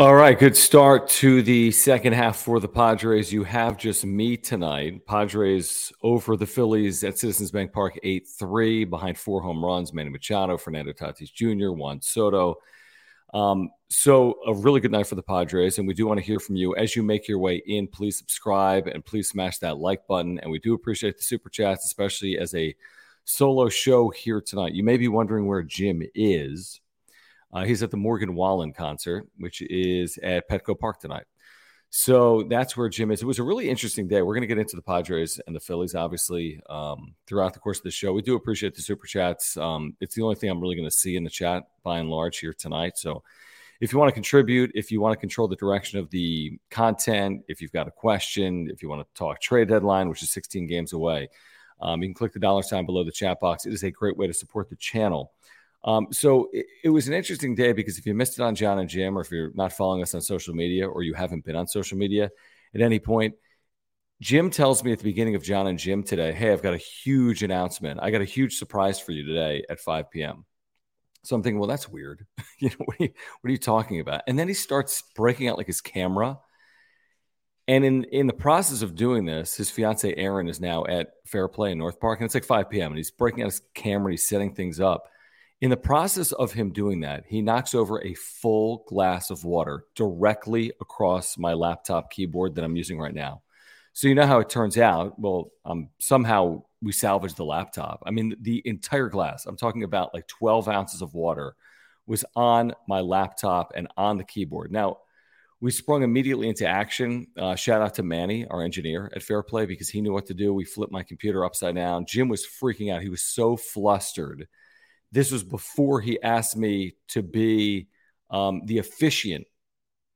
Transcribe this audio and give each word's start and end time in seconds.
All 0.00 0.14
right, 0.14 0.38
good 0.38 0.56
start 0.56 1.10
to 1.10 1.42
the 1.42 1.70
second 1.72 2.14
half 2.14 2.38
for 2.38 2.58
the 2.58 2.66
Padres. 2.66 3.30
You 3.30 3.44
have 3.44 3.76
just 3.76 4.02
me 4.02 4.34
tonight. 4.34 5.04
Padres 5.04 5.92
over 6.02 6.38
the 6.38 6.46
Phillies 6.46 7.04
at 7.04 7.18
Citizens 7.18 7.50
Bank 7.50 7.70
Park 7.70 8.00
8 8.02 8.26
3 8.26 8.86
behind 8.86 9.18
four 9.18 9.42
home 9.42 9.62
runs 9.62 9.92
Manny 9.92 10.08
Machado, 10.08 10.56
Fernando 10.56 10.94
Tatis 10.94 11.30
Jr., 11.30 11.72
Juan 11.72 12.00
Soto. 12.00 12.54
Um, 13.34 13.68
so, 13.90 14.36
a 14.46 14.54
really 14.54 14.80
good 14.80 14.90
night 14.90 15.06
for 15.06 15.16
the 15.16 15.22
Padres. 15.22 15.76
And 15.76 15.86
we 15.86 15.92
do 15.92 16.06
want 16.06 16.18
to 16.18 16.24
hear 16.24 16.40
from 16.40 16.56
you 16.56 16.74
as 16.76 16.96
you 16.96 17.02
make 17.02 17.28
your 17.28 17.38
way 17.38 17.62
in. 17.66 17.86
Please 17.86 18.16
subscribe 18.16 18.86
and 18.86 19.04
please 19.04 19.28
smash 19.28 19.58
that 19.58 19.76
like 19.76 20.06
button. 20.06 20.38
And 20.38 20.50
we 20.50 20.60
do 20.60 20.72
appreciate 20.72 21.18
the 21.18 21.24
super 21.24 21.50
chats, 21.50 21.84
especially 21.84 22.38
as 22.38 22.54
a 22.54 22.74
solo 23.26 23.68
show 23.68 24.08
here 24.08 24.40
tonight. 24.40 24.72
You 24.72 24.82
may 24.82 24.96
be 24.96 25.08
wondering 25.08 25.46
where 25.46 25.62
Jim 25.62 26.02
is. 26.14 26.80
Uh, 27.52 27.64
he's 27.64 27.82
at 27.82 27.90
the 27.90 27.96
Morgan 27.96 28.34
Wallen 28.34 28.72
concert, 28.72 29.26
which 29.38 29.62
is 29.62 30.18
at 30.22 30.48
Petco 30.48 30.78
Park 30.78 31.00
tonight. 31.00 31.24
So 31.92 32.44
that's 32.44 32.76
where 32.76 32.88
Jim 32.88 33.10
is. 33.10 33.20
It 33.20 33.26
was 33.26 33.40
a 33.40 33.42
really 33.42 33.68
interesting 33.68 34.06
day. 34.06 34.22
We're 34.22 34.34
going 34.34 34.42
to 34.42 34.46
get 34.46 34.58
into 34.58 34.76
the 34.76 34.82
Padres 34.82 35.40
and 35.44 35.56
the 35.56 35.60
Phillies, 35.60 35.96
obviously, 35.96 36.60
um, 36.70 37.14
throughout 37.26 37.52
the 37.52 37.58
course 37.58 37.78
of 37.78 37.82
the 37.82 37.90
show. 37.90 38.12
We 38.12 38.22
do 38.22 38.36
appreciate 38.36 38.76
the 38.76 38.82
super 38.82 39.08
chats. 39.08 39.56
Um, 39.56 39.96
it's 40.00 40.14
the 40.14 40.22
only 40.22 40.36
thing 40.36 40.50
I'm 40.50 40.60
really 40.60 40.76
going 40.76 40.88
to 40.88 40.96
see 40.96 41.16
in 41.16 41.24
the 41.24 41.30
chat 41.30 41.64
by 41.82 41.98
and 41.98 42.08
large 42.08 42.38
here 42.38 42.52
tonight. 42.52 42.96
So 42.96 43.24
if 43.80 43.92
you 43.92 43.98
want 43.98 44.08
to 44.08 44.14
contribute, 44.14 44.70
if 44.74 44.92
you 44.92 45.00
want 45.00 45.14
to 45.14 45.20
control 45.20 45.48
the 45.48 45.56
direction 45.56 45.98
of 45.98 46.08
the 46.10 46.58
content, 46.70 47.42
if 47.48 47.60
you've 47.60 47.72
got 47.72 47.88
a 47.88 47.90
question, 47.90 48.68
if 48.70 48.82
you 48.82 48.88
want 48.88 49.02
to 49.02 49.18
talk 49.18 49.40
trade 49.40 49.68
deadline, 49.68 50.08
which 50.08 50.22
is 50.22 50.30
16 50.30 50.68
games 50.68 50.92
away, 50.92 51.28
um, 51.80 52.02
you 52.02 52.08
can 52.08 52.14
click 52.14 52.32
the 52.32 52.38
dollar 52.38 52.62
sign 52.62 52.86
below 52.86 53.02
the 53.02 53.10
chat 53.10 53.40
box. 53.40 53.66
It 53.66 53.72
is 53.72 53.82
a 53.82 53.90
great 53.90 54.16
way 54.16 54.28
to 54.28 54.34
support 54.34 54.68
the 54.68 54.76
channel. 54.76 55.32
Um, 55.82 56.08
so 56.10 56.48
it, 56.52 56.66
it, 56.84 56.88
was 56.90 57.08
an 57.08 57.14
interesting 57.14 57.54
day 57.54 57.72
because 57.72 57.98
if 57.98 58.04
you 58.04 58.14
missed 58.14 58.38
it 58.38 58.42
on 58.42 58.54
John 58.54 58.78
and 58.78 58.88
Jim, 58.88 59.16
or 59.16 59.22
if 59.22 59.30
you're 59.30 59.52
not 59.54 59.72
following 59.72 60.02
us 60.02 60.14
on 60.14 60.20
social 60.20 60.54
media, 60.54 60.86
or 60.86 61.02
you 61.02 61.14
haven't 61.14 61.44
been 61.44 61.56
on 61.56 61.66
social 61.66 61.96
media 61.96 62.30
at 62.74 62.82
any 62.82 62.98
point, 62.98 63.34
Jim 64.20 64.50
tells 64.50 64.84
me 64.84 64.92
at 64.92 64.98
the 64.98 65.04
beginning 65.04 65.36
of 65.36 65.42
John 65.42 65.66
and 65.66 65.78
Jim 65.78 66.02
today, 66.02 66.32
"Hey, 66.32 66.52
I've 66.52 66.62
got 66.62 66.74
a 66.74 66.78
huge 66.78 67.42
announcement. 67.42 68.00
I 68.02 68.10
got 68.10 68.20
a 68.20 68.26
huge 68.26 68.58
surprise 68.58 69.00
for 69.00 69.12
you 69.12 69.24
today 69.24 69.64
at 69.70 69.80
5 69.80 70.10
p.m." 70.10 70.44
So 71.22 71.36
I'm 71.36 71.42
thinking, 71.42 71.58
well, 71.58 71.68
that's 71.68 71.88
weird. 71.88 72.26
you 72.58 72.68
know, 72.68 72.76
what 72.84 72.96
are 73.00 73.04
you, 73.04 73.12
what 73.40 73.48
are 73.48 73.52
you 73.52 73.58
talking 73.58 74.00
about? 74.00 74.22
And 74.26 74.38
then 74.38 74.48
he 74.48 74.54
starts 74.54 75.02
breaking 75.14 75.48
out 75.48 75.58
like 75.58 75.66
his 75.66 75.80
camera. 75.80 76.38
And 77.68 77.84
in 77.84 78.04
in 78.04 78.26
the 78.26 78.32
process 78.32 78.82
of 78.82 78.96
doing 78.96 79.24
this, 79.24 79.56
his 79.56 79.70
fiance 79.70 80.12
Erin 80.14 80.48
is 80.48 80.60
now 80.60 80.84
at 80.86 81.12
Fair 81.26 81.46
Play 81.46 81.72
in 81.72 81.78
North 81.78 82.00
Park, 82.00 82.20
and 82.20 82.26
it's 82.26 82.34
like 82.34 82.44
5 82.44 82.68
p.m. 82.68 82.90
and 82.90 82.98
he's 82.98 83.12
breaking 83.12 83.42
out 83.42 83.46
his 83.46 83.62
camera, 83.74 84.12
he's 84.12 84.28
setting 84.28 84.54
things 84.54 84.80
up. 84.80 85.04
In 85.60 85.68
the 85.68 85.76
process 85.76 86.32
of 86.32 86.52
him 86.52 86.72
doing 86.72 87.00
that, 87.00 87.24
he 87.26 87.42
knocks 87.42 87.74
over 87.74 88.02
a 88.02 88.14
full 88.14 88.84
glass 88.88 89.30
of 89.30 89.44
water 89.44 89.84
directly 89.94 90.72
across 90.80 91.36
my 91.36 91.52
laptop 91.52 92.10
keyboard 92.10 92.54
that 92.54 92.64
I'm 92.64 92.76
using 92.76 92.98
right 92.98 93.14
now. 93.14 93.42
So 93.92 94.08
you 94.08 94.14
know 94.14 94.26
how 94.26 94.40
it 94.40 94.48
turns 94.48 94.78
out. 94.78 95.18
Well, 95.18 95.50
um, 95.66 95.90
somehow 95.98 96.62
we 96.80 96.92
salvaged 96.92 97.36
the 97.36 97.44
laptop. 97.44 98.02
I 98.06 98.10
mean, 98.10 98.36
the 98.40 98.62
entire 98.64 99.08
glass. 99.10 99.44
I'm 99.44 99.56
talking 99.56 99.82
about 99.82 100.14
like 100.14 100.26
12 100.28 100.68
ounces 100.68 101.02
of 101.02 101.12
water 101.12 101.54
was 102.06 102.24
on 102.34 102.72
my 102.88 103.00
laptop 103.00 103.72
and 103.76 103.86
on 103.98 104.16
the 104.16 104.24
keyboard. 104.24 104.72
Now, 104.72 104.98
we 105.60 105.70
sprung 105.70 106.02
immediately 106.02 106.48
into 106.48 106.66
action. 106.66 107.26
Uh, 107.36 107.54
shout 107.54 107.82
out 107.82 107.94
to 107.96 108.02
Manny, 108.02 108.46
our 108.46 108.62
engineer 108.62 109.12
at 109.14 109.22
Fairplay, 109.22 109.66
because 109.66 109.90
he 109.90 110.00
knew 110.00 110.12
what 110.12 110.24
to 110.26 110.34
do. 110.34 110.54
We 110.54 110.64
flipped 110.64 110.92
my 110.92 111.02
computer 111.02 111.44
upside 111.44 111.74
down. 111.74 112.06
Jim 112.06 112.28
was 112.28 112.46
freaking 112.46 112.94
out. 112.94 113.02
He 113.02 113.10
was 113.10 113.20
so 113.20 113.58
flustered 113.58 114.48
this 115.12 115.32
was 115.32 115.42
before 115.42 116.00
he 116.00 116.20
asked 116.22 116.56
me 116.56 116.94
to 117.08 117.22
be 117.22 117.88
um, 118.30 118.62
the 118.66 118.78
officiant 118.78 119.46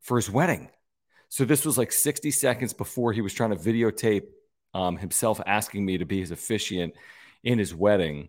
for 0.02 0.16
his 0.16 0.30
wedding. 0.30 0.70
So 1.28 1.44
this 1.44 1.64
was 1.64 1.76
like 1.76 1.90
60 1.90 2.30
seconds 2.30 2.72
before 2.72 3.12
he 3.12 3.20
was 3.20 3.34
trying 3.34 3.50
to 3.50 3.56
videotape 3.56 4.26
um, 4.72 4.96
himself 4.96 5.40
asking 5.46 5.84
me 5.84 5.98
to 5.98 6.04
be 6.04 6.20
his 6.20 6.30
officiant 6.30 6.94
in 7.42 7.58
his 7.58 7.74
wedding. 7.74 8.28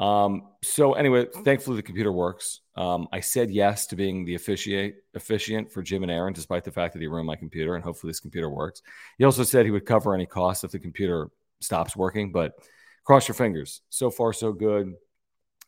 Um, 0.00 0.48
so 0.62 0.94
anyway, 0.94 1.26
thankfully 1.44 1.76
the 1.76 1.82
computer 1.82 2.12
works. 2.12 2.60
Um, 2.76 3.08
I 3.12 3.20
said 3.20 3.50
yes 3.50 3.86
to 3.88 3.96
being 3.96 4.24
the 4.24 4.34
officiate 4.34 4.96
officiant 5.14 5.72
for 5.72 5.82
Jim 5.82 6.02
and 6.02 6.10
Erin, 6.10 6.32
despite 6.32 6.64
the 6.64 6.72
fact 6.72 6.94
that 6.94 7.00
he 7.00 7.06
ruined 7.06 7.26
my 7.26 7.36
computer, 7.36 7.74
and 7.74 7.84
hopefully 7.84 8.10
this 8.10 8.20
computer 8.20 8.50
works. 8.50 8.82
He 9.18 9.24
also 9.24 9.44
said 9.44 9.64
he 9.64 9.70
would 9.70 9.86
cover 9.86 10.14
any 10.14 10.26
costs 10.26 10.64
if 10.64 10.72
the 10.72 10.80
computer 10.80 11.28
stops 11.60 11.96
working, 11.96 12.32
but 12.32 12.54
cross 13.04 13.28
your 13.28 13.36
fingers. 13.36 13.82
So 13.90 14.10
far, 14.10 14.32
so 14.32 14.52
good. 14.52 14.94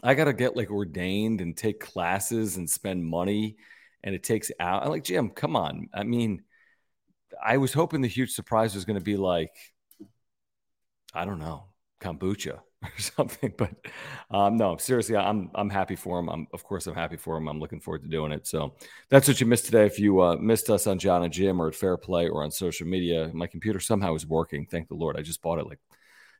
I 0.02 0.14
got 0.14 0.24
to 0.24 0.32
get 0.32 0.56
like 0.56 0.70
ordained 0.70 1.40
and 1.40 1.56
take 1.56 1.80
classes 1.80 2.56
and 2.56 2.68
spend 2.68 3.04
money. 3.04 3.56
And 4.04 4.14
it 4.14 4.22
takes 4.22 4.50
out. 4.60 4.84
I'm 4.84 4.90
like, 4.90 5.04
Jim, 5.04 5.30
come 5.30 5.56
on. 5.56 5.88
I 5.92 6.04
mean, 6.04 6.42
I 7.42 7.56
was 7.56 7.72
hoping 7.72 8.02
the 8.02 8.08
huge 8.08 8.32
surprise 8.32 8.74
was 8.74 8.84
going 8.84 8.98
to 8.98 9.04
be 9.04 9.16
like, 9.16 9.52
I 11.12 11.24
don't 11.24 11.38
know, 11.38 11.64
kombucha 12.00 12.60
or 12.82 12.98
something. 12.98 13.52
But 13.56 13.72
um, 14.30 14.56
no, 14.56 14.76
seriously, 14.76 15.16
I'm 15.16 15.50
I'm 15.54 15.70
happy 15.70 15.96
for 15.96 16.18
him. 16.18 16.28
I'm 16.28 16.46
of 16.52 16.62
course 16.62 16.86
I'm 16.86 16.94
happy 16.94 17.16
for 17.16 17.36
him. 17.36 17.48
I'm 17.48 17.58
looking 17.58 17.80
forward 17.80 18.02
to 18.02 18.08
doing 18.08 18.32
it. 18.32 18.46
So 18.46 18.74
that's 19.08 19.28
what 19.28 19.40
you 19.40 19.46
missed 19.46 19.64
today. 19.64 19.86
If 19.86 19.98
you 19.98 20.20
uh, 20.20 20.36
missed 20.36 20.70
us 20.70 20.86
on 20.86 20.98
John 20.98 21.24
and 21.24 21.32
Jim 21.32 21.60
or 21.60 21.68
at 21.68 21.74
Fair 21.74 21.96
Play 21.96 22.28
or 22.28 22.44
on 22.44 22.50
social 22.50 22.86
media, 22.86 23.30
my 23.32 23.46
computer 23.46 23.80
somehow 23.80 24.14
is 24.14 24.26
working. 24.26 24.66
Thank 24.66 24.88
the 24.88 24.94
Lord. 24.94 25.16
I 25.16 25.22
just 25.22 25.42
bought 25.42 25.58
it 25.58 25.66
like 25.66 25.80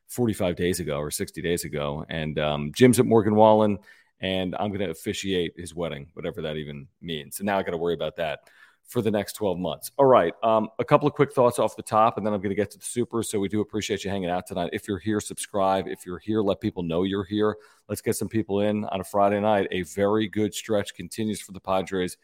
45 0.07 0.55
days 0.55 0.79
ago 0.79 0.97
or 0.97 1.11
60 1.11 1.41
days 1.41 1.63
ago, 1.65 2.05
and 2.09 2.39
um, 2.39 2.71
Jim's 2.73 2.99
at 2.99 3.05
Morgan 3.05 3.35
Wallen. 3.35 3.79
And 4.19 4.55
I'm 4.59 4.69
going 4.69 4.79
to 4.79 4.89
officiate 4.89 5.53
his 5.57 5.75
wedding, 5.75 6.07
whatever 6.13 6.41
that 6.41 6.55
even 6.55 6.87
means. 7.01 7.37
So 7.37 7.43
now 7.43 7.59
I 7.59 7.61
got 7.61 7.71
to 7.71 7.77
worry 7.77 7.93
about 7.93 8.15
that 8.15 8.39
for 8.87 9.01
the 9.01 9.11
next 9.11 9.33
12 9.33 9.59
months. 9.59 9.91
All 9.97 10.05
right. 10.05 10.33
Um, 10.41 10.69
a 10.79 10.85
couple 10.85 11.07
of 11.07 11.13
quick 11.13 11.33
thoughts 11.33 11.59
off 11.59 11.75
the 11.75 11.83
top, 11.83 12.17
and 12.17 12.25
then 12.25 12.33
I'm 12.33 12.39
going 12.39 12.49
to 12.49 12.55
get 12.55 12.71
to 12.71 12.77
the 12.77 12.85
super. 12.85 13.21
So 13.21 13.37
we 13.37 13.49
do 13.49 13.59
appreciate 13.59 14.03
you 14.03 14.09
hanging 14.09 14.29
out 14.29 14.47
tonight. 14.47 14.69
If 14.73 14.87
you're 14.87 14.97
here, 14.97 15.19
subscribe. 15.19 15.87
If 15.87 16.05
you're 16.05 16.19
here, 16.19 16.41
let 16.41 16.61
people 16.61 16.83
know 16.83 17.03
you're 17.03 17.25
here. 17.25 17.57
Let's 17.89 18.01
get 18.01 18.15
some 18.15 18.29
people 18.29 18.61
in 18.61 18.85
on 18.85 19.01
a 19.01 19.03
Friday 19.03 19.39
night. 19.41 19.67
A 19.71 19.81
very 19.83 20.27
good 20.27 20.53
stretch 20.53 20.95
continues 20.95 21.41
for 21.41 21.51
the 21.51 21.59
Padres 21.59 22.17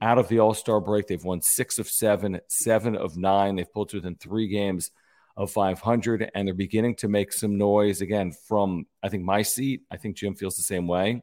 out 0.00 0.18
of 0.18 0.28
the 0.28 0.40
All 0.40 0.54
Star 0.54 0.80
break. 0.80 1.06
They've 1.06 1.22
won 1.22 1.42
six 1.42 1.78
of 1.78 1.88
seven, 1.88 2.40
seven 2.48 2.96
of 2.96 3.16
nine. 3.16 3.56
They've 3.56 3.70
pulled 3.70 3.92
within 3.92 4.16
three 4.16 4.48
games 4.48 4.90
of 5.38 5.52
500, 5.52 6.30
and 6.34 6.46
they're 6.46 6.54
beginning 6.54 6.96
to 6.96 7.08
make 7.08 7.32
some 7.32 7.56
noise 7.56 8.00
again 8.00 8.32
from, 8.32 8.86
I 9.02 9.08
think, 9.08 9.22
my 9.22 9.42
seat. 9.42 9.82
I 9.88 9.96
think 9.96 10.16
Jim 10.16 10.34
feels 10.34 10.56
the 10.56 10.64
same 10.64 10.88
way. 10.88 11.22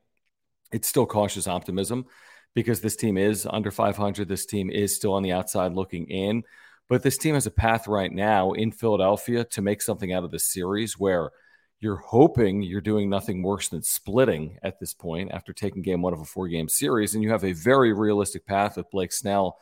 It's 0.71 0.87
still 0.87 1.05
cautious 1.05 1.47
optimism 1.47 2.05
because 2.55 2.79
this 2.79 2.95
team 2.95 3.17
is 3.17 3.45
under 3.47 3.71
500. 3.71 4.27
This 4.27 4.45
team 4.45 4.71
is 4.71 4.95
still 4.95 5.13
on 5.13 5.21
the 5.21 5.33
outside 5.33 5.73
looking 5.73 6.07
in. 6.07 6.43
But 6.87 7.03
this 7.03 7.17
team 7.17 7.33
has 7.33 7.45
a 7.45 7.51
path 7.51 7.87
right 7.87 8.11
now 8.11 8.53
in 8.53 8.71
Philadelphia 8.71 9.43
to 9.43 9.61
make 9.61 9.81
something 9.81 10.13
out 10.13 10.23
of 10.23 10.31
this 10.31 10.47
series 10.47 10.97
where 10.97 11.31
you're 11.81 11.97
hoping 11.97 12.61
you're 12.61 12.79
doing 12.79 13.09
nothing 13.09 13.43
worse 13.43 13.67
than 13.67 13.83
splitting 13.83 14.57
at 14.63 14.79
this 14.79 14.93
point 14.93 15.31
after 15.33 15.51
taking 15.51 15.81
game 15.81 16.01
one 16.01 16.13
of 16.13 16.21
a 16.21 16.25
four 16.25 16.47
game 16.47 16.69
series. 16.69 17.13
And 17.13 17.23
you 17.23 17.31
have 17.31 17.43
a 17.43 17.51
very 17.51 17.91
realistic 17.91 18.45
path 18.45 18.77
with 18.77 18.89
Blake 18.91 19.11
Snell 19.11 19.57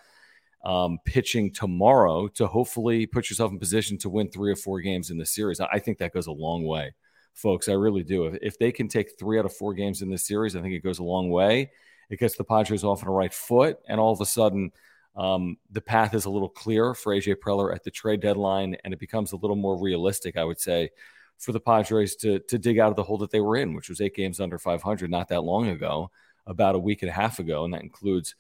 um, 0.63 0.97
pitching 1.05 1.51
tomorrow 1.51 2.27
to 2.29 2.47
hopefully 2.47 3.05
put 3.05 3.29
yourself 3.29 3.51
in 3.51 3.59
position 3.59 3.97
to 3.99 4.09
win 4.09 4.29
three 4.29 4.51
or 4.51 4.55
four 4.55 4.79
games 4.79 5.11
in 5.11 5.17
the 5.17 5.25
series. 5.25 5.59
I 5.59 5.79
think 5.79 5.97
that 5.97 6.13
goes 6.13 6.27
a 6.27 6.31
long 6.31 6.65
way, 6.65 6.93
folks. 7.33 7.67
I 7.67 7.73
really 7.73 8.03
do. 8.03 8.27
If, 8.27 8.37
if 8.41 8.59
they 8.59 8.71
can 8.71 8.87
take 8.87 9.19
three 9.19 9.39
out 9.39 9.45
of 9.45 9.53
four 9.53 9.73
games 9.73 10.01
in 10.01 10.09
this 10.09 10.25
series, 10.25 10.55
I 10.55 10.61
think 10.61 10.73
it 10.73 10.83
goes 10.83 10.99
a 10.99 11.03
long 11.03 11.29
way. 11.29 11.71
It 12.09 12.19
gets 12.19 12.35
the 12.35 12.43
Padres 12.43 12.83
off 12.83 13.03
on 13.03 13.09
a 13.09 13.11
right 13.11 13.33
foot, 13.33 13.77
and 13.87 13.99
all 13.99 14.13
of 14.13 14.21
a 14.21 14.25
sudden, 14.25 14.71
um, 15.15 15.57
the 15.71 15.81
path 15.81 16.13
is 16.13 16.25
a 16.25 16.29
little 16.29 16.49
clearer 16.49 16.93
for 16.93 17.13
AJ 17.13 17.35
Preller 17.35 17.73
at 17.73 17.83
the 17.83 17.91
trade 17.91 18.21
deadline, 18.21 18.77
and 18.83 18.93
it 18.93 18.99
becomes 18.99 19.31
a 19.31 19.37
little 19.37 19.55
more 19.55 19.79
realistic, 19.79 20.37
I 20.37 20.43
would 20.43 20.59
say, 20.59 20.89
for 21.37 21.51
the 21.51 21.59
Padres 21.59 22.15
to 22.17 22.39
to 22.39 22.57
dig 22.57 22.79
out 22.79 22.89
of 22.89 22.95
the 22.95 23.03
hole 23.03 23.17
that 23.19 23.31
they 23.31 23.41
were 23.41 23.57
in, 23.57 23.73
which 23.73 23.89
was 23.89 24.01
eight 24.01 24.15
games 24.15 24.39
under 24.39 24.57
500 24.57 25.11
not 25.11 25.27
that 25.27 25.43
long 25.43 25.67
ago, 25.67 26.09
about 26.47 26.75
a 26.75 26.79
week 26.79 27.01
and 27.01 27.09
a 27.09 27.13
half 27.13 27.39
ago, 27.39 27.65
and 27.65 27.73
that 27.73 27.83
includes 27.83 28.35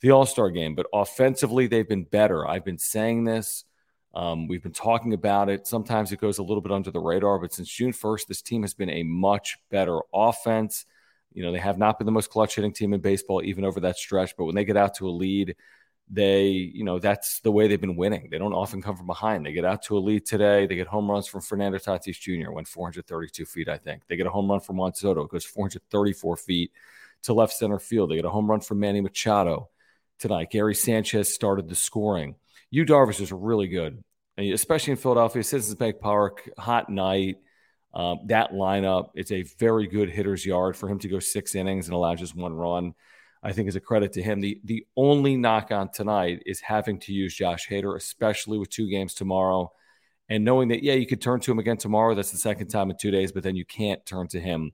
the 0.00 0.10
All 0.10 0.26
Star 0.26 0.50
game. 0.50 0.74
But 0.74 0.86
offensively, 0.92 1.66
they've 1.66 1.88
been 1.88 2.04
better. 2.04 2.46
I've 2.46 2.64
been 2.64 2.78
saying 2.78 3.24
this. 3.24 3.64
Um, 4.14 4.48
we've 4.48 4.62
been 4.62 4.72
talking 4.72 5.12
about 5.12 5.48
it. 5.48 5.66
Sometimes 5.66 6.12
it 6.12 6.20
goes 6.20 6.38
a 6.38 6.42
little 6.42 6.60
bit 6.60 6.72
under 6.72 6.90
the 6.90 7.00
radar, 7.00 7.38
but 7.38 7.52
since 7.52 7.68
June 7.68 7.92
1st, 7.92 8.26
this 8.26 8.42
team 8.42 8.62
has 8.62 8.74
been 8.74 8.90
a 8.90 9.02
much 9.02 9.58
better 9.70 10.00
offense. 10.14 10.86
You 11.32 11.44
know, 11.44 11.52
they 11.52 11.58
have 11.58 11.78
not 11.78 11.98
been 11.98 12.06
the 12.06 12.12
most 12.12 12.30
clutch 12.30 12.56
hitting 12.56 12.72
team 12.72 12.94
in 12.94 13.00
baseball, 13.00 13.42
even 13.44 13.64
over 13.64 13.80
that 13.80 13.96
stretch. 13.96 14.34
But 14.36 14.46
when 14.46 14.54
they 14.54 14.64
get 14.64 14.76
out 14.78 14.94
to 14.96 15.08
a 15.08 15.10
lead, 15.10 15.56
they, 16.10 16.46
you 16.46 16.84
know, 16.84 16.98
that's 16.98 17.40
the 17.40 17.52
way 17.52 17.68
they've 17.68 17.80
been 17.80 17.96
winning. 17.96 18.28
They 18.30 18.38
don't 18.38 18.54
often 18.54 18.80
come 18.80 18.96
from 18.96 19.06
behind. 19.06 19.44
They 19.44 19.52
get 19.52 19.66
out 19.66 19.82
to 19.84 19.98
a 19.98 20.00
lead 20.00 20.24
today. 20.24 20.66
They 20.66 20.74
get 20.74 20.86
home 20.86 21.10
runs 21.10 21.26
from 21.26 21.42
Fernando 21.42 21.76
Tatis 21.76 22.18
Jr., 22.18 22.50
went 22.50 22.66
432 22.66 23.44
feet, 23.44 23.68
I 23.68 23.76
think. 23.76 24.02
They 24.08 24.16
get 24.16 24.26
a 24.26 24.30
home 24.30 24.50
run 24.50 24.60
from 24.60 24.78
Juan 24.78 24.94
Soto, 24.94 25.26
goes 25.26 25.44
434 25.44 26.36
feet 26.38 26.72
to 27.24 27.34
left 27.34 27.52
center 27.52 27.78
field. 27.78 28.10
They 28.10 28.16
get 28.16 28.24
a 28.24 28.30
home 28.30 28.50
run 28.50 28.60
from 28.60 28.80
Manny 28.80 29.02
Machado 29.02 29.68
tonight. 30.18 30.50
Gary 30.50 30.74
Sanchez 30.74 31.32
started 31.32 31.68
the 31.68 31.74
scoring. 31.74 32.34
Yu 32.70 32.84
Darvish 32.84 33.20
is 33.20 33.32
really 33.32 33.68
good, 33.68 34.02
especially 34.36 34.92
in 34.92 34.96
Philadelphia. 34.96 35.42
Citizens 35.42 35.74
Bank 35.74 36.00
Park, 36.00 36.48
hot 36.58 36.90
night. 36.90 37.36
Um, 37.94 38.20
that 38.26 38.52
lineup, 38.52 39.10
it's 39.14 39.32
a 39.32 39.42
very 39.58 39.86
good 39.86 40.10
hitter's 40.10 40.44
yard 40.44 40.76
for 40.76 40.88
him 40.88 40.98
to 41.00 41.08
go 41.08 41.18
six 41.18 41.54
innings 41.54 41.86
and 41.86 41.94
allow 41.94 42.14
just 42.14 42.36
one 42.36 42.52
run. 42.52 42.94
I 43.42 43.52
think 43.52 43.68
is 43.68 43.76
a 43.76 43.80
credit 43.80 44.12
to 44.14 44.22
him. 44.22 44.40
The 44.40 44.60
the 44.64 44.84
only 44.96 45.36
knock 45.36 45.70
on 45.70 45.90
tonight 45.90 46.42
is 46.44 46.60
having 46.60 46.98
to 47.00 47.12
use 47.12 47.34
Josh 47.34 47.68
Hader, 47.68 47.96
especially 47.96 48.58
with 48.58 48.68
two 48.68 48.90
games 48.90 49.14
tomorrow, 49.14 49.72
and 50.28 50.44
knowing 50.44 50.68
that 50.68 50.82
yeah, 50.82 50.94
you 50.94 51.06
could 51.06 51.20
turn 51.20 51.40
to 51.40 51.52
him 51.52 51.58
again 51.58 51.76
tomorrow. 51.76 52.14
That's 52.14 52.32
the 52.32 52.38
second 52.38 52.68
time 52.68 52.90
in 52.90 52.96
two 52.96 53.10
days, 53.10 53.32
but 53.32 53.42
then 53.42 53.56
you 53.56 53.64
can't 53.64 54.04
turn 54.04 54.26
to 54.28 54.40
him 54.40 54.72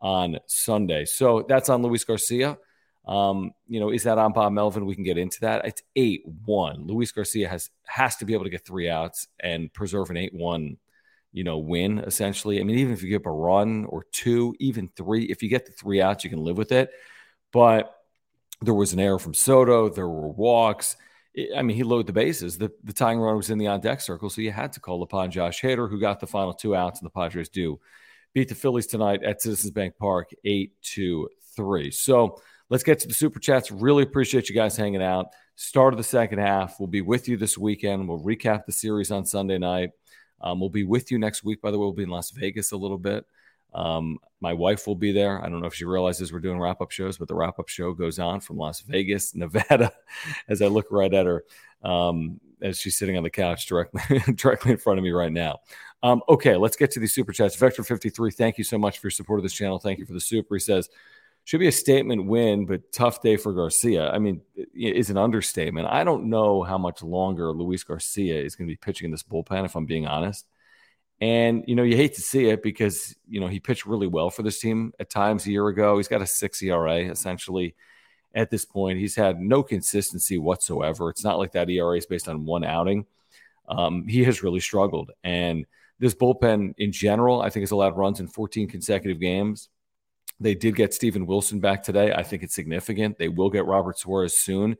on 0.00 0.38
Sunday. 0.46 1.04
So 1.06 1.44
that's 1.48 1.68
on 1.70 1.82
Luis 1.82 2.04
Garcia. 2.04 2.58
Um, 3.06 3.52
you 3.66 3.80
know, 3.80 3.90
is 3.90 4.04
that 4.04 4.18
on 4.18 4.32
Bob 4.32 4.52
Melvin? 4.52 4.86
We 4.86 4.94
can 4.94 5.04
get 5.04 5.18
into 5.18 5.40
that. 5.40 5.64
It's 5.64 5.82
eight 5.96 6.22
one. 6.44 6.86
Luis 6.86 7.10
Garcia 7.12 7.48
has 7.48 7.70
has 7.86 8.16
to 8.16 8.24
be 8.24 8.32
able 8.32 8.44
to 8.44 8.50
get 8.50 8.64
three 8.64 8.88
outs 8.88 9.26
and 9.40 9.72
preserve 9.72 10.10
an 10.10 10.16
eight 10.16 10.34
one 10.34 10.76
you 11.32 11.44
know, 11.44 11.58
win 11.58 11.98
essentially. 12.00 12.60
I 12.60 12.62
mean, 12.62 12.78
even 12.78 12.92
if 12.92 13.02
you 13.02 13.08
give 13.08 13.26
a 13.26 13.30
run 13.30 13.86
or 13.86 14.04
two, 14.12 14.54
even 14.60 14.90
three, 14.96 15.24
if 15.24 15.42
you 15.42 15.48
get 15.48 15.66
the 15.66 15.72
three 15.72 16.00
outs, 16.00 16.24
you 16.24 16.30
can 16.30 16.44
live 16.44 16.58
with 16.58 16.72
it. 16.72 16.90
But 17.52 17.94
there 18.60 18.74
was 18.74 18.92
an 18.92 19.00
error 19.00 19.18
from 19.18 19.34
Soto. 19.34 19.88
There 19.88 20.08
were 20.08 20.28
walks. 20.28 20.96
I 21.56 21.62
mean, 21.62 21.76
he 21.76 21.82
loaded 21.82 22.06
the 22.06 22.12
bases. 22.12 22.58
The, 22.58 22.70
the 22.84 22.92
tying 22.92 23.18
run 23.18 23.36
was 23.36 23.48
in 23.48 23.56
the 23.56 23.66
on 23.66 23.80
deck 23.80 24.02
circle, 24.02 24.28
so 24.28 24.42
you 24.42 24.52
had 24.52 24.72
to 24.74 24.80
call 24.80 25.02
upon 25.02 25.30
Josh 25.30 25.62
Hader, 25.62 25.88
who 25.88 25.98
got 25.98 26.20
the 26.20 26.26
final 26.26 26.52
two 26.52 26.76
outs, 26.76 27.00
and 27.00 27.06
the 27.06 27.10
Padres 27.10 27.48
do 27.48 27.80
beat 28.34 28.48
the 28.48 28.54
Phillies 28.54 28.86
tonight 28.86 29.22
at 29.22 29.42
Citizens 29.42 29.72
Bank 29.72 29.94
Park, 29.98 30.30
eight 30.44 30.72
to 30.82 31.28
three. 31.56 31.90
So 31.90 32.40
let's 32.72 32.82
get 32.82 32.98
to 32.98 33.06
the 33.06 33.12
super 33.12 33.38
chats. 33.38 33.70
Really 33.70 34.02
appreciate 34.02 34.48
you 34.48 34.54
guys 34.54 34.78
hanging 34.78 35.02
out. 35.02 35.26
Start 35.56 35.92
of 35.92 35.98
the 35.98 36.04
second 36.04 36.38
half. 36.38 36.80
We'll 36.80 36.86
be 36.86 37.02
with 37.02 37.28
you 37.28 37.36
this 37.36 37.58
weekend. 37.58 38.08
We'll 38.08 38.18
recap 38.18 38.64
the 38.64 38.72
series 38.72 39.10
on 39.10 39.26
Sunday 39.26 39.58
night. 39.58 39.90
Um, 40.40 40.58
we'll 40.58 40.70
be 40.70 40.82
with 40.82 41.12
you 41.12 41.18
next 41.18 41.44
week. 41.44 41.60
By 41.60 41.70
the 41.70 41.78
way, 41.78 41.82
we'll 41.82 41.92
be 41.92 42.04
in 42.04 42.08
Las 42.08 42.30
Vegas 42.30 42.72
a 42.72 42.76
little 42.78 42.96
bit. 42.96 43.26
Um, 43.74 44.16
my 44.40 44.54
wife 44.54 44.86
will 44.86 44.94
be 44.94 45.12
there. 45.12 45.44
I 45.44 45.50
don't 45.50 45.60
know 45.60 45.66
if 45.66 45.74
she 45.74 45.84
realizes 45.84 46.32
we're 46.32 46.40
doing 46.40 46.58
wrap 46.58 46.80
up 46.80 46.90
shows, 46.90 47.18
but 47.18 47.28
the 47.28 47.34
wrap 47.34 47.60
up 47.60 47.68
show 47.68 47.92
goes 47.92 48.18
on 48.18 48.40
from 48.40 48.56
Las 48.56 48.80
Vegas, 48.80 49.34
Nevada, 49.34 49.92
as 50.48 50.62
I 50.62 50.68
look 50.68 50.86
right 50.90 51.12
at 51.12 51.26
her 51.26 51.44
um, 51.82 52.40
as 52.62 52.80
she's 52.80 52.96
sitting 52.96 53.18
on 53.18 53.22
the 53.22 53.28
couch 53.28 53.66
directly 53.66 54.00
directly 54.34 54.72
in 54.72 54.78
front 54.78 54.98
of 54.98 55.04
me 55.04 55.10
right 55.10 55.32
now. 55.32 55.60
Um, 56.02 56.22
okay, 56.26 56.56
let's 56.56 56.76
get 56.76 56.90
to 56.92 57.00
these 57.00 57.14
super 57.14 57.32
chats. 57.32 57.54
Vector 57.54 57.84
53, 57.84 58.30
thank 58.30 58.56
you 58.56 58.64
so 58.64 58.78
much 58.78 58.98
for 58.98 59.08
your 59.08 59.12
support 59.12 59.40
of 59.40 59.42
this 59.42 59.52
channel. 59.52 59.78
Thank 59.78 59.98
you 59.98 60.06
for 60.06 60.14
the 60.14 60.20
super. 60.20 60.54
He 60.54 60.60
says, 60.60 60.88
should 61.44 61.60
be 61.60 61.66
a 61.66 61.72
statement 61.72 62.26
win, 62.26 62.66
but 62.66 62.92
tough 62.92 63.20
day 63.20 63.36
for 63.36 63.52
Garcia. 63.52 64.10
I 64.10 64.18
mean, 64.18 64.42
is 64.74 65.10
an 65.10 65.18
understatement. 65.18 65.88
I 65.88 66.04
don't 66.04 66.30
know 66.30 66.62
how 66.62 66.78
much 66.78 67.02
longer 67.02 67.52
Luis 67.52 67.82
Garcia 67.82 68.40
is 68.40 68.54
going 68.54 68.68
to 68.68 68.72
be 68.72 68.76
pitching 68.76 69.06
in 69.06 69.10
this 69.10 69.24
bullpen, 69.24 69.64
if 69.64 69.74
I'm 69.74 69.86
being 69.86 70.06
honest. 70.06 70.46
And, 71.20 71.64
you 71.66 71.76
know, 71.76 71.82
you 71.82 71.96
hate 71.96 72.14
to 72.14 72.20
see 72.20 72.46
it 72.46 72.62
because, 72.62 73.14
you 73.28 73.40
know, 73.40 73.46
he 73.46 73.60
pitched 73.60 73.86
really 73.86 74.08
well 74.08 74.30
for 74.30 74.42
this 74.42 74.58
team 74.58 74.92
at 74.98 75.10
times 75.10 75.46
a 75.46 75.50
year 75.50 75.68
ago. 75.68 75.96
He's 75.96 76.08
got 76.08 76.22
a 76.22 76.26
six 76.26 76.60
ERA 76.62 76.96
essentially 76.96 77.74
at 78.34 78.50
this 78.50 78.64
point. 78.64 78.98
He's 78.98 79.14
had 79.14 79.40
no 79.40 79.62
consistency 79.62 80.38
whatsoever. 80.38 81.10
It's 81.10 81.24
not 81.24 81.38
like 81.38 81.52
that 81.52 81.70
ERA 81.70 81.96
is 81.96 82.06
based 82.06 82.28
on 82.28 82.44
one 82.44 82.64
outing. 82.64 83.06
Um, 83.68 84.06
he 84.08 84.24
has 84.24 84.42
really 84.42 84.60
struggled. 84.60 85.12
And 85.22 85.66
this 85.98 86.14
bullpen 86.14 86.74
in 86.78 86.90
general, 86.90 87.40
I 87.40 87.50
think, 87.50 87.62
has 87.62 87.70
allowed 87.70 87.96
runs 87.96 88.18
in 88.18 88.26
14 88.26 88.68
consecutive 88.68 89.20
games. 89.20 89.68
They 90.42 90.54
did 90.54 90.76
get 90.76 90.92
Steven 90.92 91.26
Wilson 91.26 91.60
back 91.60 91.82
today. 91.82 92.12
I 92.12 92.22
think 92.22 92.42
it's 92.42 92.54
significant. 92.54 93.18
They 93.18 93.28
will 93.28 93.50
get 93.50 93.64
Robert 93.66 93.98
Suarez 93.98 94.38
soon. 94.38 94.76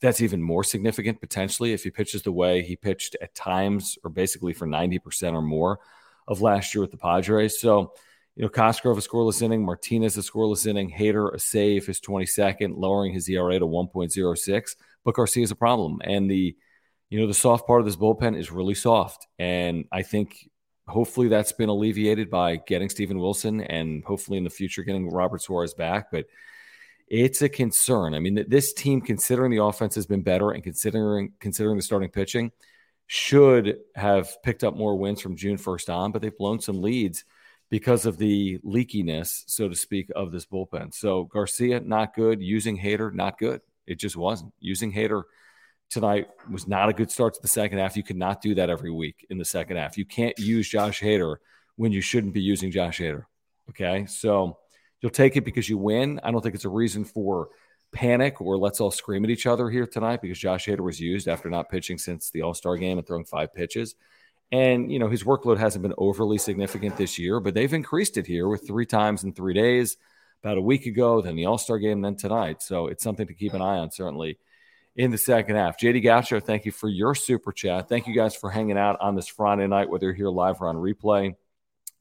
That's 0.00 0.22
even 0.22 0.42
more 0.42 0.64
significant 0.64 1.20
potentially 1.20 1.72
if 1.72 1.84
he 1.84 1.90
pitches 1.90 2.22
the 2.22 2.32
way 2.32 2.62
he 2.62 2.76
pitched 2.76 3.16
at 3.20 3.34
times, 3.34 3.98
or 4.02 4.10
basically 4.10 4.54
for 4.54 4.66
90% 4.66 5.34
or 5.34 5.42
more 5.42 5.80
of 6.26 6.40
last 6.40 6.74
year 6.74 6.80
with 6.80 6.90
the 6.90 6.96
Padres. 6.96 7.60
So, 7.60 7.92
you 8.36 8.42
know, 8.42 8.48
Cosgrove 8.48 8.96
a 8.96 9.00
scoreless 9.00 9.42
inning, 9.42 9.64
Martinez 9.64 10.16
a 10.16 10.20
scoreless 10.20 10.66
inning, 10.66 10.90
Hader 10.90 11.34
a 11.34 11.38
save, 11.38 11.86
his 11.86 12.00
22nd, 12.00 12.78
lowering 12.78 13.12
his 13.12 13.28
ERA 13.28 13.58
to 13.58 13.66
1.06. 13.66 14.76
But 15.04 15.14
Garcia 15.14 15.42
is 15.42 15.50
a 15.50 15.56
problem. 15.56 16.00
And 16.04 16.30
the, 16.30 16.56
you 17.10 17.20
know, 17.20 17.26
the 17.26 17.34
soft 17.34 17.66
part 17.66 17.80
of 17.80 17.86
this 17.86 17.96
bullpen 17.96 18.38
is 18.38 18.50
really 18.50 18.74
soft. 18.74 19.26
And 19.38 19.84
I 19.92 20.02
think 20.02 20.48
hopefully 20.90 21.28
that's 21.28 21.52
been 21.52 21.68
alleviated 21.68 22.30
by 22.30 22.56
getting 22.56 22.88
Steven 22.88 23.18
Wilson 23.18 23.60
and 23.62 24.04
hopefully 24.04 24.38
in 24.38 24.44
the 24.44 24.50
future 24.50 24.82
getting 24.82 25.10
Robert 25.10 25.42
Suarez 25.42 25.74
back. 25.74 26.10
But 26.10 26.26
it's 27.08 27.42
a 27.42 27.48
concern. 27.48 28.14
I 28.14 28.18
mean, 28.18 28.44
this 28.48 28.72
team, 28.72 29.00
considering 29.00 29.50
the 29.50 29.62
offense 29.62 29.94
has 29.94 30.06
been 30.06 30.22
better 30.22 30.50
and 30.50 30.62
considering 30.62 31.32
considering 31.40 31.76
the 31.76 31.82
starting 31.82 32.10
pitching, 32.10 32.52
should 33.06 33.78
have 33.96 34.30
picked 34.42 34.62
up 34.62 34.76
more 34.76 34.96
wins 34.96 35.20
from 35.20 35.36
June 35.36 35.56
1st 35.56 35.92
on, 35.92 36.12
but 36.12 36.22
they've 36.22 36.36
blown 36.36 36.60
some 36.60 36.80
leads 36.80 37.24
because 37.68 38.06
of 38.06 38.18
the 38.18 38.58
leakiness, 38.58 39.44
so 39.46 39.68
to 39.68 39.74
speak, 39.74 40.10
of 40.14 40.32
this 40.32 40.46
bullpen. 40.46 40.92
So 40.94 41.24
Garcia, 41.24 41.80
not 41.80 42.14
good. 42.14 42.42
Using 42.42 42.78
Hader, 42.78 43.12
not 43.12 43.38
good. 43.38 43.60
It 43.86 43.98
just 43.98 44.16
wasn't. 44.16 44.52
Using 44.60 44.92
Hader– 44.92 45.22
tonight 45.90 46.28
was 46.50 46.66
not 46.66 46.88
a 46.88 46.92
good 46.92 47.10
start 47.10 47.34
to 47.34 47.42
the 47.42 47.48
second 47.48 47.78
half. 47.78 47.96
You 47.96 48.02
cannot 48.02 48.40
do 48.40 48.54
that 48.54 48.70
every 48.70 48.90
week 48.90 49.26
in 49.28 49.38
the 49.38 49.44
second 49.44 49.76
half. 49.76 49.98
You 49.98 50.04
can't 50.04 50.38
use 50.38 50.68
Josh 50.68 51.00
Hader 51.00 51.36
when 51.76 51.92
you 51.92 52.00
shouldn't 52.00 52.32
be 52.32 52.40
using 52.40 52.70
Josh 52.70 53.00
Hader. 53.00 53.24
Okay. 53.68 54.06
So 54.06 54.58
you'll 55.00 55.10
take 55.10 55.36
it 55.36 55.44
because 55.44 55.68
you 55.68 55.78
win. 55.78 56.20
I 56.22 56.30
don't 56.30 56.40
think 56.40 56.54
it's 56.54 56.64
a 56.64 56.70
reason 56.70 57.04
for 57.04 57.48
panic 57.92 58.40
or 58.40 58.56
let's 58.56 58.80
all 58.80 58.90
scream 58.90 59.24
at 59.24 59.30
each 59.30 59.46
other 59.46 59.68
here 59.68 59.86
tonight 59.86 60.22
because 60.22 60.38
Josh 60.38 60.66
Hader 60.66 60.80
was 60.80 61.00
used 61.00 61.26
after 61.26 61.50
not 61.50 61.68
pitching 61.68 61.98
since 61.98 62.30
the 62.30 62.42
All 62.42 62.54
Star 62.54 62.76
game 62.76 62.98
and 62.98 63.06
throwing 63.06 63.24
five 63.24 63.52
pitches. 63.52 63.96
And, 64.52 64.90
you 64.90 64.98
know, 64.98 65.08
his 65.08 65.22
workload 65.22 65.58
hasn't 65.58 65.82
been 65.82 65.94
overly 65.96 66.38
significant 66.38 66.96
this 66.96 67.18
year, 67.18 67.38
but 67.38 67.54
they've 67.54 67.72
increased 67.72 68.16
it 68.16 68.26
here 68.26 68.48
with 68.48 68.66
three 68.66 68.86
times 68.86 69.22
in 69.22 69.32
three 69.32 69.54
days, 69.54 69.96
about 70.42 70.58
a 70.58 70.62
week 70.62 70.86
ago, 70.86 71.20
then 71.20 71.36
the 71.36 71.46
All 71.46 71.58
Star 71.58 71.78
game, 71.78 72.00
then 72.00 72.16
tonight. 72.16 72.62
So 72.62 72.86
it's 72.86 73.02
something 73.02 73.26
to 73.26 73.34
keep 73.34 73.54
an 73.54 73.62
eye 73.62 73.78
on, 73.78 73.90
certainly 73.90 74.38
in 74.96 75.10
the 75.10 75.18
second 75.18 75.56
half. 75.56 75.78
JD 75.78 76.02
Gaucho, 76.02 76.40
thank 76.40 76.64
you 76.64 76.72
for 76.72 76.88
your 76.88 77.14
super 77.14 77.52
chat. 77.52 77.88
Thank 77.88 78.06
you 78.06 78.14
guys 78.14 78.34
for 78.34 78.50
hanging 78.50 78.78
out 78.78 79.00
on 79.00 79.14
this 79.14 79.28
Friday 79.28 79.66
night, 79.66 79.88
whether 79.88 80.06
you're 80.06 80.14
here 80.14 80.28
live 80.28 80.60
or 80.60 80.68
on 80.68 80.76
replay. 80.76 81.34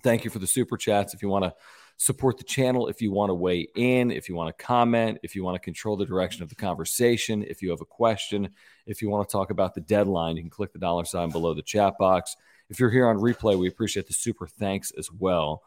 Thank 0.03 0.23
you 0.23 0.31
for 0.31 0.39
the 0.39 0.47
super 0.47 0.77
chats. 0.77 1.13
If 1.13 1.21
you 1.21 1.29
want 1.29 1.45
to 1.45 1.53
support 1.97 2.37
the 2.37 2.43
channel, 2.43 2.87
if 2.87 3.01
you 3.01 3.11
want 3.11 3.29
to 3.29 3.33
weigh 3.33 3.67
in, 3.75 4.09
if 4.09 4.29
you 4.29 4.35
want 4.35 4.55
to 4.55 4.63
comment, 4.63 5.19
if 5.21 5.35
you 5.35 5.43
want 5.43 5.55
to 5.55 5.59
control 5.59 5.97
the 5.97 6.05
direction 6.05 6.41
of 6.41 6.49
the 6.49 6.55
conversation, 6.55 7.43
if 7.43 7.61
you 7.61 7.69
have 7.69 7.81
a 7.81 7.85
question, 7.85 8.49
if 8.85 9.01
you 9.01 9.09
want 9.09 9.27
to 9.27 9.31
talk 9.31 9.51
about 9.51 9.75
the 9.75 9.81
deadline, 9.81 10.37
you 10.37 10.41
can 10.41 10.49
click 10.49 10.71
the 10.71 10.79
dollar 10.79 11.03
sign 11.03 11.29
below 11.29 11.53
the 11.53 11.61
chat 11.61 11.93
box. 11.99 12.37
If 12.69 12.79
you're 12.79 12.89
here 12.89 13.07
on 13.07 13.17
replay, 13.17 13.57
we 13.59 13.67
appreciate 13.67 14.07
the 14.07 14.13
super 14.13 14.47
thanks 14.47 14.91
as 14.97 15.11
well. 15.11 15.63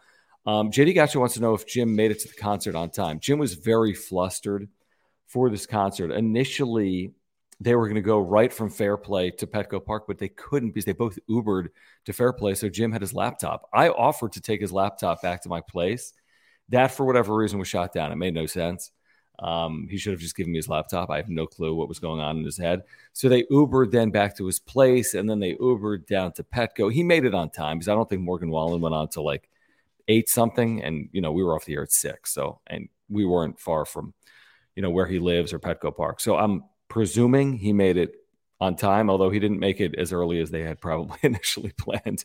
Um, 0.47 0.71
JD 0.71 0.95
Gaucho 0.95 1.21
wants 1.21 1.35
to 1.35 1.41
know 1.41 1.55
if 1.55 1.67
Jim 1.67 1.95
made 1.95 2.11
it 2.11 2.21
to 2.21 2.29
the 2.29 2.35
concert 2.35 2.75
on 2.75 2.91
time. 2.91 3.21
Jim 3.21 3.39
was 3.39 3.55
very 3.55 3.95
flustered 3.95 4.69
for 5.33 5.49
this 5.49 5.67
concert. 5.67 6.11
Initially, 6.11 7.15
they 7.59 7.75
were 7.75 7.87
going 7.87 7.95
to 7.95 8.03
go 8.03 8.19
right 8.19 8.53
from 8.53 8.69
Fairplay 8.69 9.31
to 9.31 9.47
Petco 9.47 9.85
Park, 9.85 10.05
but 10.07 10.19
they 10.19 10.29
couldn't 10.29 10.71
because 10.71 10.85
they 10.85 10.93
both 10.93 11.19
Ubered 11.29 11.69
to 12.05 12.13
Fairplay. 12.13 12.55
So 12.55 12.69
Jim 12.69 12.93
had 12.93 13.01
his 13.01 13.15
laptop. 13.15 13.69
I 13.73 13.89
offered 13.89 14.33
to 14.33 14.43
take 14.43 14.61
his 14.61 14.73
laptop 14.73 15.23
back 15.23 15.43
to 15.43 15.49
my 15.49 15.63
place. 15.63 16.13
That, 16.69 16.89
for 16.89 17.07
whatever 17.07 17.35
reason, 17.35 17.59
was 17.59 17.69
shot 17.69 17.95
down. 17.95 18.13
It 18.13 18.17
made 18.17 18.35
no 18.35 18.45
sense. 18.45 18.93
Um, 19.39 19.89
he 19.91 19.97
should 19.97 20.13
have 20.13 20.21
just 20.21 20.37
given 20.37 20.53
me 20.53 20.59
his 20.59 20.69
laptop. 20.69 21.09
I 21.09 21.17
have 21.17 21.31
no 21.31 21.47
clue 21.47 21.75
what 21.75 21.89
was 21.89 21.99
going 21.99 22.21
on 22.21 22.37
in 22.37 22.45
his 22.45 22.59
head. 22.59 22.83
So 23.15 23.29
they 23.29 23.45
Ubered 23.45 23.91
then 23.91 24.11
back 24.11 24.37
to 24.37 24.47
his 24.47 24.59
place, 24.61 25.15
and 25.15 25.29
then 25.29 25.41
they 25.41 25.55
Ubered 25.55 26.07
down 26.07 26.33
to 26.33 26.45
Petco. 26.45 26.93
He 26.93 27.03
made 27.03 27.25
it 27.25 27.35
on 27.35 27.49
time 27.49 27.79
because 27.79 27.89
I 27.89 27.95
don't 27.95 28.09
think 28.09 28.23
Morgan 28.23 28.51
Wallen 28.51 28.83
went 28.83 28.95
on 28.95 29.09
to 29.11 29.23
like 29.23 29.49
eight 30.09 30.29
something, 30.29 30.83
and 30.83 31.09
you 31.13 31.23
know 31.23 31.33
we 31.33 31.43
were 31.43 31.55
off 31.55 31.65
the 31.65 31.75
air 31.75 31.83
at 31.83 31.93
six. 31.93 32.35
So 32.35 32.61
and 32.67 32.89
we 33.09 33.25
weren't 33.25 33.59
far 33.59 33.85
from 33.85 34.15
you 34.77 34.83
know 34.83 34.91
where 34.91 35.07
he 35.07 35.19
lives 35.19 35.53
or 35.53 35.59
Petco 35.59 35.95
Park. 35.95 36.21
So 36.21 36.37
I'm 36.37 36.65
presuming 36.89 37.55
he 37.55 37.73
made 37.73 37.97
it 37.97 38.15
on 38.63 38.77
time, 38.77 39.11
although 39.11 39.29
he 39.29 39.41
didn't 39.41 39.59
make 39.59 39.81
it 39.81 39.97
as 39.97 40.13
early 40.13 40.39
as 40.39 40.51
they 40.51 40.63
had 40.63 40.81
probably 40.81 41.19
initially 41.23 41.73
planned 41.77 42.25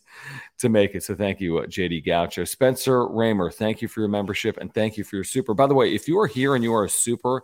to 0.59 0.69
make 0.69 0.93
it. 0.93 1.03
So 1.03 1.15
thank 1.15 1.41
you, 1.41 1.57
uh, 1.57 1.65
JD 1.65 2.05
Gaucho. 2.05 2.43
Spencer 2.43 3.07
Raymer, 3.07 3.49
thank 3.49 3.81
you 3.81 3.87
for 3.87 4.01
your 4.01 4.09
membership 4.09 4.57
and 4.57 4.71
thank 4.71 4.97
you 4.97 5.03
for 5.03 5.15
your 5.15 5.23
super. 5.23 5.55
By 5.55 5.65
the 5.65 5.73
way, 5.73 5.95
if 5.95 6.07
you 6.07 6.19
are 6.19 6.27
here 6.27 6.53
and 6.53 6.63
you 6.63 6.75
are 6.75 6.85
a 6.85 6.89
super 6.89 7.43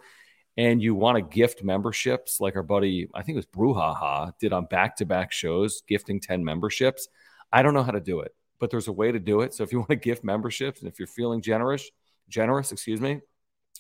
and 0.57 0.79
you 0.79 0.93
want 0.93 1.17
to 1.17 1.23
gift 1.23 1.63
memberships, 1.63 2.39
like 2.39 2.55
our 2.55 2.61
buddy, 2.61 3.09
I 3.15 3.23
think 3.23 3.35
it 3.35 3.37
was 3.37 3.47
Brouhaha, 3.47 4.37
did 4.37 4.53
on 4.53 4.65
back 4.65 4.97
to 4.97 5.05
back 5.05 5.31
shows, 5.31 5.81
gifting 5.87 6.19
10 6.19 6.43
memberships. 6.43 7.07
I 7.51 7.63
don't 7.63 7.73
know 7.73 7.81
how 7.81 7.91
to 7.91 7.99
do 7.99 8.19
it, 8.19 8.35
but 8.59 8.69
there's 8.69 8.87
a 8.87 8.93
way 8.93 9.11
to 9.11 9.19
do 9.19 9.41
it. 9.41 9.55
So 9.55 9.63
if 9.63 9.71
you 9.71 9.79
want 9.79 9.89
to 9.89 9.95
gift 9.95 10.23
memberships 10.23 10.81
and 10.81 10.87
if 10.87 10.99
you're 10.99 11.07
feeling 11.07 11.41
generous, 11.41 11.89
generous, 12.29 12.71
excuse 12.71 13.01
me, 13.01 13.21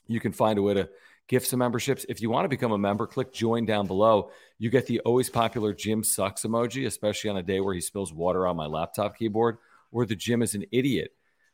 you 0.07 0.19
can 0.19 0.31
find 0.31 0.57
a 0.57 0.61
way 0.63 0.73
to 0.73 0.89
gift 1.27 1.51
and 1.51 1.59
memberships. 1.59 2.05
If 2.09 2.21
you 2.21 2.29
want 2.29 2.45
to 2.45 2.49
become 2.49 2.71
a 2.71 2.77
member, 2.77 3.07
click 3.07 3.33
join 3.33 3.65
down 3.65 3.87
below. 3.87 4.31
You 4.59 4.69
get 4.69 4.87
the 4.87 4.99
always 5.01 5.29
popular 5.29 5.73
Jim 5.73 6.03
sucks 6.03 6.43
emoji, 6.43 6.85
especially 6.85 7.29
on 7.29 7.37
a 7.37 7.43
day 7.43 7.59
where 7.59 7.73
he 7.73 7.81
spills 7.81 8.13
water 8.13 8.47
on 8.47 8.55
my 8.55 8.65
laptop 8.65 9.17
keyboard, 9.17 9.57
or 9.91 10.05
the 10.05 10.15
Jim 10.15 10.41
is 10.41 10.55
an 10.55 10.65
idiot 10.71 11.11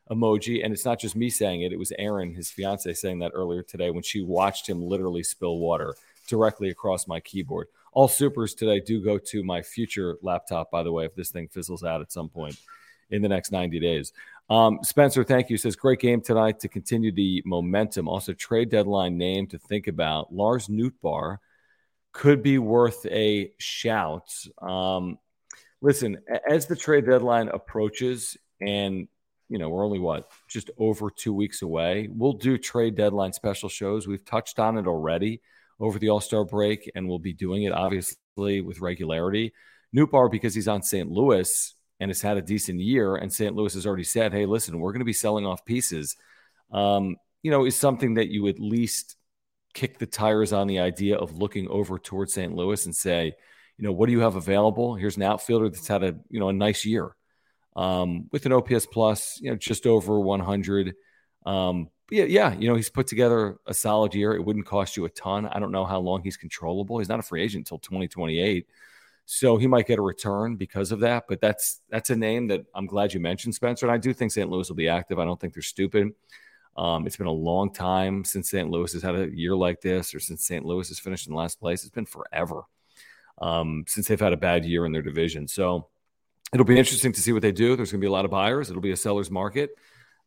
emoji. 0.09 0.63
And 0.63 0.73
it's 0.73 0.85
not 0.85 0.99
just 0.99 1.15
me 1.15 1.29
saying 1.29 1.61
it, 1.61 1.71
it 1.71 1.79
was 1.79 1.93
Erin, 1.97 2.33
his 2.33 2.49
fiance, 2.49 2.93
saying 2.93 3.19
that 3.19 3.31
earlier 3.33 3.63
today 3.63 3.91
when 3.91 4.03
she 4.03 4.21
watched 4.21 4.67
him 4.67 4.81
literally 4.81 5.23
spill 5.23 5.59
water 5.59 5.95
directly 6.27 6.69
across 6.69 7.07
my 7.07 7.19
keyboard. 7.19 7.67
All 7.91 8.07
supers 8.07 8.53
today 8.53 8.79
do 8.79 9.03
go 9.03 9.17
to 9.17 9.43
my 9.43 9.61
future 9.61 10.17
laptop, 10.21 10.69
by 10.69 10.83
the 10.83 10.91
way, 10.91 11.05
if 11.05 11.15
this 11.15 11.31
thing 11.31 11.47
fizzles 11.47 11.83
out 11.83 12.01
at 12.01 12.11
some 12.11 12.29
point 12.29 12.57
in 13.09 13.21
the 13.21 13.29
next 13.29 13.51
90 13.51 13.79
days. 13.79 14.13
Um, 14.49 14.79
Spencer, 14.81 15.23
thank 15.23 15.49
you. 15.49 15.57
Says 15.57 15.75
great 15.75 15.99
game 15.99 16.21
tonight 16.21 16.59
to 16.61 16.67
continue 16.67 17.11
the 17.11 17.43
momentum. 17.45 18.07
Also, 18.07 18.33
trade 18.33 18.69
deadline 18.69 19.17
name 19.17 19.47
to 19.47 19.59
think 19.59 19.87
about. 19.87 20.33
Lars 20.33 20.67
Nootbaar 20.67 21.37
could 22.11 22.41
be 22.41 22.57
worth 22.57 23.05
a 23.05 23.51
shout. 23.59 24.31
Um, 24.61 25.19
listen, 25.81 26.17
as 26.49 26.65
the 26.65 26.75
trade 26.75 27.05
deadline 27.05 27.49
approaches, 27.49 28.37
and 28.59 29.07
you 29.49 29.57
know 29.59 29.69
we're 29.69 29.85
only 29.85 29.99
what 29.99 30.31
just 30.47 30.71
over 30.79 31.11
two 31.11 31.33
weeks 31.33 31.61
away. 31.61 32.09
We'll 32.11 32.33
do 32.33 32.57
trade 32.57 32.95
deadline 32.95 33.33
special 33.33 33.69
shows. 33.69 34.07
We've 34.07 34.25
touched 34.25 34.59
on 34.59 34.77
it 34.77 34.87
already 34.87 35.41
over 35.79 35.99
the 35.99 36.09
All 36.09 36.21
Star 36.21 36.43
break, 36.43 36.91
and 36.95 37.07
we'll 37.07 37.19
be 37.19 37.33
doing 37.33 37.63
it 37.63 37.71
obviously 37.71 38.61
with 38.61 38.79
regularity. 38.79 39.53
Nootbaar 39.95 40.29
because 40.31 40.53
he's 40.55 40.67
on 40.67 40.81
St. 40.83 41.09
Louis 41.09 41.73
and 41.99 42.09
has 42.09 42.21
had 42.21 42.37
a 42.37 42.41
decent 42.41 42.79
year, 42.79 43.15
and 43.15 43.31
St. 43.31 43.55
Louis 43.55 43.73
has 43.73 43.85
already 43.85 44.03
said, 44.03 44.33
"Hey, 44.33 44.45
listen, 44.45 44.79
we're 44.79 44.91
going 44.91 44.99
to 44.99 45.05
be 45.05 45.13
selling 45.13 45.45
off 45.45 45.65
pieces," 45.65 46.15
um, 46.71 47.15
you 47.43 47.51
know, 47.51 47.65
is 47.65 47.75
something 47.75 48.15
that 48.15 48.29
you 48.29 48.47
at 48.47 48.59
least 48.59 49.15
kick 49.73 49.99
the 49.99 50.05
tires 50.05 50.53
on 50.53 50.67
the 50.67 50.79
idea 50.79 51.17
of 51.17 51.37
looking 51.37 51.67
over 51.69 51.99
towards 51.99 52.33
St. 52.33 52.53
Louis 52.55 52.85
and 52.85 52.95
say, 52.95 53.33
you 53.77 53.85
know, 53.85 53.91
what 53.91 54.07
do 54.07 54.11
you 54.11 54.21
have 54.21 54.35
available? 54.35 54.95
Here's 54.95 55.17
an 55.17 55.23
outfielder 55.23 55.69
that's 55.69 55.87
had 55.87 56.03
a 56.03 56.15
you 56.29 56.39
know 56.39 56.49
a 56.49 56.53
nice 56.53 56.85
year 56.85 57.15
um, 57.75 58.27
with 58.31 58.45
an 58.45 58.51
OPS 58.53 58.85
plus, 58.87 59.39
you 59.41 59.49
know, 59.49 59.55
just 59.55 59.87
over 59.87 60.19
100. 60.19 60.95
Um, 61.45 61.89
yeah, 62.11 62.25
yeah, 62.25 62.53
you 62.55 62.67
know, 62.67 62.75
he's 62.75 62.89
put 62.89 63.07
together 63.07 63.57
a 63.67 63.73
solid 63.73 64.13
year. 64.15 64.33
It 64.33 64.43
wouldn't 64.43 64.65
cost 64.65 64.97
you 64.97 65.05
a 65.05 65.09
ton. 65.09 65.45
I 65.45 65.59
don't 65.59 65.71
know 65.71 65.85
how 65.85 65.99
long 65.99 66.23
he's 66.23 66.37
controllable. 66.37 66.99
He's 66.99 67.09
not 67.09 67.19
a 67.19 67.23
free 67.23 67.41
agent 67.43 67.61
until 67.61 67.79
2028. 67.79 68.67
So 69.31 69.57
he 69.57 69.67
might 69.67 69.85
get 69.85 69.99
a 69.99 70.01
return 70.01 70.55
because 70.55 70.91
of 70.91 71.01
that. 71.01 71.25
But 71.29 71.39
that's 71.39 71.81
that's 71.91 72.09
a 72.09 72.15
name 72.15 72.47
that 72.47 72.65
I'm 72.73 72.87
glad 72.87 73.13
you 73.13 73.19
mentioned, 73.19 73.53
Spencer. 73.53 73.85
And 73.85 73.93
I 73.93 73.97
do 73.99 74.11
think 74.11 74.31
St. 74.31 74.49
Louis 74.49 74.67
will 74.67 74.75
be 74.75 74.89
active. 74.89 75.19
I 75.19 75.25
don't 75.25 75.39
think 75.39 75.53
they're 75.53 75.61
stupid. 75.61 76.13
Um, 76.75 77.05
it's 77.05 77.15
been 77.15 77.27
a 77.27 77.31
long 77.31 77.71
time 77.71 78.23
since 78.23 78.49
St. 78.49 78.71
Louis 78.71 78.91
has 78.91 79.03
had 79.03 79.13
a 79.13 79.29
year 79.29 79.55
like 79.55 79.81
this, 79.81 80.15
or 80.15 80.19
since 80.19 80.43
St. 80.45 80.65
Louis 80.65 80.87
has 80.87 80.97
finished 80.97 81.27
in 81.27 81.35
last 81.35 81.59
place. 81.59 81.83
It's 81.83 81.91
been 81.91 82.07
forever 82.07 82.63
um, 83.39 83.85
since 83.87 84.07
they've 84.07 84.19
had 84.19 84.33
a 84.33 84.37
bad 84.37 84.65
year 84.65 84.87
in 84.87 84.91
their 84.91 85.03
division. 85.03 85.47
So 85.47 85.89
it'll 86.51 86.65
be 86.65 86.79
interesting 86.79 87.11
to 87.13 87.21
see 87.21 87.31
what 87.31 87.43
they 87.43 87.51
do. 87.51 87.75
There's 87.75 87.91
going 87.91 88.01
to 88.01 88.05
be 88.05 88.09
a 88.09 88.11
lot 88.11 88.25
of 88.25 88.31
buyers. 88.31 88.71
It'll 88.71 88.81
be 88.81 88.93
a 88.93 88.97
seller's 88.97 89.29
market. 89.29 89.69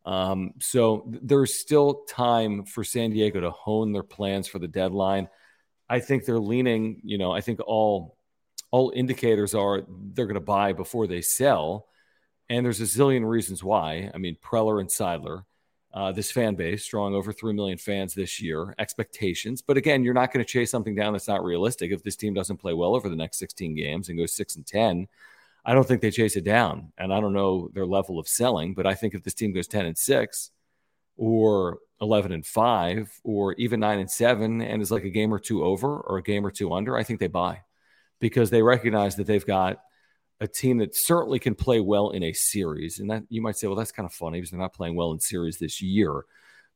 Um, 0.05 0.53
so 0.61 1.11
there's 1.23 1.55
still 1.55 2.05
time 2.09 2.67
for 2.67 2.85
San 2.85 3.11
Diego 3.11 3.41
to 3.41 3.51
hone 3.51 3.91
their 3.91 4.05
plans 4.05 4.47
for 4.47 4.61
the 4.61 4.69
deadline. 4.69 5.29
I 5.89 5.99
think 5.99 6.25
they're 6.25 6.39
leaning, 6.39 7.01
you 7.03 7.19
know, 7.19 7.33
I 7.33 7.41
think 7.41 7.59
all 7.67 8.17
all 8.73 8.91
indicators 8.97 9.55
are 9.55 9.85
they're 10.15 10.27
going 10.27 10.35
to 10.35 10.41
buy 10.41 10.73
before 10.73 11.07
they 11.07 11.21
sell. 11.21 11.87
And 12.49 12.67
there's 12.67 12.81
a 12.81 12.85
zillion 12.85 13.29
reasons 13.29 13.63
why. 13.63 14.11
I 14.13 14.19
mean, 14.19 14.37
Preller 14.43 14.81
and 14.81 14.89
Seidler, 14.89 15.45
uh, 15.95 16.11
this 16.11 16.33
fan 16.33 16.55
base, 16.55 16.87
drawing 16.87 17.15
over 17.15 17.33
3 17.33 17.53
million 17.53 17.79
fans 17.79 18.15
this 18.15 18.41
year, 18.41 18.75
expectations. 18.79 19.63
But 19.63 19.77
again, 19.77 20.03
you're 20.03 20.15
not 20.15 20.33
going 20.33 20.45
to 20.45 20.51
chase 20.51 20.71
something 20.71 20.95
down 20.95 21.13
that's 21.13 21.29
not 21.29 21.45
realistic. 21.45 21.93
If 21.93 22.03
this 22.03 22.17
team 22.17 22.35
doesn't 22.35 22.57
play 22.57 22.73
well 22.73 22.95
over 22.95 23.09
the 23.09 23.17
next 23.17 23.39
16 23.39 23.75
games 23.77 24.09
and 24.09 24.19
goes 24.19 24.35
6 24.35 24.57
and 24.57 24.67
10, 24.67 25.07
I 25.65 25.75
don't 25.75 25.87
think 25.87 26.01
they 26.01 26.11
chase 26.11 26.37
it 26.37 26.45
down. 26.45 26.93
And 26.99 27.13
I 27.13 27.21
don't 27.21 27.35
know 27.35 27.71
their 27.75 27.87
level 27.87 28.19
of 28.19 28.27
selling, 28.27 28.75
but 28.75 28.87
I 28.87 28.95
think 28.95 29.15
if 29.15 29.23
this 29.23 29.35
team 29.35 29.53
goes 29.53 29.69
10 29.69 29.85
and 29.85 29.97
6 29.97 30.51
or 31.19 31.79
11 32.01 32.33
and 32.33 32.45
5 32.45 33.21
or 33.23 33.53
even 33.55 33.81
9 33.81 33.99
and 33.99 34.11
7 34.11 34.63
and 34.63 34.83
is 34.83 34.91
like 34.91 35.05
a 35.05 35.11
game 35.11 35.33
or 35.33 35.39
two 35.39 35.63
over 35.63 35.99
or 35.99 36.17
a 36.17 36.23
game 36.23 36.45
or 36.45 36.51
two 36.51 36.73
under, 36.73 36.97
I 36.97 37.05
think 37.05 37.21
they 37.21 37.29
buy 37.29 37.61
because 38.23 38.51
they 38.51 38.63
recognize 38.63 39.17
that 39.17 39.27
they've 39.27 39.45
got 39.45 39.81
a 40.41 40.47
team 40.47 40.79
that 40.79 40.95
certainly 40.95 41.41
can 41.41 41.57
play 41.57 41.81
well 41.81 42.11
in 42.11 42.23
a 42.23 42.33
series. 42.33 43.01
And 43.01 43.11
that 43.11 43.25
you 43.29 43.43
might 43.43 43.57
say, 43.57 43.67
well, 43.67 43.75
that's 43.75 43.91
kind 43.91 44.07
of 44.07 44.13
funny 44.13 44.39
because 44.39 44.53
they're 44.53 44.61
not 44.61 44.73
playing 44.73 44.95
well 44.95 45.11
in 45.11 45.19
series 45.19 45.59
this 45.59 45.83
year. 45.83 46.25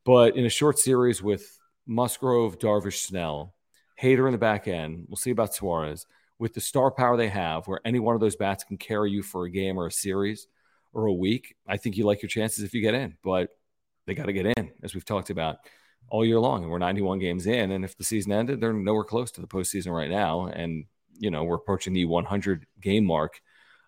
But 0.05 0.37
in 0.37 0.45
a 0.45 0.51
short 0.51 0.77
series 0.77 1.23
with 1.23 1.57
Musgrove, 1.87 2.59
Darvish, 2.59 2.99
Snell, 2.99 3.55
Hader 4.03 4.27
in 4.27 4.33
the 4.33 4.39
back 4.39 4.67
end, 4.67 5.05
we'll 5.09 5.17
see 5.17 5.31
about 5.31 5.55
Suarez. 5.55 6.07
With 6.41 6.53
the 6.53 6.61
star 6.61 6.91
power 6.91 7.17
they 7.17 7.29
have, 7.29 7.69
where 7.69 7.81
any 7.85 8.01
one 8.01 8.17
of 8.17 8.21
those 8.21 8.37
bats 8.37 8.65
can 8.65 8.77
carry 8.77 9.13
you 9.13 9.23
for 9.23 9.45
a 9.45 9.51
game 9.51 9.79
or 9.79 9.87
a 9.87 9.93
series 9.93 10.49
or 10.93 11.07
a 11.07 11.15
week, 11.15 11.55
I 11.67 11.77
think 11.77 11.97
you 11.97 12.05
like 12.07 12.23
your 12.23 12.29
chances 12.29 12.65
if 12.65 12.75
you 12.75 12.81
get 12.81 12.95
in. 12.95 13.17
But 13.23 13.51
they 14.07 14.15
got 14.15 14.27
to 14.27 14.33
get 14.33 14.47
in, 14.47 14.73
as 14.83 14.95
we've 14.95 15.05
talked 15.05 15.31
about 15.31 15.59
all 16.09 16.25
year 16.25 16.41
long. 16.41 16.65
And 16.65 16.73
we're 16.73 16.79
91 16.79 17.21
games 17.21 17.47
in. 17.47 17.71
And 17.71 17.85
if 17.85 17.97
the 17.97 18.05
season 18.05 18.33
ended, 18.33 18.61
they're 18.61 18.73
nowhere 18.73 19.05
close 19.05 19.31
to 19.31 19.41
the 19.41 19.47
postseason 19.47 19.95
right 19.95 20.11
now. 20.11 20.47
And 20.47 20.87
you 21.19 21.31
know, 21.31 21.45
we're 21.45 21.57
approaching 21.57 21.93
the 21.93 22.05
100 22.05 22.67
game 22.81 23.05
mark 23.05 23.41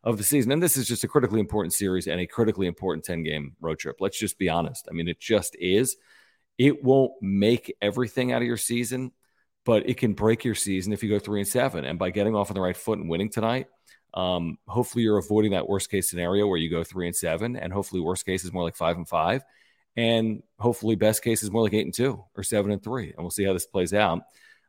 of 0.05 0.17
the 0.19 0.25
season. 0.25 0.53
And 0.53 0.63
this 0.63 0.77
is 0.77 0.87
just 0.89 1.05
a 1.05 1.09
critically 1.09 1.41
important 1.41 1.75
series 1.75 2.07
and 2.07 2.21
a 2.21 2.27
critically 2.27 2.67
important 2.67 3.05
10 3.05 3.23
game 3.25 3.57
road 3.61 3.79
trip. 3.79 3.97
Let's 4.01 4.19
just 4.19 4.39
be 4.39 4.49
honest. 4.49 4.87
I 4.89 4.93
mean, 4.95 5.09
it 5.09 5.21
just 5.21 5.57
is. 5.59 5.97
It 6.57 6.83
won't 6.85 7.13
make 7.21 7.77
everything 7.83 8.33
out 8.33 8.43
of 8.43 8.49
your 8.49 8.57
season, 8.57 9.13
but 9.65 9.89
it 9.89 9.97
can 9.97 10.15
break 10.15 10.45
your 10.45 10.55
season 10.55 10.93
if 10.93 11.03
you 11.03 11.09
go 11.09 11.19
three 11.19 11.41
and 11.41 11.49
seven. 11.49 11.85
And 11.85 11.99
by 11.99 12.11
getting 12.11 12.35
off 12.35 12.51
on 12.51 12.55
the 12.55 12.61
right 12.61 12.77
foot 12.77 12.99
and 12.99 13.09
winning 13.09 13.31
tonight, 13.31 13.67
Um, 14.15 14.59
hopefully, 14.67 15.05
you're 15.05 15.19
avoiding 15.19 15.53
that 15.53 15.69
worst 15.69 15.91
case 15.91 16.09
scenario 16.09 16.47
where 16.47 16.59
you 16.59 16.71
go 16.71 16.83
three 16.83 17.07
and 17.07 17.15
seven, 17.15 17.57
and 17.57 17.73
hopefully, 17.73 18.01
worst 18.01 18.25
case 18.25 18.43
is 18.45 18.53
more 18.53 18.65
like 18.65 18.75
five 18.75 18.97
and 18.97 19.07
five, 19.07 19.43
and 19.97 20.43
hopefully, 20.59 20.97
best 20.97 21.23
case 21.23 21.43
is 21.43 21.51
more 21.51 21.63
like 21.63 21.75
eight 21.75 21.85
and 21.85 21.95
two 21.95 22.25
or 22.35 22.43
seven 22.43 22.73
and 22.73 22.83
three, 22.83 23.09
and 23.13 23.19
we'll 23.19 23.31
see 23.31 23.45
how 23.45 23.53
this 23.53 23.67
plays 23.67 23.93
out. 23.93 24.23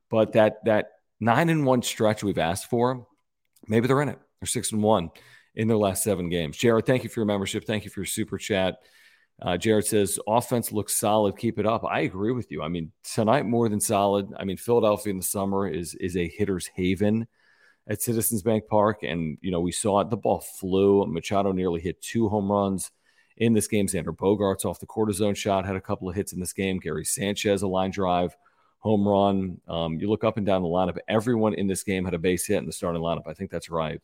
But 0.09 0.33
that 0.33 0.63
that 0.65 0.98
nine 1.19 1.49
and 1.49 1.65
one 1.65 1.81
stretch 1.81 2.23
we've 2.23 2.37
asked 2.37 2.69
for, 2.69 3.07
maybe 3.67 3.87
they're 3.87 4.01
in 4.01 4.09
it. 4.09 4.19
They're 4.39 4.47
six 4.47 4.71
and 4.71 4.81
one 4.81 5.09
in 5.55 5.67
their 5.67 5.77
last 5.77 6.03
seven 6.03 6.29
games. 6.29 6.57
Jared, 6.57 6.85
thank 6.85 7.03
you 7.03 7.09
for 7.09 7.19
your 7.19 7.27
membership. 7.27 7.65
Thank 7.65 7.83
you 7.83 7.91
for 7.91 8.01
your 8.01 8.05
super 8.05 8.37
chat. 8.37 8.77
Uh, 9.41 9.57
Jared 9.57 9.85
says, 9.85 10.19
offense 10.27 10.71
looks 10.71 10.97
solid. 10.97 11.37
Keep 11.37 11.59
it 11.59 11.65
up. 11.65 11.85
I 11.85 12.01
agree 12.01 12.31
with 12.31 12.51
you. 12.51 12.61
I 12.61 12.67
mean, 12.67 12.91
tonight 13.03 13.45
more 13.45 13.69
than 13.69 13.79
solid. 13.79 14.33
I 14.37 14.43
mean, 14.43 14.57
Philadelphia 14.57 15.11
in 15.11 15.17
the 15.17 15.23
summer 15.23 15.67
is 15.67 15.95
is 15.95 16.17
a 16.17 16.27
hitter's 16.27 16.67
haven 16.67 17.27
at 17.87 18.01
Citizens 18.01 18.43
Bank 18.43 18.65
Park. 18.67 19.03
And, 19.03 19.37
you 19.41 19.51
know, 19.51 19.61
we 19.61 19.71
saw 19.71 20.01
it. 20.01 20.09
The 20.09 20.17
ball 20.17 20.41
flew. 20.41 21.05
Machado 21.05 21.51
nearly 21.53 21.79
hit 21.79 22.01
two 22.01 22.27
home 22.27 22.51
runs 22.51 22.91
in 23.37 23.53
this 23.53 23.67
game. 23.67 23.87
Xander 23.87 24.15
Bogaerts 24.15 24.65
off 24.65 24.81
the 24.81 24.85
cortisone 24.85 25.35
shot 25.35 25.65
had 25.65 25.77
a 25.77 25.81
couple 25.81 26.09
of 26.09 26.15
hits 26.15 26.33
in 26.33 26.39
this 26.39 26.53
game. 26.53 26.77
Gary 26.77 27.05
Sanchez, 27.05 27.61
a 27.61 27.67
line 27.67 27.91
drive, 27.91 28.35
home 28.79 29.07
run. 29.07 29.59
Um, 29.67 29.99
you 29.99 30.09
look 30.09 30.23
up 30.23 30.37
and 30.37 30.45
down 30.45 30.63
the 30.63 30.67
lineup. 30.67 30.97
Everyone 31.07 31.53
in 31.53 31.67
this 31.67 31.83
game 31.83 32.05
had 32.05 32.13
a 32.13 32.19
base 32.19 32.47
hit 32.47 32.57
in 32.57 32.65
the 32.65 32.71
starting 32.71 33.01
lineup. 33.01 33.27
I 33.27 33.33
think 33.33 33.51
that's 33.51 33.69
right. 33.69 34.01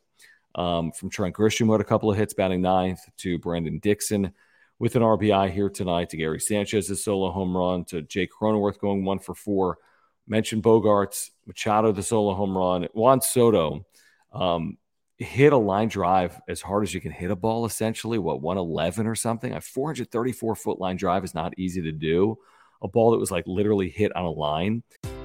Um, 0.53 0.91
from 0.91 1.10
Trent 1.10 1.36
Grisham, 1.36 1.72
had 1.72 1.82
a 1.82 1.86
couple 1.86 2.10
of 2.10 2.17
hits, 2.17 2.34
batting 2.34 2.62
ninth, 2.62 3.00
to 3.17 3.39
Brandon 3.39 3.79
Dixon 3.79 4.32
with 4.79 4.96
an 4.96 5.01
RBI 5.01 5.51
here 5.51 5.70
tonight, 5.70 6.10
to 6.10 6.17
Gary 6.17 6.39
Sanchez's 6.39 7.03
solo 7.03 7.32
home 7.32 7.55
run, 7.55 7.86
to 7.86 8.01
Jake 8.01 8.29
Cronenworth 8.32 8.79
going 8.79 9.05
one 9.05 9.20
for 9.20 9.34
four. 9.34 9.77
Mentioned 10.27 10.63
Bogaerts, 10.63 11.29
Machado, 11.46 11.91
the 11.91 12.03
solo 12.03 12.34
home 12.34 12.58
run. 12.58 12.88
Juan 12.94 13.22
Soto 13.22 13.86
um, 14.34 14.77
hit 15.17 15.53
a 15.53 15.58
line 15.58 15.88
drive 15.88 16.39
as 16.48 16.62
hard 16.62 16.84
as 16.84 16.94
you 16.94 17.00
can 17.00 17.12
hit 17.12 17.32
a 17.32 17.36
ball, 17.36 17.65
essentially, 17.65 18.17
what, 18.17 18.41
111 18.41 19.08
or 19.08 19.15
something? 19.15 19.53
A 19.53 19.62
434 19.62 20.55
foot 20.55 20.79
line 20.79 20.98
drive 20.98 21.24
is 21.24 21.36
not 21.36 21.53
easy 21.58 21.82
to 21.84 21.91
do. 21.91 22.38
A 22.82 22.88
ball 22.88 23.12
that 23.12 23.17
was 23.17 23.32
like 23.32 23.46
literally 23.48 23.89
hit 23.89 24.15
on 24.15 24.25
a 24.25 24.32
line. 24.32 24.84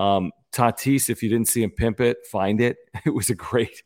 Um, 0.00 0.32
Tatis, 0.50 1.10
if 1.10 1.22
you 1.22 1.28
didn't 1.28 1.48
see 1.48 1.62
him 1.62 1.70
pimp 1.70 2.00
it, 2.00 2.26
find 2.26 2.60
it. 2.60 2.78
It 3.04 3.10
was 3.10 3.28
a 3.28 3.34
great, 3.34 3.82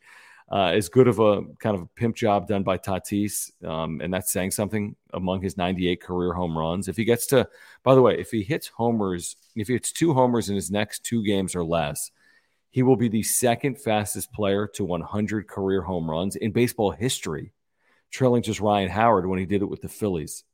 uh, 0.51 0.67
as 0.67 0.89
good 0.89 1.09
of 1.09 1.19
a 1.19 1.43
kind 1.59 1.75
of 1.75 1.83
a 1.83 1.89
pimp 1.97 2.15
job 2.15 2.47
done 2.47 2.63
by 2.63 2.79
Tatis. 2.79 3.51
Um, 3.65 4.01
and 4.01 4.15
that's 4.15 4.33
saying 4.33 4.53
something 4.53 4.95
among 5.13 5.43
his 5.43 5.57
98 5.57 6.01
career 6.01 6.33
home 6.33 6.57
runs. 6.57 6.87
If 6.87 6.97
he 6.97 7.05
gets 7.05 7.27
to, 7.27 7.49
by 7.83 7.97
the 7.97 8.03
way, 8.03 8.19
if 8.19 8.31
he 8.31 8.43
hits 8.43 8.69
homers, 8.69 9.37
if 9.57 9.67
he 9.67 9.75
hits 9.75 9.91
two 9.91 10.15
homers 10.15 10.49
in 10.49 10.55
his 10.55 10.71
next 10.71 11.05
two 11.05 11.25
games 11.25 11.57
or 11.57 11.65
less, 11.65 12.13
he 12.71 12.83
will 12.83 12.97
be 12.97 13.09
the 13.09 13.23
second 13.23 13.81
fastest 13.81 14.33
player 14.33 14.69
to 14.75 14.85
100 14.85 15.49
career 15.49 15.83
home 15.83 16.09
runs 16.09 16.37
in 16.37 16.53
baseball 16.53 16.93
history, 16.93 17.53
trailing 18.11 18.43
just 18.43 18.61
Ryan 18.61 18.89
Howard 18.89 19.27
when 19.27 19.41
he 19.41 19.47
did 19.47 19.63
it 19.63 19.69
with 19.69 19.83
the 19.83 19.89
Phillies. 19.89 20.45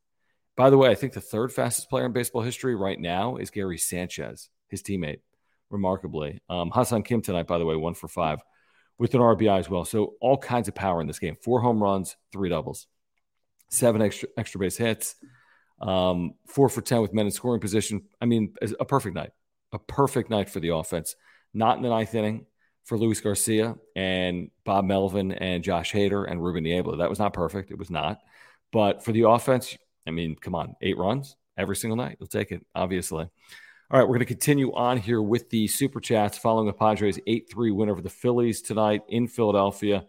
By 0.56 0.70
the 0.70 0.78
way, 0.78 0.90
I 0.90 0.94
think 0.94 1.12
the 1.12 1.20
third 1.20 1.52
fastest 1.52 1.90
player 1.90 2.06
in 2.06 2.12
baseball 2.12 2.42
history 2.42 2.74
right 2.74 2.98
now 2.98 3.36
is 3.36 3.50
Gary 3.50 3.78
Sanchez, 3.78 4.48
his 4.68 4.82
teammate 4.82 5.20
remarkably. 5.70 6.40
Um, 6.48 6.70
Ha-Seong 6.70 7.04
Kim 7.04 7.22
tonight, 7.22 7.46
by 7.46 7.58
the 7.58 7.64
way, 7.64 7.76
one 7.76 7.94
for 7.94 8.08
five 8.08 8.40
with 8.98 9.14
an 9.14 9.20
RBI 9.20 9.58
as 9.58 9.70
well. 9.70 9.84
So 9.84 10.14
all 10.20 10.36
kinds 10.36 10.68
of 10.68 10.74
power 10.74 11.00
in 11.00 11.06
this 11.06 11.18
game. 11.18 11.36
Four 11.42 11.60
home 11.60 11.82
runs, 11.82 12.16
three 12.32 12.50
doubles, 12.50 12.86
seven 13.70 14.02
extra 14.02 14.28
extra 14.36 14.60
base 14.60 14.76
hits, 14.76 15.16
um, 15.80 16.34
four 16.46 16.68
for 16.68 16.82
ten 16.82 17.00
with 17.00 17.14
men 17.14 17.26
in 17.26 17.32
scoring 17.32 17.60
position. 17.60 18.02
I 18.20 18.26
mean, 18.26 18.54
a 18.78 18.84
perfect 18.84 19.16
night, 19.16 19.30
a 19.72 19.78
perfect 19.78 20.28
night 20.28 20.50
for 20.50 20.60
the 20.60 20.74
offense. 20.74 21.16
Not 21.54 21.78
in 21.78 21.82
the 21.82 21.88
ninth 21.88 22.14
inning 22.14 22.46
for 22.84 22.98
Luis 22.98 23.20
Garcia 23.20 23.74
and 23.96 24.50
Bob 24.64 24.84
Melvin 24.84 25.32
and 25.32 25.64
Josh 25.64 25.92
Hader 25.92 26.30
and 26.30 26.42
Ruben 26.42 26.62
Niebla. 26.62 26.98
That 26.98 27.10
was 27.10 27.18
not 27.18 27.32
perfect. 27.32 27.70
It 27.70 27.78
was 27.78 27.90
not. 27.90 28.20
But 28.72 29.04
for 29.04 29.12
the 29.12 29.28
offense, 29.28 29.76
I 30.06 30.10
mean, 30.10 30.36
come 30.36 30.54
on, 30.54 30.76
eight 30.80 30.98
runs 30.98 31.36
every 31.56 31.76
single 31.76 31.96
night. 31.96 32.18
You'll 32.20 32.28
take 32.28 32.52
it, 32.52 32.64
obviously. 32.74 33.28
All 33.92 33.98
right, 33.98 34.04
we're 34.06 34.18
going 34.18 34.20
to 34.20 34.24
continue 34.26 34.72
on 34.72 34.98
here 34.98 35.20
with 35.20 35.50
the 35.50 35.66
super 35.66 35.98
chats 35.98 36.38
following 36.38 36.68
the 36.68 36.72
Padres 36.72 37.18
8 37.26 37.50
3 37.50 37.72
win 37.72 37.90
over 37.90 38.00
the 38.00 38.08
Phillies 38.08 38.62
tonight 38.62 39.02
in 39.08 39.26
Philadelphia. 39.26 40.06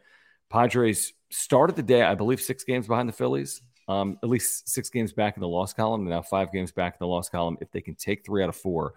Padres 0.52 1.14
started 1.32 1.76
the 1.76 1.82
day, 1.82 2.04
I 2.04 2.14
believe, 2.14 2.40
six 2.40 2.64
games 2.64 2.86
behind 2.86 3.10
the 3.10 3.14
Phillies, 3.14 3.64
um, 3.88 4.20
at 4.22 4.30
least 4.30 4.70
six 4.70 4.92
games 4.92 5.14
back 5.14 5.36
in 5.36 5.42
the 5.42 5.48
loss 5.48 5.74
column, 5.74 6.02
and 6.02 6.12
now 6.12 6.22
five 6.22 6.52
games 6.52 6.72
back 6.72 6.94
in 6.94 6.98
the 7.00 7.08
loss 7.08 7.28
column. 7.28 7.58
If 7.60 7.72
they 7.72 7.82
can 7.82 7.96
take 7.96 8.24
three 8.24 8.44
out 8.44 8.50
of 8.50 8.56
four, 8.56 8.94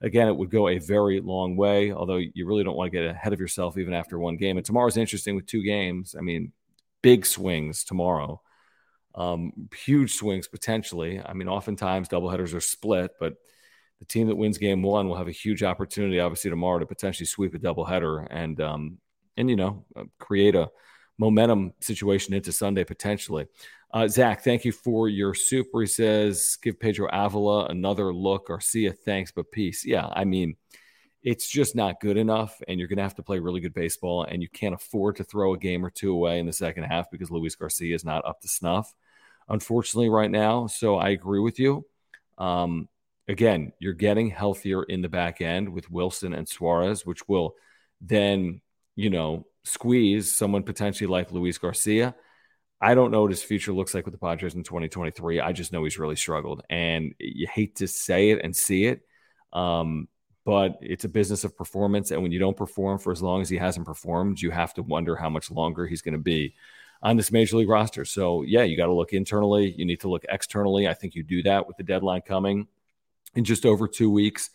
again, 0.00 0.28
it 0.28 0.34
would 0.34 0.50
go 0.50 0.68
a 0.68 0.78
very 0.78 1.20
long 1.20 1.54
way, 1.54 1.92
although 1.92 2.16
you 2.16 2.46
really 2.46 2.64
don't 2.64 2.76
want 2.76 2.90
to 2.90 2.98
get 2.98 3.06
ahead 3.06 3.34
of 3.34 3.38
yourself 3.38 3.76
even 3.76 3.92
after 3.92 4.18
one 4.18 4.38
game. 4.38 4.56
And 4.56 4.64
tomorrow's 4.64 4.96
interesting 4.96 5.36
with 5.36 5.44
two 5.44 5.62
games. 5.62 6.16
I 6.18 6.22
mean, 6.22 6.52
big 7.02 7.26
swings 7.26 7.84
tomorrow. 7.84 8.40
Um, 9.14 9.68
huge 9.76 10.14
swings 10.14 10.48
potentially. 10.48 11.20
I 11.20 11.34
mean, 11.34 11.48
oftentimes 11.48 12.08
doubleheaders 12.08 12.54
are 12.54 12.62
split, 12.62 13.10
but 13.20 13.36
the 14.02 14.06
team 14.06 14.26
that 14.26 14.34
wins 14.34 14.58
game 14.58 14.82
one 14.82 15.08
will 15.08 15.14
have 15.14 15.28
a 15.28 15.32
huge 15.32 15.62
opportunity, 15.62 16.18
obviously, 16.18 16.50
tomorrow 16.50 16.80
to 16.80 16.86
potentially 16.86 17.24
sweep 17.24 17.54
a 17.54 17.58
doubleheader 17.58 18.26
and 18.30 18.60
um, 18.60 18.98
and 19.36 19.48
you 19.48 19.54
know 19.54 19.84
uh, 19.94 20.02
create 20.18 20.56
a 20.56 20.68
momentum 21.18 21.72
situation 21.80 22.34
into 22.34 22.50
Sunday 22.50 22.82
potentially. 22.82 23.46
Uh, 23.92 24.08
Zach, 24.08 24.42
thank 24.42 24.64
you 24.64 24.72
for 24.72 25.08
your 25.08 25.34
super. 25.34 25.82
He 25.82 25.86
says, 25.86 26.58
give 26.60 26.80
Pedro 26.80 27.08
Avila 27.12 27.66
another 27.66 28.12
look. 28.12 28.48
Garcia, 28.48 28.92
thanks, 28.92 29.30
but 29.30 29.52
peace. 29.52 29.86
Yeah, 29.86 30.08
I 30.12 30.24
mean, 30.24 30.56
it's 31.22 31.48
just 31.48 31.76
not 31.76 32.00
good 32.00 32.16
enough, 32.16 32.60
and 32.66 32.80
you're 32.80 32.88
going 32.88 32.96
to 32.96 33.04
have 33.04 33.14
to 33.14 33.22
play 33.22 33.38
really 33.38 33.60
good 33.60 33.74
baseball, 33.74 34.24
and 34.24 34.42
you 34.42 34.48
can't 34.48 34.74
afford 34.74 35.14
to 35.16 35.24
throw 35.24 35.54
a 35.54 35.58
game 35.58 35.86
or 35.86 35.90
two 35.90 36.10
away 36.10 36.40
in 36.40 36.46
the 36.46 36.52
second 36.52 36.84
half 36.84 37.08
because 37.08 37.30
Luis 37.30 37.54
Garcia 37.54 37.94
is 37.94 38.04
not 38.04 38.26
up 38.26 38.40
to 38.40 38.48
snuff, 38.48 38.92
unfortunately, 39.48 40.08
right 40.08 40.30
now. 40.30 40.66
So 40.66 40.96
I 40.96 41.10
agree 41.10 41.38
with 41.38 41.60
you. 41.60 41.86
Um, 42.36 42.88
again, 43.28 43.72
you're 43.78 43.92
getting 43.92 44.30
healthier 44.30 44.82
in 44.82 45.02
the 45.02 45.08
back 45.08 45.40
end 45.40 45.68
with 45.68 45.90
Wilson 45.90 46.34
and 46.34 46.48
Suarez, 46.48 47.06
which 47.06 47.28
will 47.28 47.54
then, 48.00 48.60
you 48.96 49.10
know, 49.10 49.46
squeeze 49.64 50.34
someone 50.34 50.62
potentially 50.62 51.08
like 51.08 51.32
Luis 51.32 51.58
Garcia. 51.58 52.14
I 52.80 52.94
don't 52.94 53.12
know 53.12 53.22
what 53.22 53.30
his 53.30 53.42
future 53.42 53.72
looks 53.72 53.94
like 53.94 54.04
with 54.04 54.12
the 54.12 54.18
Padres 54.18 54.54
in 54.54 54.64
2023. 54.64 55.40
I 55.40 55.52
just 55.52 55.72
know 55.72 55.84
he's 55.84 55.98
really 55.98 56.16
struggled, 56.16 56.62
and 56.68 57.14
you 57.18 57.46
hate 57.46 57.76
to 57.76 57.86
say 57.86 58.30
it 58.30 58.40
and 58.42 58.54
see 58.54 58.86
it. 58.86 59.02
Um, 59.52 60.08
but 60.44 60.78
it's 60.80 61.04
a 61.04 61.08
business 61.08 61.44
of 61.44 61.56
performance. 61.56 62.10
And 62.10 62.20
when 62.20 62.32
you 62.32 62.40
don't 62.40 62.56
perform 62.56 62.98
for 62.98 63.12
as 63.12 63.22
long 63.22 63.40
as 63.40 63.48
he 63.48 63.56
hasn't 63.56 63.86
performed, 63.86 64.40
you 64.40 64.50
have 64.50 64.74
to 64.74 64.82
wonder 64.82 65.14
how 65.14 65.30
much 65.30 65.52
longer 65.52 65.86
he's 65.86 66.02
going 66.02 66.14
to 66.14 66.18
be 66.18 66.56
on 67.00 67.16
this 67.16 67.30
major 67.30 67.56
league 67.56 67.68
roster. 67.68 68.04
So, 68.04 68.42
yeah, 68.42 68.64
you 68.64 68.76
got 68.76 68.86
to 68.86 68.92
look 68.92 69.12
internally. 69.12 69.72
You 69.78 69.84
need 69.84 70.00
to 70.00 70.10
look 70.10 70.24
externally. 70.28 70.88
I 70.88 70.94
think 70.94 71.14
you 71.14 71.22
do 71.22 71.44
that 71.44 71.68
with 71.68 71.76
the 71.76 71.84
deadline 71.84 72.22
coming 72.22 72.66
in 73.34 73.44
just 73.44 73.66
over 73.66 73.88
two 73.88 74.10
weeks. 74.10 74.50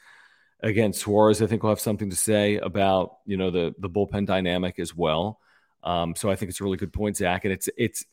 Again, 0.61 0.93
Suarez, 0.93 1.41
I 1.41 1.47
think 1.47 1.63
will 1.63 1.69
have 1.69 1.79
something 1.79 2.09
to 2.09 2.15
say 2.15 2.57
about 2.57 3.17
you 3.25 3.37
know 3.37 3.51
the 3.51 3.75
the 3.77 3.89
bullpen 3.89 4.25
dynamic 4.25 4.79
as 4.79 4.95
well. 4.95 5.39
Um, 5.83 6.15
so 6.15 6.29
I 6.29 6.35
think 6.35 6.49
it's 6.49 6.59
a 6.59 6.63
really 6.63 6.77
good 6.77 6.93
point, 6.93 7.17
Zach, 7.17 7.45
and 7.45 7.53
it's 7.53 7.69
it's 7.77 8.05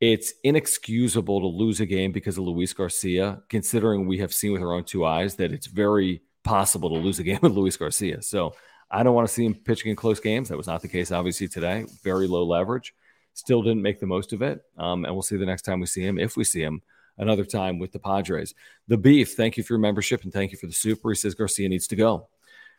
it's 0.00 0.34
inexcusable 0.42 1.40
to 1.40 1.46
lose 1.46 1.80
a 1.80 1.86
game 1.86 2.10
because 2.10 2.36
of 2.36 2.44
Luis 2.44 2.72
Garcia, 2.72 3.42
considering 3.48 4.06
we 4.06 4.18
have 4.18 4.34
seen 4.34 4.52
with 4.52 4.62
our 4.62 4.72
own 4.72 4.84
two 4.84 5.04
eyes 5.04 5.36
that 5.36 5.52
it's 5.52 5.66
very 5.66 6.22
possible 6.42 6.88
to 6.88 6.96
lose 6.96 7.18
a 7.18 7.22
game 7.22 7.38
with 7.42 7.52
Luis 7.52 7.76
Garcia. 7.76 8.20
So 8.22 8.54
I 8.90 9.02
don't 9.02 9.14
want 9.14 9.28
to 9.28 9.32
see 9.32 9.44
him 9.44 9.54
pitching 9.54 9.90
in 9.90 9.96
close 9.96 10.18
games. 10.18 10.48
That 10.48 10.56
was 10.56 10.66
not 10.66 10.82
the 10.82 10.88
case, 10.88 11.12
obviously, 11.12 11.46
today. 11.46 11.86
Very 12.02 12.26
low 12.26 12.44
leverage. 12.44 12.94
Still 13.34 13.62
didn't 13.62 13.82
make 13.82 14.00
the 14.00 14.06
most 14.06 14.32
of 14.32 14.42
it. 14.42 14.60
Um, 14.76 15.04
and 15.04 15.14
we'll 15.14 15.22
see 15.22 15.36
the 15.36 15.46
next 15.46 15.62
time 15.62 15.80
we 15.80 15.86
see 15.86 16.02
him, 16.02 16.18
if 16.18 16.36
we 16.36 16.44
see 16.44 16.62
him 16.62 16.82
another 17.22 17.44
time 17.44 17.78
with 17.78 17.92
the 17.92 17.98
Padres. 17.98 18.54
The 18.88 18.98
Beef, 18.98 19.34
thank 19.34 19.56
you 19.56 19.62
for 19.62 19.74
your 19.74 19.80
membership 19.80 20.24
and 20.24 20.32
thank 20.32 20.52
you 20.52 20.58
for 20.58 20.66
the 20.66 20.72
super. 20.72 21.10
He 21.10 21.16
says 21.16 21.34
Garcia 21.34 21.68
needs 21.68 21.86
to 21.88 21.96
go. 21.96 22.28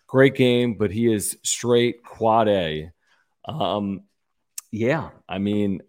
Great 0.07 0.35
game, 0.35 0.75
but 0.75 0.91
he 0.91 1.11
is 1.11 1.37
straight 1.43 2.03
quad 2.03 2.47
A. 2.47 2.91
Um, 3.45 4.03
yeah, 4.71 5.09
I 5.27 5.37
mean, 5.37 5.81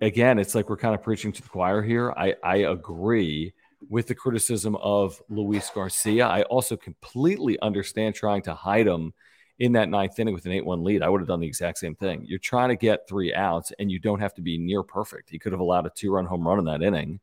again, 0.00 0.38
it's 0.38 0.54
like 0.54 0.68
we're 0.68 0.76
kind 0.76 0.94
of 0.94 1.02
preaching 1.02 1.32
to 1.32 1.42
the 1.42 1.48
choir 1.48 1.82
here. 1.82 2.12
I, 2.12 2.34
I 2.42 2.56
agree 2.56 3.54
with 3.88 4.06
the 4.08 4.14
criticism 4.14 4.76
of 4.76 5.20
Luis 5.28 5.70
Garcia. 5.70 6.26
I 6.26 6.42
also 6.42 6.76
completely 6.76 7.58
understand 7.60 8.14
trying 8.14 8.42
to 8.42 8.54
hide 8.54 8.86
him 8.86 9.14
in 9.58 9.72
that 9.72 9.88
ninth 9.88 10.18
inning 10.18 10.34
with 10.34 10.46
an 10.46 10.52
8 10.52 10.64
1 10.64 10.84
lead. 10.84 11.02
I 11.02 11.08
would 11.08 11.20
have 11.20 11.28
done 11.28 11.40
the 11.40 11.46
exact 11.46 11.78
same 11.78 11.94
thing. 11.94 12.24
You're 12.26 12.38
trying 12.38 12.70
to 12.70 12.76
get 12.76 13.08
three 13.08 13.32
outs, 13.32 13.72
and 13.78 13.90
you 13.90 13.98
don't 13.98 14.20
have 14.20 14.34
to 14.34 14.42
be 14.42 14.58
near 14.58 14.82
perfect. 14.82 15.30
He 15.30 15.38
could 15.38 15.52
have 15.52 15.60
allowed 15.60 15.86
a 15.86 15.90
two 15.90 16.12
run 16.12 16.26
home 16.26 16.46
run 16.46 16.58
in 16.58 16.64
that 16.66 16.82
inning 16.82 17.20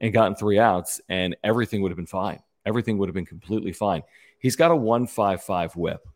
and 0.00 0.12
gotten 0.12 0.34
three 0.34 0.58
outs, 0.58 1.00
and 1.08 1.36
everything 1.42 1.82
would 1.82 1.90
have 1.90 1.96
been 1.96 2.06
fine. 2.06 2.40
Everything 2.64 2.98
would 2.98 3.08
have 3.08 3.14
been 3.14 3.26
completely 3.26 3.72
fine. 3.72 4.02
He's 4.38 4.56
got 4.56 4.70
a 4.70 4.76
155 4.76 5.76
whip, 5.76 6.06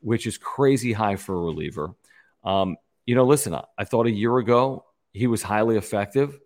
which 0.00 0.26
is 0.26 0.38
crazy 0.38 0.92
high 0.92 1.16
for 1.16 1.34
a 1.34 1.40
reliever. 1.40 1.94
Um, 2.44 2.76
you 3.06 3.14
know, 3.14 3.24
listen, 3.24 3.56
I 3.76 3.84
thought 3.84 4.06
a 4.06 4.10
year 4.10 4.36
ago 4.38 4.84
he 5.12 5.26
was 5.26 5.42
highly 5.42 5.76
effective 5.76 6.38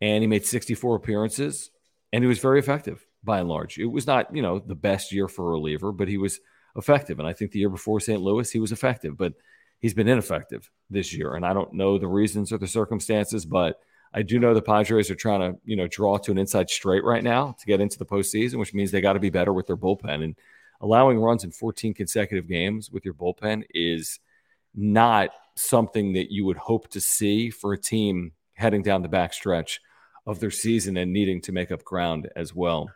and 0.00 0.22
he 0.22 0.26
made 0.26 0.46
64 0.46 0.96
appearances 0.96 1.70
and 2.12 2.24
he 2.24 2.28
was 2.28 2.38
very 2.38 2.58
effective 2.58 3.06
by 3.22 3.40
and 3.40 3.48
large. 3.48 3.78
It 3.78 3.86
was 3.86 4.06
not, 4.06 4.34
you 4.34 4.42
know, 4.42 4.58
the 4.58 4.74
best 4.74 5.12
year 5.12 5.28
for 5.28 5.48
a 5.48 5.50
reliever, 5.50 5.92
but 5.92 6.08
he 6.08 6.18
was 6.18 6.40
effective. 6.76 7.18
And 7.18 7.28
I 7.28 7.32
think 7.32 7.52
the 7.52 7.60
year 7.60 7.68
before 7.68 8.00
St. 8.00 8.20
Louis, 8.20 8.50
he 8.50 8.58
was 8.58 8.72
effective, 8.72 9.16
but 9.16 9.34
he's 9.78 9.94
been 9.94 10.08
ineffective 10.08 10.70
this 10.90 11.12
year. 11.12 11.34
And 11.34 11.44
I 11.44 11.52
don't 11.52 11.74
know 11.74 11.98
the 11.98 12.08
reasons 12.08 12.52
or 12.52 12.58
the 12.58 12.66
circumstances, 12.66 13.44
but 13.44 13.78
I 14.14 14.22
do 14.22 14.38
know 14.38 14.52
the 14.52 14.62
Padres 14.62 15.10
are 15.10 15.14
trying 15.14 15.40
to, 15.40 15.58
you 15.64 15.76
know, 15.76 15.86
draw 15.86 16.18
to 16.18 16.30
an 16.30 16.38
inside 16.38 16.68
straight 16.68 17.04
right 17.04 17.22
now 17.22 17.56
to 17.58 17.66
get 17.66 17.80
into 17.80 17.98
the 17.98 18.06
postseason, 18.06 18.58
which 18.58 18.74
means 18.74 18.90
they 18.90 19.00
got 19.00 19.14
to 19.14 19.20
be 19.20 19.30
better 19.30 19.52
with 19.52 19.66
their 19.66 19.76
bullpen. 19.76 20.22
And 20.22 20.36
allowing 20.80 21.18
runs 21.18 21.44
in 21.44 21.50
14 21.50 21.94
consecutive 21.94 22.46
games 22.46 22.90
with 22.90 23.04
your 23.04 23.14
bullpen 23.14 23.64
is 23.70 24.20
not 24.74 25.30
something 25.54 26.12
that 26.14 26.30
you 26.30 26.44
would 26.44 26.56
hope 26.56 26.88
to 26.88 27.00
see 27.00 27.50
for 27.50 27.72
a 27.72 27.78
team 27.78 28.32
heading 28.54 28.82
down 28.82 29.02
the 29.02 29.08
back 29.08 29.32
stretch 29.32 29.80
of 30.26 30.40
their 30.40 30.50
season 30.50 30.96
and 30.96 31.12
needing 31.12 31.40
to 31.42 31.52
make 31.52 31.70
up 31.72 31.84
ground 31.84 32.28
as 32.36 32.54
well. 32.54 32.90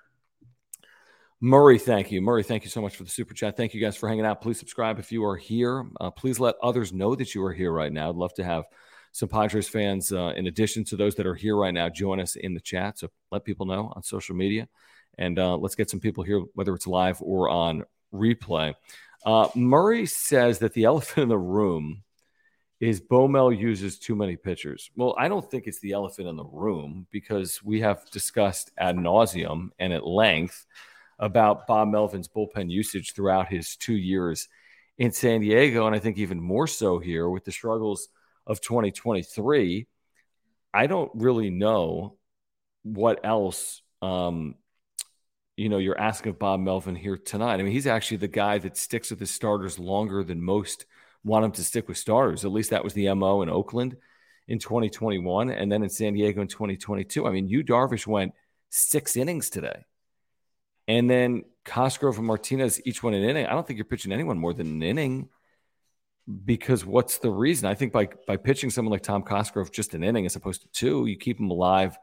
Murray, 1.41 1.79
thank 1.79 2.11
you. 2.11 2.23
Murray, 2.23 2.43
thank 2.43 2.65
you 2.65 2.71
so 2.71 2.81
much 2.81 2.97
for 2.97 3.05
the 3.05 3.11
super 3.11 3.35
chat. 3.35 3.57
Thank 3.57 3.75
you 3.75 3.81
guys 3.81 3.97
for 3.97 4.09
hanging 4.09 4.25
out. 4.25 4.41
Please 4.41 4.59
subscribe 4.59 4.99
if 4.99 5.13
you 5.13 5.25
are 5.25 5.37
here. 5.37 5.87
Uh, 6.01 6.11
please 6.11 6.41
let 6.41 6.55
others 6.63 6.93
know 6.93 7.15
that 7.15 7.35
you 7.35 7.45
are 7.45 7.53
here 7.53 7.73
right 7.73 7.93
now. 7.93 8.09
I'd 8.09 8.17
love 8.17 8.33
to 8.35 8.45
have 8.45 8.65
some 9.13 9.29
Padres 9.29 9.69
fans, 9.69 10.13
uh, 10.13 10.33
in 10.37 10.47
addition 10.47 10.85
to 10.85 10.97
those 10.97 11.15
that 11.17 11.27
are 11.27 11.35
here 11.35 11.57
right 11.57 11.75
now, 11.75 11.89
join 11.89 12.21
us 12.21 12.37
in 12.37 12.55
the 12.55 12.61
chat. 12.61 12.99
So 12.99 13.09
let 13.31 13.45
people 13.45 13.67
know 13.67 13.93
on 13.95 14.03
social 14.03 14.37
media. 14.37 14.69
And 15.19 15.39
uh, 15.39 15.57
let's 15.57 15.75
get 15.75 15.91
some 15.91 16.01
people 16.01 16.25
here, 16.25 16.41
whether 16.55 16.75
it's 16.75 16.87
live 16.87 17.21
or 17.23 17.49
on 17.49 17.85
replay. 18.13 18.75
Uh, 19.25 19.49
Murray 19.55 20.07
says 20.07 20.59
that 20.61 20.75
the 20.75 20.85
elephant 20.85 21.25
in 21.25 21.29
the 21.29 21.39
room 21.39 22.03
is 22.79 23.01
BoMel 23.01 23.59
uses 23.59 23.99
too 23.99 24.15
many 24.15 24.37
pitchers. 24.37 24.91
Well, 24.97 25.15
I 25.19 25.29
don't 25.29 25.51
think 25.51 25.67
it's 25.67 25.81
the 25.81 25.93
elephant 25.93 26.29
in 26.29 26.37
the 26.37 26.45
room 26.45 27.07
because 27.11 27.63
we 27.63 27.81
have 27.81 28.09
discussed 28.11 28.71
ad 28.77 28.97
nauseum 28.97 29.71
and 29.79 29.93
at 29.93 30.07
length 30.07 30.67
about 31.19 31.67
Bob 31.67 31.89
Melvin's 31.89 32.29
bullpen 32.29 32.71
usage 32.71 33.15
throughout 33.15 33.49
his 33.49 33.77
two 33.77 33.97
years 33.97 34.49
in 34.99 35.11
San 35.11 35.41
Diego. 35.41 35.87
And 35.87 35.97
I 35.97 35.99
think 35.99 36.19
even 36.19 36.39
more 36.41 36.67
so 36.67 36.99
here 36.99 37.31
with 37.31 37.45
the 37.45 37.53
struggles 37.53 38.09
of 38.47 38.61
2023. 38.61 39.87
I 40.73 40.87
don't 40.87 41.11
really 41.15 41.51
know 41.51 42.17
what 42.83 43.25
else 43.25 43.83
um, 44.03 44.55
you 45.57 45.69
know 45.69 45.79
you're 45.79 45.99
asking 45.99 46.31
of 46.31 46.39
Bob 46.39 46.61
Melvin 46.61 46.95
here 46.95 47.17
tonight. 47.17 47.55
I 47.55 47.63
mean, 47.63 47.73
he's 47.73 47.87
actually 47.87 48.19
the 48.19 48.29
guy 48.29 48.59
that 48.59 48.77
sticks 48.77 49.11
with 49.11 49.21
his 49.21 49.31
starters 49.31 49.79
longer 49.79 50.23
than 50.23 50.43
most 50.43 50.85
want 51.25 51.45
him 51.45 51.53
to 51.53 51.65
stick 51.65 51.89
with 51.89 51.97
starters. 51.97 52.45
At 52.45 52.53
least 52.53 52.71
that 52.71 52.85
was 52.85 52.93
the 52.93 53.13
MO 53.15 53.43
in 53.43 53.49
Oakland 53.49 53.97
in 54.49 54.59
2021 54.59 55.51
and 55.51 55.73
then 55.73 55.83
in 55.83 55.89
San 55.89 56.15
Diego 56.15 56.41
in 56.41 56.49
2022. 56.49 57.27
I 57.27 57.31
mean, 57.31 57.49
Yu 57.49 57.65
Darvish 57.65 58.07
went 58.07 58.33
six 58.71 59.17
innings 59.17 59.51
today. 59.51 59.85
And 60.87 61.11
then 61.11 61.43
Cosgrove 61.65 62.19
and 62.19 62.27
Martinez 62.27 62.81
each 62.85 63.03
won 63.03 63.15
an 63.15 63.25
inning. 63.25 63.47
I 63.47 63.53
don't 63.53 63.67
think 63.67 63.77
you're 63.77 63.87
pitching 63.87 64.13
anyone 64.13 64.39
more 64.39 64.55
than 64.55 64.69
an 64.69 64.83
inning 64.83 65.31
because 66.45 66.85
what's 66.85 67.19
the 67.19 67.31
reason? 67.31 67.69
I 67.69 67.75
think 67.75 67.93
by 67.93 68.09
by 68.27 68.37
pitching 68.37 68.71
someone 68.71 68.93
like 68.93 69.03
Tom 69.03 69.23
Cosgrove 69.23 69.71
just 69.71 69.95
an 69.95 70.03
inning 70.03 70.27
as 70.27 70.37
opposed 70.37 70.63
to 70.63 70.69
two, 70.69 71.07
you 71.07 71.17
keep 71.17 71.39
him 71.39 71.51
alive 71.51 71.97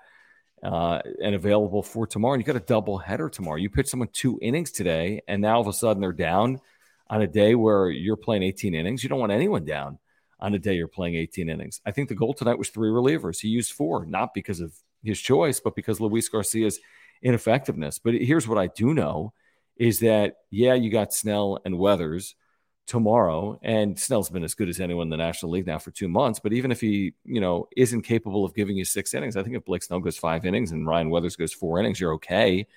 uh, 0.64 1.00
and 1.22 1.36
available 1.36 1.84
for 1.84 2.08
tomorrow. 2.08 2.34
And 2.34 2.42
you 2.42 2.46
got 2.46 2.56
a 2.56 2.66
double 2.66 2.98
header 2.98 3.30
tomorrow. 3.30 3.58
You 3.58 3.70
pitch 3.70 3.88
someone 3.88 4.10
two 4.14 4.40
innings 4.42 4.72
today, 4.72 5.22
and 5.28 5.42
now 5.42 5.56
all 5.56 5.62
of 5.62 5.68
a 5.68 5.74
sudden 5.74 6.02
they're 6.02 6.14
down 6.14 6.62
on 7.10 7.22
a 7.22 7.28
day 7.28 7.54
where 7.54 7.90
you're 7.90 8.16
playing 8.16 8.44
18 8.44 8.74
innings. 8.74 9.04
You 9.04 9.10
don't 9.10 9.20
want 9.20 9.32
anyone 9.32 9.66
down 9.66 10.00
on 10.40 10.54
a 10.54 10.60
day 10.60 10.76
you're 10.76 10.88
playing 10.88 11.16
18 11.16 11.50
innings. 11.50 11.82
I 11.86 11.92
think 11.92 12.10
the 12.10 12.16
goal 12.16 12.34
tonight 12.34 12.58
was 12.58 12.70
three 12.70 12.90
relievers. 12.90 13.40
He 13.40 13.50
used 13.50 13.74
four, 13.74 14.06
not 14.06 14.34
because 14.34 14.62
of 14.62 14.74
his 15.04 15.20
choice, 15.20 15.60
but 15.60 15.76
because 15.76 16.00
Luis 16.00 16.30
Garcia's 16.30 16.80
ineffectiveness. 17.22 18.00
But 18.00 18.16
here's 18.16 18.48
what 18.48 18.58
I 18.58 18.68
do 18.68 18.94
know 18.94 19.34
is 19.78 20.00
that, 20.00 20.38
yeah, 20.50 20.74
you 20.74 20.92
got 20.92 21.14
Snell 21.14 21.60
and 21.66 21.78
Weathers 21.78 22.36
tomorrow. 22.86 23.60
And 23.62 24.00
Snell's 24.00 24.30
been 24.30 24.44
as 24.44 24.54
good 24.54 24.70
as 24.70 24.80
anyone 24.80 25.08
in 25.08 25.10
the 25.10 25.18
National 25.18 25.52
League 25.52 25.68
now 25.68 25.80
for 25.80 25.92
two 25.92 26.08
months. 26.08 26.40
But 26.40 26.54
even 26.54 26.72
if 26.72 26.82
he, 26.82 27.14
you 27.26 27.42
know, 27.42 27.68
isn't 27.76 28.02
capable 28.02 28.46
of 28.46 28.54
giving 28.54 28.78
you 28.78 28.86
six 28.86 29.14
innings, 29.14 29.38
I 29.38 29.44
think 29.44 29.56
if 29.56 29.66
Blake 29.66 29.84
Snell 29.84 30.00
goes 30.00 30.18
five 30.18 30.46
innings 30.46 30.72
and 30.72 30.88
Ryan 30.88 31.10
Weathers 31.10 31.36
goes 31.36 31.54
four 31.54 31.80
innings, 31.80 32.00
you're 32.00 32.14
okay 32.14 32.68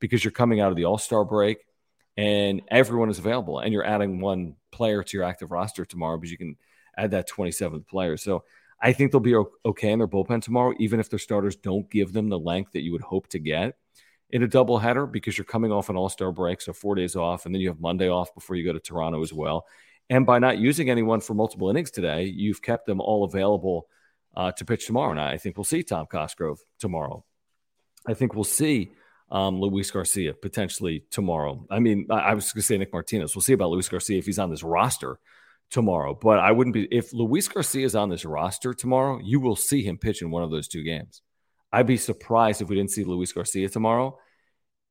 because 0.00 0.24
you're 0.24 0.32
coming 0.32 0.60
out 0.60 0.70
of 0.70 0.76
the 0.76 0.84
All 0.84 0.98
Star 0.98 1.24
break 1.24 1.58
and 2.16 2.62
everyone 2.68 3.10
is 3.10 3.18
available. 3.18 3.60
And 3.60 3.72
you're 3.72 3.86
adding 3.86 4.20
one 4.20 4.56
player 4.70 5.02
to 5.02 5.16
your 5.16 5.24
active 5.24 5.52
roster 5.52 5.84
tomorrow 5.84 6.16
because 6.16 6.32
you 6.32 6.38
can 6.38 6.56
add 6.96 7.12
that 7.12 7.28
27th 7.28 7.86
player. 7.86 8.16
So 8.16 8.44
I 8.80 8.92
think 8.92 9.12
they'll 9.12 9.20
be 9.20 9.36
okay 9.64 9.92
in 9.92 10.00
their 10.00 10.08
bullpen 10.08 10.42
tomorrow, 10.42 10.74
even 10.78 10.98
if 10.98 11.08
their 11.08 11.18
starters 11.18 11.56
don't 11.56 11.88
give 11.88 12.12
them 12.12 12.28
the 12.28 12.38
length 12.38 12.72
that 12.72 12.82
you 12.82 12.92
would 12.92 13.02
hope 13.02 13.28
to 13.28 13.38
get 13.38 13.76
in 14.32 14.42
a 14.42 14.48
doubleheader 14.48 15.10
because 15.10 15.36
you're 15.36 15.44
coming 15.44 15.70
off 15.70 15.90
an 15.90 15.96
All 15.96 16.08
Star 16.08 16.32
break, 16.32 16.60
so 16.60 16.72
four 16.72 16.94
days 16.94 17.14
off, 17.14 17.46
and 17.46 17.54
then 17.54 17.60
you 17.60 17.68
have 17.68 17.80
Monday 17.80 18.08
off 18.08 18.34
before 18.34 18.56
you 18.56 18.64
go 18.64 18.72
to 18.72 18.80
Toronto 18.80 19.22
as 19.22 19.32
well. 19.32 19.66
And 20.10 20.26
by 20.26 20.38
not 20.38 20.58
using 20.58 20.90
anyone 20.90 21.20
for 21.20 21.34
multiple 21.34 21.70
innings 21.70 21.90
today, 21.90 22.24
you've 22.24 22.62
kept 22.62 22.86
them 22.86 23.00
all 23.00 23.24
available 23.24 23.86
uh, 24.34 24.52
to 24.52 24.64
pitch 24.64 24.86
tomorrow. 24.86 25.10
And 25.10 25.20
I 25.20 25.38
think 25.38 25.56
we'll 25.56 25.64
see 25.64 25.82
Tom 25.82 26.06
Cosgrove 26.06 26.60
tomorrow. 26.80 27.24
I 28.06 28.14
think 28.14 28.34
we'll 28.34 28.44
see 28.44 28.92
um, 29.30 29.60
Luis 29.60 29.90
Garcia 29.90 30.34
potentially 30.34 31.04
tomorrow. 31.10 31.66
I 31.70 31.78
mean, 31.78 32.06
I, 32.10 32.18
I 32.18 32.34
was 32.34 32.52
going 32.52 32.60
to 32.60 32.66
say 32.66 32.78
Nick 32.78 32.92
Martinez. 32.92 33.34
We'll 33.34 33.42
see 33.42 33.52
about 33.52 33.70
Luis 33.70 33.88
Garcia 33.88 34.18
if 34.18 34.26
he's 34.26 34.38
on 34.38 34.50
this 34.50 34.62
roster 34.62 35.18
tomorrow. 35.70 36.14
But 36.14 36.38
I 36.38 36.52
wouldn't 36.52 36.74
be 36.74 36.88
if 36.90 37.12
Luis 37.12 37.48
Garcia 37.48 37.86
is 37.86 37.94
on 37.94 38.08
this 38.08 38.24
roster 38.24 38.74
tomorrow. 38.74 39.20
You 39.22 39.40
will 39.40 39.56
see 39.56 39.82
him 39.82 39.98
pitch 39.98 40.20
in 40.20 40.30
one 40.30 40.42
of 40.42 40.50
those 40.50 40.68
two 40.68 40.82
games. 40.82 41.22
I'd 41.72 41.86
be 41.86 41.96
surprised 41.96 42.60
if 42.60 42.68
we 42.68 42.76
didn't 42.76 42.90
see 42.90 43.04
Luis 43.04 43.32
Garcia 43.32 43.68
tomorrow 43.68 44.18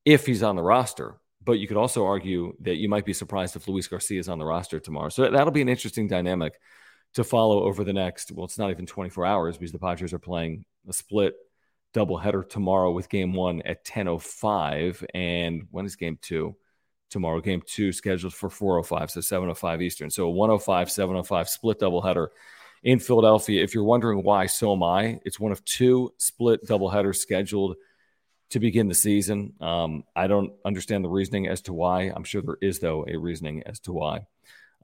if 0.04 0.26
he's 0.26 0.42
on 0.42 0.56
the 0.56 0.62
roster. 0.62 1.16
But 1.44 1.58
you 1.58 1.66
could 1.66 1.76
also 1.76 2.06
argue 2.06 2.54
that 2.60 2.76
you 2.76 2.88
might 2.88 3.04
be 3.04 3.12
surprised 3.12 3.56
if 3.56 3.66
Luis 3.66 3.88
Garcia 3.88 4.20
is 4.20 4.28
on 4.28 4.38
the 4.38 4.44
roster 4.44 4.78
tomorrow. 4.78 5.08
So 5.08 5.28
that'll 5.28 5.52
be 5.52 5.62
an 5.62 5.68
interesting 5.68 6.06
dynamic 6.06 6.54
to 7.14 7.24
follow 7.24 7.64
over 7.64 7.84
the 7.84 7.92
next, 7.92 8.32
well, 8.32 8.44
it's 8.44 8.58
not 8.58 8.70
even 8.70 8.86
24 8.86 9.26
hours 9.26 9.58
because 9.58 9.72
the 9.72 9.78
Padres 9.78 10.12
are 10.12 10.18
playing 10.18 10.64
a 10.88 10.92
split 10.92 11.34
doubleheader 11.94 12.48
tomorrow 12.48 12.90
with 12.90 13.08
game 13.08 13.34
one 13.34 13.60
at 13.62 13.84
10.05. 13.84 15.04
And 15.14 15.66
when 15.70 15.84
is 15.84 15.96
game 15.96 16.18
two? 16.20 16.56
Tomorrow, 17.10 17.40
game 17.42 17.62
two 17.66 17.92
scheduled 17.92 18.32
for 18.32 18.48
4.05, 18.48 19.10
so 19.10 19.20
7.05 19.20 19.82
Eastern. 19.82 20.08
So 20.08 20.28
a 20.28 20.30
105, 20.30 20.88
7.05 20.88 21.48
split 21.48 21.78
doubleheader 21.78 22.28
in 22.82 22.98
Philadelphia. 22.98 23.62
If 23.62 23.74
you're 23.74 23.84
wondering 23.84 24.22
why, 24.22 24.46
so 24.46 24.72
am 24.72 24.82
I. 24.82 25.20
It's 25.24 25.38
one 25.38 25.52
of 25.52 25.64
two 25.64 26.12
split 26.18 26.66
doubleheaders 26.66 27.16
scheduled 27.16 27.76
to 28.50 28.60
begin 28.60 28.88
the 28.88 28.94
season. 28.94 29.54
Um, 29.60 30.04
I 30.14 30.26
don't 30.26 30.52
understand 30.64 31.04
the 31.04 31.08
reasoning 31.08 31.46
as 31.46 31.62
to 31.62 31.72
why. 31.72 32.12
I'm 32.14 32.24
sure 32.24 32.42
there 32.42 32.58
is, 32.60 32.80
though, 32.80 33.06
a 33.08 33.16
reasoning 33.16 33.62
as 33.64 33.80
to 33.80 33.92
why. 33.92 34.26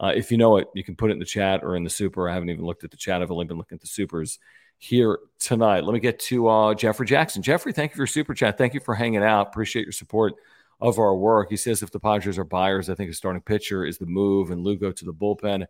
Uh, 0.00 0.12
if 0.14 0.30
you 0.30 0.38
know 0.38 0.56
it, 0.58 0.68
you 0.74 0.84
can 0.84 0.94
put 0.94 1.10
it 1.10 1.14
in 1.14 1.18
the 1.18 1.24
chat 1.24 1.64
or 1.64 1.74
in 1.74 1.82
the 1.82 1.90
super. 1.90 2.28
I 2.28 2.34
haven't 2.34 2.50
even 2.50 2.64
looked 2.64 2.84
at 2.84 2.90
the 2.90 2.96
chat. 2.96 3.20
I've 3.20 3.32
only 3.32 3.46
been 3.46 3.58
looking 3.58 3.76
at 3.76 3.80
the 3.80 3.88
supers 3.88 4.38
here 4.78 5.18
tonight. 5.40 5.84
Let 5.84 5.92
me 5.92 5.98
get 5.98 6.20
to 6.20 6.48
uh, 6.48 6.74
Jeffrey 6.74 7.06
Jackson. 7.06 7.42
Jeffrey, 7.42 7.72
thank 7.72 7.90
you 7.90 7.96
for 7.96 8.02
your 8.02 8.06
super 8.06 8.32
chat. 8.32 8.56
Thank 8.56 8.74
you 8.74 8.80
for 8.80 8.94
hanging 8.94 9.24
out. 9.24 9.48
Appreciate 9.48 9.84
your 9.84 9.92
support 9.92 10.34
of 10.80 11.00
our 11.00 11.16
work. 11.16 11.50
He 11.50 11.56
says 11.56 11.82
if 11.82 11.90
the 11.90 11.98
Padres 11.98 12.38
are 12.38 12.44
buyers, 12.44 12.88
I 12.88 12.94
think 12.94 13.10
a 13.10 13.14
starting 13.14 13.42
pitcher 13.42 13.84
is 13.84 13.98
the 13.98 14.06
move 14.06 14.52
and 14.52 14.62
Lugo 14.62 14.92
to 14.92 15.04
the 15.04 15.12
bullpen 15.12 15.66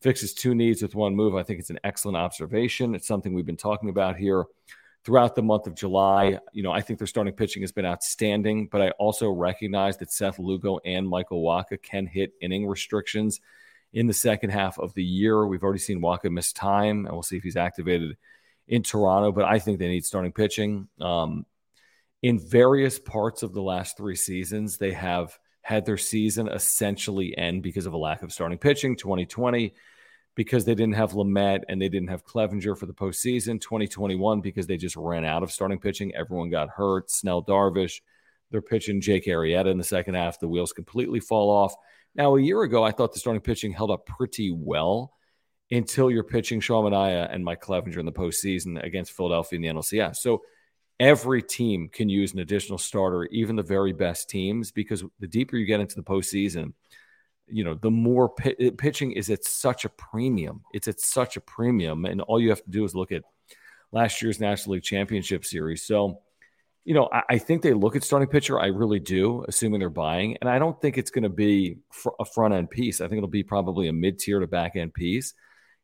fixes 0.00 0.34
two 0.34 0.54
needs 0.54 0.82
with 0.82 0.94
one 0.94 1.14
move. 1.14 1.34
I 1.34 1.42
think 1.42 1.60
it's 1.60 1.70
an 1.70 1.80
excellent 1.84 2.16
observation. 2.16 2.94
It's 2.94 3.06
something 3.06 3.34
we've 3.34 3.46
been 3.46 3.56
talking 3.56 3.88
about 3.88 4.16
here 4.16 4.44
throughout 5.04 5.34
the 5.34 5.42
month 5.42 5.66
of 5.66 5.74
July. 5.74 6.38
You 6.52 6.62
know, 6.62 6.72
I 6.72 6.80
think 6.80 6.98
their 6.98 7.06
starting 7.06 7.34
pitching 7.34 7.62
has 7.62 7.72
been 7.72 7.86
outstanding, 7.86 8.68
but 8.70 8.82
I 8.82 8.90
also 8.92 9.30
recognize 9.30 9.96
that 9.98 10.12
Seth 10.12 10.38
Lugo 10.38 10.78
and 10.84 11.08
Michael 11.08 11.42
Wacha 11.42 11.80
can 11.82 12.06
hit 12.06 12.32
inning 12.40 12.66
restrictions 12.66 13.40
in 13.92 14.06
the 14.06 14.14
second 14.14 14.50
half 14.50 14.78
of 14.78 14.94
the 14.94 15.04
year. 15.04 15.46
We've 15.46 15.62
already 15.62 15.80
seen 15.80 16.00
Wacha 16.00 16.30
miss 16.30 16.52
time, 16.52 17.06
and 17.06 17.12
we'll 17.12 17.22
see 17.22 17.36
if 17.36 17.42
he's 17.42 17.56
activated 17.56 18.16
in 18.68 18.82
Toronto, 18.82 19.32
but 19.32 19.44
I 19.44 19.58
think 19.58 19.78
they 19.78 19.88
need 19.88 20.04
starting 20.04 20.32
pitching. 20.32 20.88
Um, 21.00 21.44
in 22.22 22.38
various 22.38 22.98
parts 22.98 23.42
of 23.42 23.52
the 23.52 23.62
last 23.62 23.96
three 23.96 24.14
seasons, 24.14 24.76
they 24.76 24.92
have 24.92 25.36
had 25.62 25.84
their 25.84 25.98
season 25.98 26.48
essentially 26.48 27.36
end 27.36 27.62
because 27.62 27.86
of 27.86 27.92
a 27.92 27.98
lack 27.98 28.22
of 28.22 28.32
starting 28.32 28.58
pitching. 28.58 28.96
2020, 28.96 29.74
because 30.34 30.64
they 30.64 30.74
didn't 30.74 30.94
have 30.94 31.12
Lamet 31.12 31.62
and 31.68 31.80
they 31.80 31.88
didn't 31.88 32.08
have 32.08 32.24
Clevinger 32.24 32.76
for 32.76 32.86
the 32.86 32.94
postseason. 32.94 33.60
2021, 33.60 34.40
because 34.40 34.66
they 34.66 34.76
just 34.76 34.96
ran 34.96 35.24
out 35.24 35.42
of 35.42 35.50
starting 35.50 35.78
pitching. 35.78 36.14
Everyone 36.14 36.50
got 36.50 36.70
hurt. 36.70 37.10
Snell 37.10 37.44
Darvish, 37.44 38.00
they're 38.50 38.62
pitching 38.62 39.00
Jake 39.00 39.26
Arrieta 39.26 39.66
in 39.66 39.78
the 39.78 39.84
second 39.84 40.14
half. 40.14 40.40
The 40.40 40.48
wheels 40.48 40.72
completely 40.72 41.20
fall 41.20 41.50
off. 41.50 41.74
Now, 42.14 42.36
a 42.36 42.40
year 42.40 42.62
ago, 42.62 42.82
I 42.82 42.90
thought 42.90 43.12
the 43.12 43.20
starting 43.20 43.42
pitching 43.42 43.72
held 43.72 43.90
up 43.90 44.06
pretty 44.06 44.50
well 44.50 45.12
until 45.70 46.10
you're 46.10 46.24
pitching 46.24 46.60
Sean 46.60 46.90
Manaea 46.90 47.32
and 47.32 47.44
Mike 47.44 47.62
Clevinger 47.62 47.98
in 47.98 48.06
the 48.06 48.12
postseason 48.12 48.82
against 48.82 49.12
Philadelphia 49.12 49.56
in 49.56 49.62
the 49.62 49.68
NLCS. 49.68 50.16
So 50.16 50.42
every 51.00 51.42
team 51.42 51.88
can 51.88 52.08
use 52.08 52.32
an 52.32 52.38
additional 52.38 52.78
starter, 52.78 53.24
even 53.26 53.56
the 53.56 53.62
very 53.62 53.92
best 53.92 54.30
teams, 54.30 54.70
because 54.70 55.02
the 55.18 55.26
deeper 55.26 55.56
you 55.56 55.66
get 55.66 55.80
into 55.80 55.96
the 55.96 56.02
postseason, 56.02 56.74
you 57.48 57.64
know, 57.64 57.74
the 57.74 57.90
more 57.90 58.28
p- 58.28 58.70
pitching 58.70 59.12
is 59.12 59.30
at 59.30 59.44
such 59.44 59.84
a 59.84 59.88
premium. 59.88 60.62
It's 60.72 60.86
at 60.86 61.00
such 61.00 61.36
a 61.36 61.40
premium. 61.40 62.04
And 62.04 62.20
all 62.20 62.38
you 62.38 62.50
have 62.50 62.62
to 62.62 62.70
do 62.70 62.84
is 62.84 62.94
look 62.94 63.10
at 63.10 63.24
last 63.90 64.22
year's 64.22 64.38
National 64.38 64.74
League 64.74 64.84
Championship 64.84 65.44
Series. 65.44 65.84
So, 65.84 66.20
you 66.84 66.94
know, 66.94 67.08
I, 67.12 67.22
I 67.30 67.38
think 67.38 67.62
they 67.62 67.72
look 67.72 67.96
at 67.96 68.04
starting 68.04 68.28
pitcher. 68.28 68.60
I 68.60 68.66
really 68.66 69.00
do, 69.00 69.44
assuming 69.48 69.80
they're 69.80 69.90
buying. 69.90 70.36
And 70.40 70.48
I 70.48 70.60
don't 70.60 70.80
think 70.80 70.96
it's 70.96 71.10
going 71.10 71.24
to 71.24 71.28
be 71.28 71.78
fr- 71.90 72.10
a 72.20 72.24
front 72.24 72.54
end 72.54 72.70
piece. 72.70 73.00
I 73.00 73.08
think 73.08 73.16
it'll 73.18 73.28
be 73.28 73.42
probably 73.42 73.88
a 73.88 73.92
mid 73.92 74.20
tier 74.20 74.38
to 74.38 74.46
back 74.46 74.76
end 74.76 74.94
piece 74.94 75.34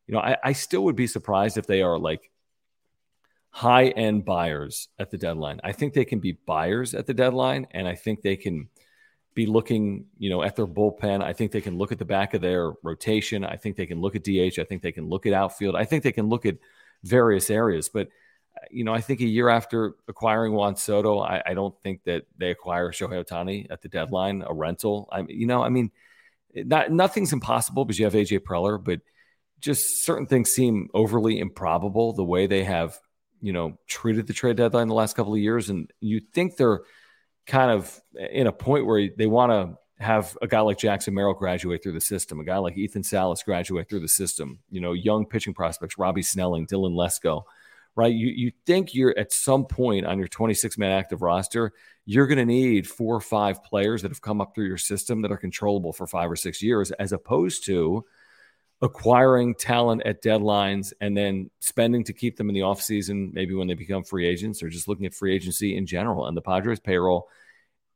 you 0.07 0.15
know, 0.15 0.21
I, 0.21 0.37
I 0.43 0.53
still 0.53 0.85
would 0.85 0.95
be 0.95 1.07
surprised 1.07 1.57
if 1.57 1.67
they 1.67 1.81
are 1.81 1.99
like 1.99 2.31
high 3.57 3.87
end 3.87 4.23
buyers 4.23 4.87
at 4.99 5.09
the 5.09 5.17
deadline. 5.17 5.59
I 5.63 5.71
think 5.71 5.95
they 5.95 6.05
can 6.05 6.19
be 6.19 6.33
buyers 6.45 6.93
at 6.93 7.07
the 7.07 7.13
deadline, 7.15 7.65
and 7.71 7.87
I 7.87 7.95
think 7.95 8.21
they 8.21 8.35
can 8.35 8.69
be 9.33 9.47
looking, 9.47 10.05
you 10.19 10.29
know, 10.29 10.43
at 10.43 10.55
their 10.55 10.67
bullpen. 10.67 11.23
I 11.23 11.33
think 11.33 11.51
they 11.51 11.61
can 11.61 11.75
look 11.75 11.91
at 11.91 11.97
the 11.97 12.05
back 12.05 12.35
of 12.35 12.41
their 12.41 12.73
rotation. 12.83 13.43
I 13.43 13.55
think 13.55 13.75
they 13.75 13.87
can 13.87 13.99
look 13.99 14.15
at 14.15 14.23
DH. 14.23 14.59
I 14.59 14.63
think 14.63 14.83
they 14.83 14.91
can 14.91 15.09
look 15.09 15.25
at 15.25 15.33
outfield. 15.33 15.75
I 15.75 15.85
think 15.85 16.03
they 16.03 16.11
can 16.11 16.29
look 16.29 16.45
at 16.45 16.57
various 17.03 17.49
areas. 17.49 17.89
But, 17.89 18.09
you 18.69 18.83
know, 18.83 18.93
I 18.93 19.01
think 19.01 19.21
a 19.21 19.25
year 19.25 19.49
after 19.49 19.95
acquiring 20.07 20.53
Juan 20.53 20.75
Soto, 20.75 21.19
I, 21.19 21.41
I 21.43 21.55
don't 21.55 21.75
think 21.81 22.03
that 22.03 22.25
they 22.37 22.51
acquire 22.51 22.91
Shohei 22.91 23.25
Ohtani 23.25 23.65
at 23.71 23.81
the 23.81 23.89
deadline, 23.89 24.43
a 24.45 24.53
rental. 24.53 25.09
I, 25.11 25.25
you 25.27 25.47
know, 25.47 25.63
I 25.63 25.69
mean, 25.69 25.89
not 26.53 26.91
nothing's 26.91 27.33
impossible 27.33 27.85
because 27.85 27.97
you 27.97 28.05
have 28.05 28.13
AJ 28.13 28.41
Preller, 28.41 28.83
but– 28.83 29.01
just 29.59 30.03
certain 30.03 30.25
things 30.25 30.51
seem 30.51 30.89
overly 30.93 31.39
improbable 31.39 32.13
the 32.13 32.23
way 32.23 32.47
they 32.47 32.63
have, 32.63 32.97
you 33.41 33.53
know, 33.53 33.77
treated 33.87 34.27
the 34.27 34.33
trade 34.33 34.57
deadline 34.57 34.87
the 34.87 34.93
last 34.93 35.15
couple 35.15 35.33
of 35.33 35.39
years. 35.39 35.69
And 35.69 35.91
you 35.99 36.21
think 36.33 36.57
they're 36.57 36.81
kind 37.45 37.71
of 37.71 38.01
in 38.15 38.47
a 38.47 38.51
point 38.51 38.85
where 38.85 39.09
they 39.15 39.27
want 39.27 39.51
to 39.51 39.77
have 40.03 40.37
a 40.41 40.47
guy 40.47 40.59
like 40.59 40.77
Jackson 40.77 41.13
Merrill 41.13 41.33
graduate 41.33 41.81
through 41.81 41.93
the 41.93 42.01
system, 42.01 42.39
a 42.39 42.43
guy 42.43 42.57
like 42.57 42.77
Ethan 42.77 43.03
Salas 43.03 43.41
graduate 43.41 43.89
through 43.89 44.01
the 44.01 44.07
system, 44.07 44.59
you 44.69 44.79
know, 44.79 44.93
young 44.93 45.25
pitching 45.25 45.53
prospects, 45.53 45.97
Robbie 45.97 46.21
Snelling, 46.21 46.67
Dylan 46.67 46.93
Lesko, 46.93 47.43
right? 47.95 48.13
You, 48.13 48.27
you 48.27 48.51
think 48.65 48.93
you're 48.93 49.17
at 49.17 49.31
some 49.31 49.65
point 49.65 50.05
on 50.05 50.19
your 50.19 50.27
26 50.27 50.77
man 50.77 50.91
active 50.91 51.23
roster, 51.23 51.73
you're 52.05 52.27
going 52.27 52.37
to 52.37 52.45
need 52.45 52.87
four 52.87 53.15
or 53.15 53.21
five 53.21 53.63
players 53.63 54.03
that 54.03 54.11
have 54.11 54.21
come 54.21 54.39
up 54.39 54.53
through 54.53 54.67
your 54.67 54.77
system 54.77 55.23
that 55.23 55.31
are 55.31 55.37
controllable 55.37 55.93
for 55.93 56.05
five 56.05 56.29
or 56.29 56.35
six 56.35 56.61
years, 56.61 56.91
as 56.91 57.11
opposed 57.11 57.65
to 57.65 58.05
acquiring 58.81 59.55
talent 59.55 60.03
at 60.05 60.21
deadlines 60.21 60.93
and 61.01 61.17
then 61.17 61.49
spending 61.59 62.03
to 62.03 62.13
keep 62.13 62.37
them 62.37 62.49
in 62.49 62.55
the 62.55 62.61
offseason, 62.61 63.33
maybe 63.33 63.53
when 63.55 63.67
they 63.67 63.73
become 63.73 64.03
free 64.03 64.27
agents 64.27 64.61
or 64.61 64.69
just 64.69 64.87
looking 64.87 65.05
at 65.05 65.13
free 65.13 65.33
agency 65.33 65.75
in 65.75 65.85
general. 65.85 66.27
And 66.27 66.37
the 66.37 66.41
Padres 66.41 66.79
payroll 66.79 67.27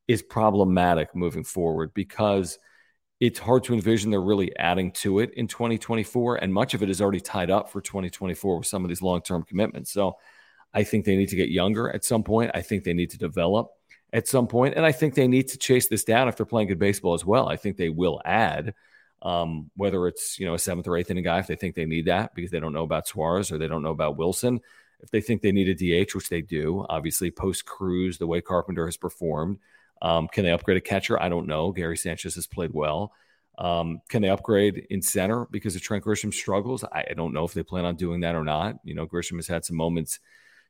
is 0.08 0.24
problematic 0.24 1.16
moving 1.16 1.44
forward 1.44 1.94
because 1.94 2.58
it's 3.20 3.38
hard 3.38 3.64
to 3.64 3.74
envision 3.74 4.10
they're 4.10 4.20
really 4.20 4.56
adding 4.58 4.92
to 4.92 5.20
it 5.20 5.32
in 5.36 5.48
2024. 5.48 6.38
And 6.38 6.52
much 6.52 6.74
of 6.74 6.82
it 6.82 6.90
is 6.90 7.00
already 7.00 7.22
tied 7.22 7.52
up 7.52 7.70
for 7.70 7.80
2024 7.80 8.58
with 8.58 8.68
some 8.68 8.84
of 8.84 8.90
these 8.90 9.04
long 9.04 9.22
term 9.22 9.44
commitments. 9.44 9.92
So 9.92 10.18
I 10.74 10.84
think 10.84 11.06
they 11.06 11.16
need 11.16 11.30
to 11.30 11.36
get 11.36 11.50
younger 11.50 11.92
at 11.92 12.04
some 12.04 12.24
point. 12.24 12.52
I 12.56 12.62
think 12.62 12.84
they 12.84 12.94
need 12.94 13.12
to 13.12 13.20
develop 13.20 13.70
at 14.14 14.28
some 14.28 14.48
point, 14.48 14.76
And 14.76 14.86
I 14.86 14.92
think 14.92 15.14
they 15.14 15.28
need 15.28 15.48
to 15.50 15.58
chase 15.58 15.88
this 15.88 16.04
down 16.04 16.28
if 16.28 16.36
they're 16.36 16.46
playing 16.46 16.68
good 16.68 16.80
baseball 16.80 17.14
as 17.14 17.24
well. 17.24 17.48
I 17.48 17.56
think 17.56 17.78
they 17.78 17.90
will 17.90 18.22
add 18.26 18.74
um, 19.22 19.70
whether 19.76 20.08
it's 20.08 20.40
you 20.40 20.46
know 20.46 20.54
a 20.54 20.60
seventh 20.60 20.88
or 20.88 20.98
eighth 20.98 21.12
inning 21.12 21.24
guy 21.24 21.40
if 21.40 21.48
they 21.48 21.56
think 21.56 21.76
they 21.76 21.86
need 21.86 22.06
that 22.06 22.34
because 22.36 22.52
they 22.52 22.60
don't 22.60 22.74
know 22.74 22.84
about 22.84 23.08
Suarez 23.08 23.52
or 23.52 23.58
they 23.58 23.68
don't 23.68 23.84
know 23.84 23.92
about 23.92 24.18
Wilson. 24.18 24.60
If 25.02 25.10
they 25.10 25.22
think 25.22 25.42
they 25.42 25.52
need 25.52 25.68
a 25.68 26.06
DH, 26.06 26.14
which 26.14 26.30
they 26.30 26.42
do, 26.42 26.86
obviously 26.90 27.32
post 27.32 27.66
Cruz, 27.66 28.18
the 28.18 28.28
way 28.28 28.40
Carpenter 28.40 28.86
has 28.86 28.98
performed, 28.98 29.58
um, 30.02 30.28
can 30.28 30.44
they 30.44 30.52
upgrade 30.52 30.78
a 30.78 30.82
catcher? 30.82 31.22
I 31.22 31.30
don't 31.30 31.48
know. 31.48 31.72
Gary 31.72 31.98
Sanchez 31.98 32.36
has 32.36 32.48
played 32.48 32.72
well. 32.74 33.14
Um, 33.58 34.02
can 34.10 34.22
they 34.22 34.30
upgrade 34.30 34.88
in 34.90 35.02
center 35.02 35.48
because 35.52 35.76
of 35.76 35.82
Trent 35.82 36.04
Grisham 36.04 36.34
struggles? 36.34 36.84
I, 36.84 37.06
I, 37.10 37.14
don't 37.14 37.34
know 37.34 37.44
if 37.44 37.54
they 37.54 37.64
plan 37.64 37.86
on 37.86 37.96
doing 37.96 38.22
that 38.22 38.34
or 38.34 38.44
not. 38.44 38.78
You 38.84 38.96
know, 38.96 39.06
Grisham 39.06 39.36
has 39.36 39.48
had 39.48 39.66
some 39.66 39.76
moments 39.76 40.20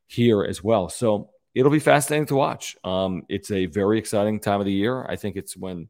here 0.08 0.44
as 0.44 0.64
well. 0.64 0.90
So 0.90 1.30
it'll 1.56 1.72
be 1.72 1.80
fascinating 1.80 2.26
to 2.28 2.36
watch. 2.36 2.76
Um, 2.84 3.24
it's 3.30 3.52
a 3.52 3.68
very 3.68 3.98
exciting 3.98 4.40
time 4.40 4.60
of 4.60 4.66
the 4.66 4.74
year. 4.74 5.06
I 5.08 5.16
think 5.16 5.36
it's 5.36 5.56
when 5.56 5.88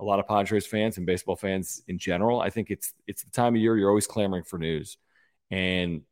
a 0.00 0.04
lot 0.04 0.18
of 0.20 0.28
Padres 0.28 0.66
fans 0.66 0.96
and 0.96 1.06
baseball 1.06 1.36
fans 1.36 1.82
in 1.88 1.98
general. 1.98 2.40
I 2.40 2.50
think 2.50 2.70
it's 2.70 2.92
it's 3.06 3.22
the 3.22 3.30
time 3.30 3.54
of 3.54 3.60
year 3.60 3.76
you're 3.76 3.88
always 3.88 4.06
clamoring 4.06 4.44
for 4.44 4.58
news. 4.58 4.96
And 5.50 6.02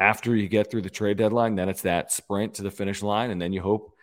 after 0.00 0.34
you 0.34 0.48
get 0.48 0.70
through 0.70 0.82
the 0.82 0.90
trade 0.90 1.18
deadline, 1.18 1.54
then 1.54 1.68
it's 1.68 1.82
that 1.82 2.12
sprint 2.12 2.54
to 2.54 2.62
the 2.62 2.70
finish 2.70 3.02
line. 3.02 3.30
And 3.30 3.40
then 3.40 3.52
you 3.52 3.60
hope 3.60 3.94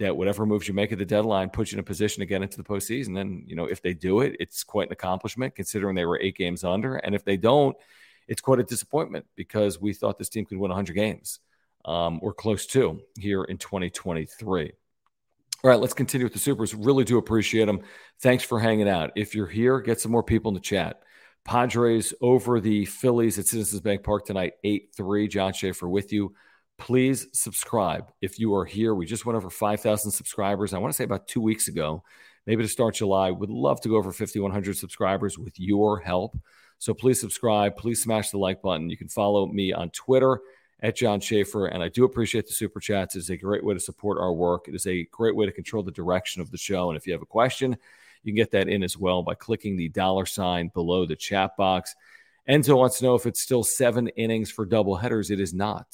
that 0.00 0.16
whatever 0.16 0.44
moves 0.44 0.66
you 0.66 0.74
make 0.74 0.92
at 0.92 0.98
the 0.98 1.04
deadline 1.04 1.50
puts 1.50 1.70
you 1.70 1.76
in 1.76 1.80
a 1.80 1.84
position 1.84 2.20
to 2.20 2.26
get 2.26 2.42
into 2.42 2.56
the 2.56 2.64
postseason. 2.64 3.18
And, 3.20 3.48
you 3.48 3.54
know, 3.54 3.66
if 3.66 3.80
they 3.80 3.94
do 3.94 4.20
it, 4.20 4.36
it's 4.40 4.64
quite 4.64 4.88
an 4.88 4.92
accomplishment 4.92 5.54
considering 5.54 5.94
they 5.94 6.04
were 6.04 6.20
eight 6.20 6.36
games 6.36 6.64
under. 6.64 6.96
And 6.96 7.14
if 7.14 7.24
they 7.24 7.36
don't, 7.36 7.76
it's 8.26 8.40
quite 8.40 8.58
a 8.58 8.64
disappointment 8.64 9.26
because 9.36 9.80
we 9.80 9.92
thought 9.92 10.18
this 10.18 10.28
team 10.28 10.46
could 10.46 10.58
win 10.58 10.70
100 10.70 10.94
games 10.94 11.38
um, 11.84 12.18
or 12.22 12.32
close 12.32 12.66
to 12.66 13.00
here 13.18 13.44
in 13.44 13.58
2023. 13.58 14.72
All 15.64 15.70
right, 15.70 15.80
let's 15.80 15.94
continue 15.94 16.26
with 16.26 16.34
the 16.34 16.38
supers. 16.38 16.74
Really 16.74 17.04
do 17.04 17.16
appreciate 17.16 17.64
them. 17.64 17.80
Thanks 18.20 18.44
for 18.44 18.60
hanging 18.60 18.86
out. 18.86 19.12
If 19.16 19.34
you're 19.34 19.46
here, 19.46 19.80
get 19.80 19.98
some 19.98 20.12
more 20.12 20.22
people 20.22 20.50
in 20.50 20.54
the 20.54 20.60
chat. 20.60 21.00
Padres 21.46 22.12
over 22.20 22.60
the 22.60 22.84
Phillies 22.84 23.38
at 23.38 23.46
Citizens 23.46 23.80
Bank 23.80 24.02
Park 24.02 24.26
tonight, 24.26 24.52
8 24.62 24.90
3. 24.94 25.26
John 25.26 25.54
Schaefer 25.54 25.88
with 25.88 26.12
you. 26.12 26.34
Please 26.76 27.28
subscribe 27.32 28.12
if 28.20 28.38
you 28.38 28.54
are 28.54 28.66
here. 28.66 28.94
We 28.94 29.06
just 29.06 29.24
went 29.24 29.38
over 29.38 29.48
5,000 29.48 30.10
subscribers. 30.10 30.74
I 30.74 30.78
want 30.78 30.92
to 30.92 30.96
say 30.98 31.04
about 31.04 31.28
two 31.28 31.40
weeks 31.40 31.66
ago, 31.68 32.02
maybe 32.46 32.62
to 32.62 32.68
start 32.68 32.96
July. 32.96 33.30
Would 33.30 33.48
love 33.48 33.80
to 33.82 33.88
go 33.88 33.96
over 33.96 34.12
5,100 34.12 34.76
subscribers 34.76 35.38
with 35.38 35.58
your 35.58 35.98
help. 35.98 36.36
So 36.76 36.92
please 36.92 37.18
subscribe. 37.18 37.76
Please 37.76 38.02
smash 38.02 38.28
the 38.28 38.38
like 38.38 38.60
button. 38.60 38.90
You 38.90 38.98
can 38.98 39.08
follow 39.08 39.46
me 39.46 39.72
on 39.72 39.88
Twitter 39.90 40.40
at 40.84 40.94
John 40.94 41.18
Schaefer. 41.18 41.66
And 41.66 41.82
I 41.82 41.88
do 41.88 42.04
appreciate 42.04 42.46
the 42.46 42.52
super 42.52 42.78
chats. 42.78 43.16
It's 43.16 43.30
a 43.30 43.38
great 43.38 43.64
way 43.64 43.72
to 43.72 43.80
support 43.80 44.18
our 44.18 44.34
work. 44.34 44.68
It 44.68 44.74
is 44.74 44.86
a 44.86 45.04
great 45.04 45.34
way 45.34 45.46
to 45.46 45.52
control 45.52 45.82
the 45.82 45.90
direction 45.90 46.42
of 46.42 46.50
the 46.50 46.58
show. 46.58 46.90
And 46.90 46.96
if 46.96 47.06
you 47.06 47.14
have 47.14 47.22
a 47.22 47.26
question, 47.26 47.74
you 48.22 48.32
can 48.32 48.36
get 48.36 48.50
that 48.50 48.68
in 48.68 48.84
as 48.84 48.96
well 48.96 49.22
by 49.22 49.34
clicking 49.34 49.78
the 49.78 49.88
dollar 49.88 50.26
sign 50.26 50.70
below 50.74 51.06
the 51.06 51.16
chat 51.16 51.56
box. 51.56 51.96
Enzo 52.46 52.76
wants 52.76 52.98
to 52.98 53.06
know 53.06 53.14
if 53.14 53.24
it's 53.24 53.40
still 53.40 53.64
seven 53.64 54.08
innings 54.08 54.50
for 54.50 54.66
double 54.66 54.94
headers. 54.94 55.30
It 55.30 55.40
is 55.40 55.54
not. 55.54 55.86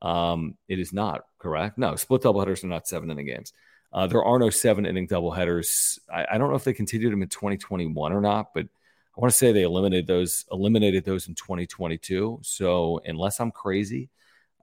Um, 0.00 0.56
it 0.68 0.78
is 0.78 0.92
not 0.92 1.22
correct. 1.40 1.76
No, 1.76 1.96
split 1.96 2.22
double 2.22 2.40
headers 2.40 2.62
are 2.62 2.68
not 2.68 2.86
seven 2.86 3.10
inning 3.10 3.26
games. 3.26 3.52
Uh, 3.92 4.06
there 4.06 4.22
are 4.22 4.38
no 4.38 4.50
seven 4.50 4.86
inning 4.86 5.08
double 5.08 5.32
headers. 5.32 5.98
I, 6.12 6.26
I, 6.32 6.38
don't 6.38 6.50
know 6.50 6.56
if 6.56 6.64
they 6.64 6.74
continued 6.74 7.12
them 7.12 7.22
in 7.22 7.28
2021 7.28 8.12
or 8.12 8.20
not, 8.20 8.52
but 8.54 8.68
I 9.16 9.20
want 9.20 9.32
to 9.32 9.38
say 9.38 9.52
they 9.52 9.62
eliminated 9.62 10.06
those 10.06 10.44
eliminated 10.52 11.04
those 11.04 11.26
in 11.26 11.34
2022. 11.34 12.40
So 12.42 13.00
unless 13.04 13.40
I'm 13.40 13.50
crazy, 13.50 14.10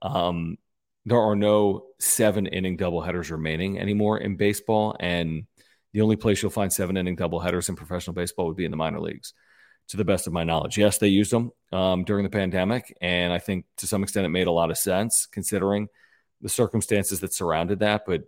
um, 0.00 0.58
there 1.06 1.20
are 1.20 1.34
no 1.34 1.86
seven 1.98 2.46
inning 2.46 2.78
doubleheaders 2.78 3.30
remaining 3.30 3.80
anymore 3.80 4.18
in 4.18 4.36
baseball. 4.36 4.96
And 5.00 5.46
the 5.92 6.00
only 6.00 6.16
place 6.16 6.40
you'll 6.40 6.50
find 6.50 6.72
seven 6.72 6.96
inning 6.96 7.16
doubleheaders 7.16 7.68
in 7.68 7.76
professional 7.76 8.14
baseball 8.14 8.46
would 8.46 8.56
be 8.56 8.64
in 8.64 8.70
the 8.70 8.76
minor 8.76 9.00
leagues, 9.00 9.34
to 9.88 9.96
the 9.96 10.04
best 10.04 10.26
of 10.26 10.32
my 10.32 10.44
knowledge. 10.44 10.78
Yes, 10.78 10.98
they 10.98 11.08
used 11.08 11.32
them 11.32 11.50
um, 11.72 12.04
during 12.04 12.24
the 12.24 12.30
pandemic. 12.30 12.96
And 13.00 13.32
I 13.32 13.38
think 13.38 13.66
to 13.78 13.86
some 13.86 14.02
extent 14.02 14.26
it 14.26 14.30
made 14.30 14.46
a 14.46 14.52
lot 14.52 14.70
of 14.70 14.78
sense 14.78 15.26
considering 15.26 15.88
the 16.40 16.48
circumstances 16.48 17.20
that 17.20 17.34
surrounded 17.34 17.80
that. 17.80 18.02
But 18.06 18.22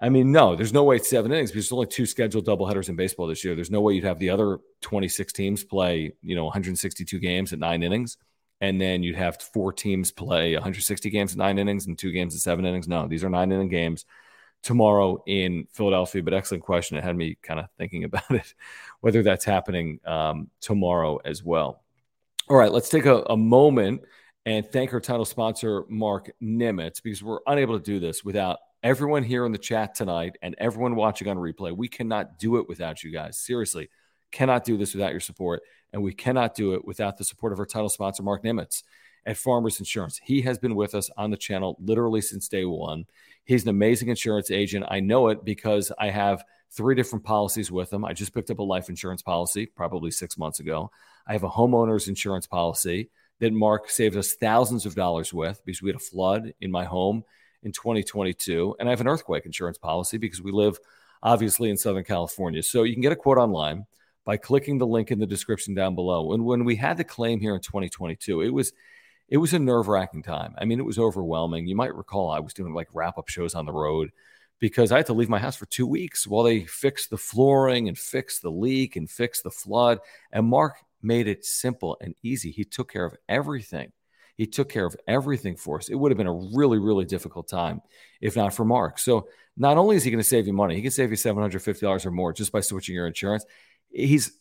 I 0.00 0.08
mean, 0.08 0.32
no, 0.32 0.56
there's 0.56 0.72
no 0.72 0.84
way 0.84 0.96
it's 0.96 1.10
seven 1.10 1.30
innings 1.30 1.50
because 1.50 1.66
there's 1.66 1.72
only 1.72 1.86
two 1.86 2.06
scheduled 2.06 2.46
doubleheaders 2.46 2.88
in 2.88 2.96
baseball 2.96 3.26
this 3.26 3.44
year. 3.44 3.54
There's 3.54 3.70
no 3.70 3.82
way 3.82 3.94
you'd 3.94 4.04
have 4.04 4.18
the 4.18 4.30
other 4.30 4.58
26 4.80 5.32
teams 5.32 5.62
play, 5.62 6.12
you 6.22 6.34
know, 6.34 6.44
162 6.44 7.18
games 7.18 7.52
at 7.52 7.58
nine 7.58 7.82
innings 7.82 8.16
and 8.60 8.80
then 8.80 9.02
you'd 9.02 9.16
have 9.16 9.40
four 9.40 9.72
teams 9.72 10.10
play 10.10 10.54
160 10.54 11.08
games 11.10 11.32
at 11.32 11.38
nine 11.38 11.58
innings 11.58 11.86
and 11.86 11.98
two 11.98 12.12
games 12.12 12.34
at 12.34 12.40
seven 12.40 12.66
innings. 12.66 12.88
No, 12.88 13.08
these 13.08 13.24
are 13.24 13.30
nine 13.30 13.50
inning 13.52 13.68
games 13.68 14.04
tomorrow 14.62 15.22
in 15.26 15.66
Philadelphia. 15.72 16.22
But 16.22 16.34
excellent 16.34 16.62
question. 16.62 16.98
It 16.98 17.04
had 17.04 17.16
me 17.16 17.38
kind 17.42 17.60
of 17.60 17.66
thinking 17.78 18.04
about 18.04 18.30
it, 18.30 18.54
whether 19.00 19.22
that's 19.22 19.44
happening 19.44 20.00
um, 20.04 20.50
tomorrow 20.60 21.18
as 21.24 21.42
well. 21.42 21.82
All 22.48 22.56
right, 22.56 22.72
let's 22.72 22.88
take 22.88 23.06
a, 23.06 23.22
a 23.30 23.36
moment 23.36 24.02
and 24.44 24.66
thank 24.66 24.92
our 24.92 25.00
title 25.00 25.24
sponsor, 25.24 25.84
Marc 25.88 26.30
Nimetz, 26.42 27.02
because 27.02 27.22
we're 27.22 27.40
unable 27.46 27.78
to 27.78 27.84
do 27.84 28.00
this 28.00 28.24
without 28.24 28.58
everyone 28.82 29.22
here 29.22 29.44
in 29.44 29.52
the 29.52 29.58
chat 29.58 29.94
tonight 29.94 30.36
and 30.42 30.54
everyone 30.58 30.96
watching 30.96 31.28
on 31.28 31.36
replay. 31.36 31.76
We 31.76 31.88
cannot 31.88 32.38
do 32.38 32.56
it 32.56 32.68
without 32.68 33.02
you 33.02 33.10
guys. 33.10 33.38
Seriously, 33.38 33.90
cannot 34.30 34.64
do 34.64 34.76
this 34.76 34.94
without 34.94 35.12
your 35.12 35.20
support. 35.20 35.62
And 35.92 36.02
we 36.02 36.14
cannot 36.14 36.54
do 36.54 36.74
it 36.74 36.84
without 36.84 37.16
the 37.16 37.24
support 37.24 37.52
of 37.52 37.58
our 37.58 37.66
title 37.66 37.88
sponsor, 37.88 38.22
Marc 38.22 38.44
Nimetz 38.44 38.82
at 39.26 39.36
Farmers 39.36 39.78
Insurance. 39.78 40.20
He 40.22 40.40
has 40.42 40.58
been 40.58 40.74
with 40.74 40.94
us 40.94 41.10
on 41.16 41.30
the 41.30 41.36
channel 41.36 41.76
literally 41.80 42.20
since 42.20 42.48
day 42.48 42.64
one. 42.64 43.04
He's 43.44 43.64
an 43.64 43.68
amazing 43.68 44.08
insurance 44.08 44.50
agent. 44.50 44.86
I 44.88 45.00
know 45.00 45.28
it 45.28 45.44
because 45.44 45.92
I 45.98 46.10
have 46.10 46.44
three 46.70 46.94
different 46.94 47.24
policies 47.24 47.70
with 47.70 47.92
him. 47.92 48.04
I 48.04 48.12
just 48.12 48.32
picked 48.32 48.50
up 48.50 48.60
a 48.60 48.62
life 48.62 48.88
insurance 48.88 49.22
policy 49.22 49.66
probably 49.66 50.10
six 50.10 50.38
months 50.38 50.60
ago. 50.60 50.90
I 51.26 51.32
have 51.32 51.42
a 51.42 51.50
homeowner's 51.50 52.08
insurance 52.08 52.46
policy 52.46 53.10
that 53.40 53.52
Marc 53.52 53.90
saved 53.90 54.16
us 54.16 54.34
thousands 54.34 54.86
of 54.86 54.94
dollars 54.94 55.34
with 55.34 55.60
because 55.64 55.82
we 55.82 55.88
had 55.88 55.96
a 55.96 55.98
flood 55.98 56.54
in 56.60 56.70
my 56.70 56.84
home 56.84 57.24
in 57.62 57.72
2022. 57.72 58.76
And 58.78 58.88
I 58.88 58.92
have 58.92 59.00
an 59.00 59.08
earthquake 59.08 59.46
insurance 59.46 59.78
policy 59.78 60.18
because 60.18 60.42
we 60.42 60.52
live 60.52 60.78
obviously 61.22 61.70
in 61.70 61.76
Southern 61.76 62.04
California. 62.04 62.62
So 62.62 62.82
you 62.82 62.94
can 62.94 63.02
get 63.02 63.12
a 63.12 63.16
quote 63.16 63.38
online 63.38 63.86
by 64.24 64.36
clicking 64.36 64.78
the 64.78 64.86
link 64.86 65.10
in 65.10 65.18
the 65.18 65.26
description 65.26 65.74
down 65.74 65.94
below. 65.94 66.32
And 66.32 66.44
when 66.44 66.64
we 66.64 66.76
had 66.76 66.96
the 66.96 67.04
claim 67.04 67.40
here 67.40 67.54
in 67.54 67.60
2022, 67.60 68.42
it 68.42 68.50
was 68.50 68.72
it 69.28 69.36
was 69.36 69.54
a 69.54 69.60
nerve-wracking 69.60 70.24
time. 70.24 70.54
I 70.58 70.64
mean, 70.64 70.80
it 70.80 70.84
was 70.84 70.98
overwhelming. 70.98 71.68
You 71.68 71.76
might 71.76 71.94
recall 71.94 72.30
I 72.30 72.40
was 72.40 72.52
doing 72.52 72.74
like 72.74 72.88
wrap-up 72.92 73.28
shows 73.28 73.54
on 73.54 73.64
the 73.64 73.72
road 73.72 74.10
because 74.58 74.90
I 74.90 74.96
had 74.96 75.06
to 75.06 75.12
leave 75.12 75.28
my 75.28 75.38
house 75.38 75.54
for 75.54 75.66
two 75.66 75.86
weeks 75.86 76.26
while 76.26 76.42
they 76.42 76.64
fixed 76.64 77.10
the 77.10 77.16
flooring 77.16 77.86
and 77.86 77.96
fixed 77.96 78.42
the 78.42 78.50
leak 78.50 78.96
and 78.96 79.08
fixed 79.08 79.44
the 79.44 79.50
flood. 79.50 80.00
And 80.32 80.46
Marc 80.46 80.74
made 81.00 81.28
it 81.28 81.44
simple 81.44 81.96
and 82.00 82.14
easy. 82.22 82.50
He 82.50 82.64
took 82.64 82.92
care 82.92 83.04
of 83.04 83.16
everything. 83.28 83.92
He 84.40 84.46
took 84.46 84.68
care 84.68 84.86
of 84.86 84.96
everything 85.06 85.56
for 85.56 85.78
us. 85.78 85.88
It 85.88 85.94
would 85.94 86.10
have 86.10 86.18
been 86.18 86.26
a 86.26 86.32
really, 86.32 86.78
really 86.78 87.04
difficult 87.04 87.48
time 87.48 87.82
if 88.20 88.36
not 88.36 88.54
for 88.54 88.64
Marc. 88.64 88.98
So 88.98 89.28
not 89.56 89.76
only 89.76 89.96
is 89.96 90.04
he 90.04 90.10
going 90.10 90.22
to 90.22 90.28
save 90.28 90.46
you 90.46 90.52
money, 90.52 90.74
he 90.74 90.82
can 90.82 90.90
save 90.90 91.10
you 91.10 91.16
$750 91.16 92.06
or 92.06 92.10
more 92.10 92.32
just 92.32 92.52
by 92.52 92.60
switching 92.60 92.94
your 92.94 93.06
insurance 93.06 93.44
he's 93.90 94.32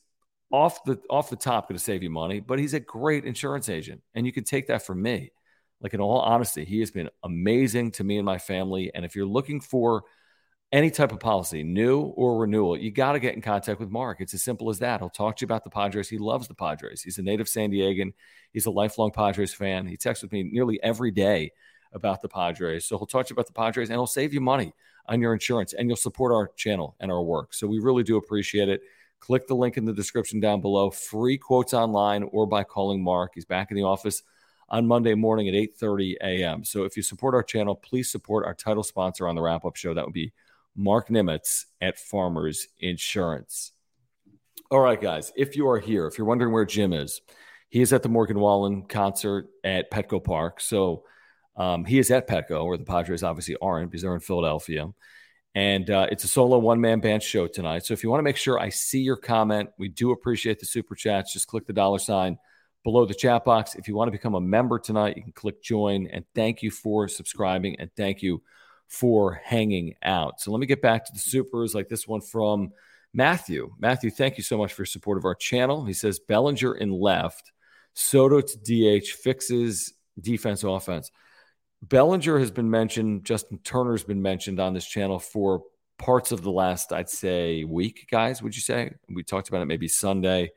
off 0.52 0.84
the 0.84 1.00
off 1.10 1.30
the 1.30 1.36
top 1.36 1.70
going 1.70 1.78
to 1.78 1.84
save 1.84 2.04
you 2.04 2.10
money, 2.10 2.40
but 2.40 2.60
he's 2.60 2.74
a 2.74 2.80
great 2.80 3.26
insurance 3.26 3.70
agent, 3.70 4.02
and 4.16 4.26
you 4.26 4.32
can 4.32 4.44
take 4.44 4.68
that 4.68 4.86
from 4.86 5.02
me. 5.02 5.32
Like 5.82 5.94
in 5.94 6.02
all 6.02 6.20
honesty, 6.20 6.66
he 6.66 6.80
has 6.80 6.92
been 6.92 7.10
amazing 7.24 7.92
to 7.92 8.04
me 8.04 8.18
and 8.18 8.26
my 8.26 8.38
family. 8.38 8.92
And 8.94 9.06
if 9.06 9.16
you're 9.16 9.26
looking 9.26 9.62
for 9.62 10.04
any 10.72 10.92
type 10.92 11.12
of 11.12 11.20
policy, 11.20 11.64
new 11.64 12.00
or 12.00 12.38
renewal, 12.38 12.78
you 12.78 12.92
got 12.92 13.14
to 13.14 13.20
get 13.20 13.34
in 13.34 13.42
contact 13.42 13.80
with 13.80 13.90
Marc. 13.90 14.22
It's 14.22 14.36
as 14.36 14.44
simple 14.44 14.70
as 14.70 14.80
that. 14.80 15.00
He'll 15.00 15.10
talk 15.10 15.38
to 15.38 15.42
you 15.42 15.48
about 15.48 15.64
the 15.64 15.70
Padres. 15.70 16.10
He 16.10 16.20
loves 16.20 16.48
the 16.48 16.54
Padres. 16.54 17.02
He's 17.02 17.18
a 17.18 17.24
native 17.24 17.50
San 17.50 17.72
Diegan. 17.72 18.14
He's 18.54 18.68
a 18.68 18.72
lifelong 18.72 19.12
Padres 19.12 19.54
fan. 19.54 19.88
He 19.88 19.98
texts 19.98 20.22
with 20.22 20.32
me 20.32 20.44
nearly 20.44 20.82
every 20.84 21.10
day 21.12 21.52
about 21.92 22.22
the 22.22 22.30
Padres. 22.30 22.86
So 22.86 22.98
he'll 22.98 23.08
talk 23.08 23.26
to 23.26 23.32
you 23.32 23.36
about 23.36 23.48
the 23.48 23.54
Padres 23.54 23.90
and 23.90 23.96
he'll 23.96 24.06
save 24.06 24.32
you 24.32 24.42
money 24.42 24.74
on 25.08 25.20
your 25.20 25.34
insurance 25.34 25.74
and 25.74 25.90
you'll 25.90 25.98
support 25.98 26.32
our 26.32 26.50
channel 26.56 26.96
and 27.00 27.12
our 27.12 27.24
work. 27.24 27.54
So 27.56 27.66
we 27.66 27.80
really 27.80 28.04
do 28.04 28.18
appreciate 28.18 28.70
it. 28.70 28.82
Click 29.20 29.48
the 29.48 29.56
link 29.56 29.76
in 29.76 29.86
the 29.86 29.94
description 29.94 30.40
down 30.40 30.62
below. 30.62 30.92
Free 30.92 31.38
quotes 31.38 31.74
online 31.74 32.24
or 32.32 32.46
by 32.46 32.64
calling 32.64 33.04
Marc. 33.04 33.32
He's 33.34 33.44
back 33.44 33.72
in 33.72 33.76
the 33.76 33.84
office 33.84 34.22
on 34.70 34.86
Monday 34.86 35.16
morning 35.16 35.48
at 35.48 35.56
8:30 35.56 36.16
a.m. 36.22 36.64
So 36.64 36.84
if 36.84 36.96
you 36.96 37.02
support 37.02 37.34
our 37.34 37.42
channel, 37.42 37.76
please 37.76 38.12
support 38.12 38.46
our 38.46 38.54
title 38.54 38.84
sponsor 38.84 39.28
on 39.28 39.34
the 39.34 39.42
wrap 39.42 39.66
up 39.66 39.76
show. 39.76 39.96
That 39.96 40.06
would 40.06 40.14
be 40.14 40.32
Marc 40.80 41.10
Nimetz 41.10 41.66
at 41.82 42.00
Farmers 42.00 42.68
Insurance. 42.80 43.74
All 44.72 44.80
right, 44.80 45.00
guys, 45.00 45.34
if 45.36 45.58
you 45.58 45.68
are 45.68 45.80
here, 45.80 46.08
if 46.08 46.18
you're 46.18 46.26
wondering 46.26 46.54
where 46.54 46.64
Jim 46.64 46.94
is, 46.94 47.22
he 47.68 47.82
is 47.82 47.92
at 47.92 48.02
the 48.02 48.08
Morgan 48.08 48.40
Wallen 48.40 48.84
concert 48.84 49.50
at 49.64 49.92
Petco 49.92 50.24
Park. 50.24 50.62
So 50.62 51.04
um, 51.58 51.84
he 51.84 52.00
is 52.00 52.12
at 52.12 52.30
Petco, 52.30 52.66
where 52.66 52.78
the 52.78 52.86
Padres 52.86 53.24
obviously 53.24 53.58
aren't 53.62 53.92
because 53.92 54.04
they're 54.04 54.14
in 54.14 54.22
Philadelphia. 54.22 54.88
And 55.54 55.90
uh, 55.90 56.08
it's 56.12 56.24
a 56.24 56.30
solo 56.30 56.58
one 56.60 56.80
man 56.80 57.02
band 57.02 57.24
show 57.24 57.46
tonight. 57.48 57.86
So 57.86 57.94
if 57.94 58.02
you 58.02 58.10
want 58.10 58.20
to 58.20 58.24
make 58.24 58.38
sure 58.38 58.58
I 58.58 58.70
see 58.70 59.02
your 59.02 59.18
comment, 59.18 59.70
we 59.78 59.90
do 59.90 60.12
appreciate 60.12 60.62
the 60.62 60.66
super 60.66 60.96
chats. 60.96 61.34
Just 61.34 61.48
click 61.48 61.68
the 61.68 61.74
dollar 61.74 62.00
sign 62.00 62.38
below 62.86 63.06
the 63.06 63.14
chat 63.14 63.44
box. 63.44 63.76
If 63.76 63.90
you 63.90 63.96
want 63.96 64.08
to 64.08 64.14
become 64.14 64.36
a 64.36 64.42
member 64.42 64.80
tonight, 64.80 65.18
you 65.18 65.24
can 65.24 65.34
click 65.34 65.62
join. 65.62 66.08
And 66.08 66.24
thank 66.36 66.64
you 66.64 66.72
for 66.72 67.10
subscribing 67.10 67.80
and 67.80 67.90
thank 67.98 68.22
you 68.22 68.42
for 68.90 69.36
hanging 69.44 69.94
out. 70.04 70.42
So 70.42 70.52
let 70.52 70.60
me 70.60 70.66
get 70.66 70.82
back 70.82 71.06
to 71.06 71.14
the 71.14 71.20
supers 71.20 71.74
like 71.74 71.88
this 71.88 72.08
one 72.08 72.22
from 72.22 72.72
Matthew. 73.14 73.72
Matthew, 73.80 74.10
thank 74.10 74.38
you 74.38 74.44
so 74.44 74.58
much 74.58 74.74
for 74.74 74.82
your 74.82 74.88
support 74.88 75.18
of 75.18 75.26
our 75.26 75.36
channel. 75.36 75.86
He 75.86 75.94
says 75.94 76.20
Bellinger 76.20 76.76
in 76.76 76.92
left, 76.92 77.52
Soto 77.94 78.42
to 78.42 78.58
DH 79.00 79.08
fixes 79.08 79.94
defense 80.20 80.64
offense. 80.64 81.12
Bellinger 81.84 82.40
has 82.40 82.52
been 82.52 82.70
mentioned. 82.70 83.24
Justin 83.24 83.60
Turner's 83.60 84.04
been 84.04 84.22
mentioned 84.22 84.60
on 84.60 84.74
this 84.74 84.86
channel 84.86 85.20
for 85.20 85.64
parts 85.98 86.32
of 86.32 86.42
the 86.42 86.52
last, 86.52 86.92
I'd 86.92 87.10
say, 87.10 87.64
week, 87.64 88.08
guys. 88.12 88.42
Would 88.42 88.56
you 88.56 88.62
say? 88.62 88.92
We 89.08 89.24
talked 89.24 89.50
about 89.50 89.62
it 89.62 89.68
maybe 89.68 89.88
Sunday. 89.88 90.52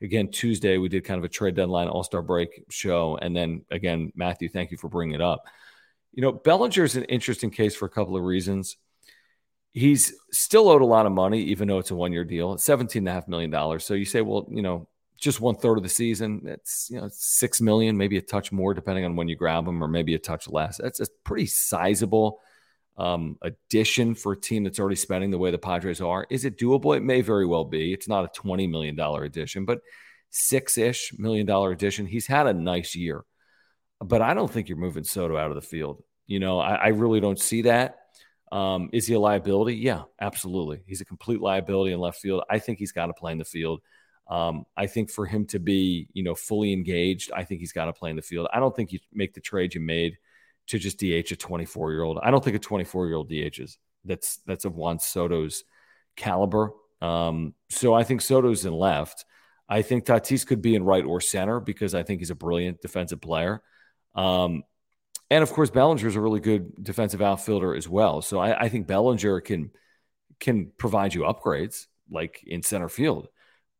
Again, 0.00 0.30
Tuesday, 0.30 0.78
we 0.78 0.88
did 0.88 1.04
kind 1.04 1.18
of 1.18 1.24
a 1.24 1.28
trade 1.28 1.56
deadline 1.56 1.88
all 1.88 2.04
star 2.04 2.22
break 2.22 2.64
show. 2.70 3.18
And 3.20 3.34
then 3.34 3.64
again, 3.70 4.12
Matthew, 4.14 4.48
thank 4.48 4.70
you 4.70 4.76
for 4.76 4.88
bringing 4.88 5.14
it 5.14 5.20
up. 5.20 5.44
You 6.12 6.22
know, 6.22 6.32
Bellinger 6.32 6.84
is 6.84 6.96
an 6.96 7.04
interesting 7.04 7.50
case 7.50 7.76
for 7.76 7.86
a 7.86 7.90
couple 7.90 8.16
of 8.16 8.22
reasons. 8.22 8.76
He's 9.72 10.14
still 10.32 10.68
owed 10.68 10.82
a 10.82 10.86
lot 10.86 11.06
of 11.06 11.12
money, 11.12 11.42
even 11.44 11.68
though 11.68 11.78
it's 11.78 11.90
a 11.90 11.94
one 11.94 12.12
year 12.12 12.24
deal, 12.24 12.56
$17.5 12.56 13.28
million. 13.28 13.80
So 13.80 13.94
you 13.94 14.04
say, 14.04 14.22
well, 14.22 14.46
you 14.50 14.62
know, 14.62 14.88
just 15.18 15.40
one 15.40 15.56
third 15.56 15.76
of 15.76 15.82
the 15.82 15.88
season. 15.88 16.42
It's 16.44 16.88
you 16.90 17.00
know 17.00 17.08
six 17.12 17.60
million, 17.60 17.96
maybe 17.96 18.16
a 18.16 18.22
touch 18.22 18.52
more 18.52 18.72
depending 18.72 19.04
on 19.04 19.16
when 19.16 19.28
you 19.28 19.36
grab 19.36 19.66
them, 19.66 19.82
or 19.82 19.88
maybe 19.88 20.14
a 20.14 20.18
touch 20.18 20.48
less. 20.48 20.78
That's 20.78 21.00
a 21.00 21.06
pretty 21.24 21.46
sizable 21.46 22.40
um, 22.96 23.36
addition 23.42 24.14
for 24.14 24.32
a 24.32 24.40
team 24.40 24.64
that's 24.64 24.78
already 24.78 24.96
spending 24.96 25.30
the 25.30 25.38
way 25.38 25.50
the 25.50 25.58
Padres 25.58 26.00
are. 26.00 26.26
Is 26.30 26.44
it 26.44 26.56
doable? 26.56 26.96
It 26.96 27.02
may 27.02 27.20
very 27.20 27.46
well 27.46 27.64
be. 27.64 27.92
It's 27.92 28.08
not 28.08 28.24
a 28.24 28.28
twenty 28.28 28.66
million 28.66 28.94
dollar 28.94 29.24
addition, 29.24 29.64
but 29.64 29.80
six 30.30 30.78
ish 30.78 31.12
million 31.18 31.46
dollar 31.46 31.72
addition. 31.72 32.06
He's 32.06 32.26
had 32.26 32.46
a 32.46 32.54
nice 32.54 32.94
year, 32.94 33.24
but 34.00 34.22
I 34.22 34.34
don't 34.34 34.50
think 34.50 34.68
you're 34.68 34.78
moving 34.78 35.04
Soto 35.04 35.36
out 35.36 35.50
of 35.50 35.54
the 35.54 35.60
field. 35.62 36.02
You 36.26 36.40
know, 36.40 36.58
I, 36.58 36.74
I 36.74 36.88
really 36.88 37.20
don't 37.20 37.38
see 37.38 37.62
that. 37.62 37.98
Um, 38.50 38.90
is 38.92 39.06
he 39.06 39.14
a 39.14 39.20
liability? 39.20 39.76
Yeah, 39.76 40.02
absolutely. 40.20 40.80
He's 40.86 41.00
a 41.00 41.04
complete 41.04 41.40
liability 41.40 41.92
in 41.92 42.00
left 42.00 42.20
field. 42.20 42.44
I 42.48 42.58
think 42.58 42.78
he's 42.78 42.92
got 42.92 43.06
to 43.06 43.12
play 43.12 43.32
in 43.32 43.38
the 43.38 43.44
field. 43.44 43.80
Um, 44.28 44.64
I 44.76 44.86
think 44.86 45.10
for 45.10 45.26
him 45.26 45.46
to 45.46 45.58
be, 45.58 46.08
you 46.12 46.22
know, 46.22 46.34
fully 46.34 46.72
engaged, 46.72 47.32
I 47.32 47.44
think 47.44 47.60
he's 47.60 47.72
got 47.72 47.86
to 47.86 47.92
play 47.92 48.10
in 48.10 48.16
the 48.16 48.22
field. 48.22 48.48
I 48.52 48.60
don't 48.60 48.74
think 48.74 48.92
you 48.92 49.00
make 49.12 49.34
the 49.34 49.40
trade 49.40 49.74
you 49.74 49.80
made 49.80 50.18
to 50.68 50.78
just 50.78 50.98
DH 50.98 51.32
a 51.32 51.36
24 51.36 51.92
year 51.92 52.02
old. 52.02 52.18
I 52.22 52.30
don't 52.30 52.44
think 52.44 52.56
a 52.56 52.60
24 52.60 53.06
year 53.06 53.16
old 53.16 53.30
DHs. 53.30 53.78
That's 54.04 54.38
that's 54.46 54.64
of 54.64 54.76
Juan 54.76 54.98
Soto's 54.98 55.64
caliber. 56.16 56.72
Um, 57.00 57.54
so 57.70 57.94
I 57.94 58.04
think 58.04 58.20
Soto's 58.20 58.64
in 58.64 58.72
left. 58.72 59.24
I 59.68 59.82
think 59.82 60.04
Tatis 60.04 60.46
could 60.46 60.62
be 60.62 60.74
in 60.74 60.84
right 60.84 61.04
or 61.04 61.20
center 61.20 61.60
because 61.60 61.94
I 61.94 62.02
think 62.02 62.20
he's 62.20 62.30
a 62.30 62.34
brilliant 62.34 62.80
defensive 62.80 63.20
player. 63.20 63.62
Um, 64.18 64.62
and 65.30 65.42
of 65.42 65.52
course, 65.52 65.70
Bellinger 65.70 66.06
is 66.06 66.16
a 66.16 66.20
really 66.20 66.40
good 66.40 66.72
defensive 66.82 67.20
outfielder 67.20 67.74
as 67.74 67.88
well. 67.88 68.22
So 68.22 68.38
I, 68.38 68.64
I 68.64 68.68
think 68.68 68.86
Bellinger 68.86 69.40
can 69.40 69.70
can 70.40 70.70
provide 70.78 71.14
you 71.14 71.22
upgrades 71.22 71.86
like 72.10 72.42
in 72.46 72.62
center 72.62 72.88
field 72.88 73.28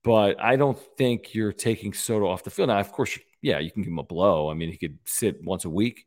but 0.05 0.41
I 0.41 0.57
don't 0.57 0.79
think 0.97 1.35
you're 1.35 1.53
taking 1.53 1.93
Soto 1.93 2.29
off 2.29 2.45
the 2.45 2.51
field. 2.51 2.69
Now, 2.69 2.79
of 2.79 2.93
course, 2.93 3.19
yeah, 3.43 3.59
you 3.59 3.71
can 3.71 3.83
give 3.83 3.93
him 3.93 3.99
a 3.99 4.05
blow. 4.05 4.51
I 4.51 4.55
mean, 4.55 4.71
he 4.71 4.79
could 4.79 4.99
sit 5.05 5.45
once 5.45 5.65
a 5.65 5.71
week, 5.71 6.07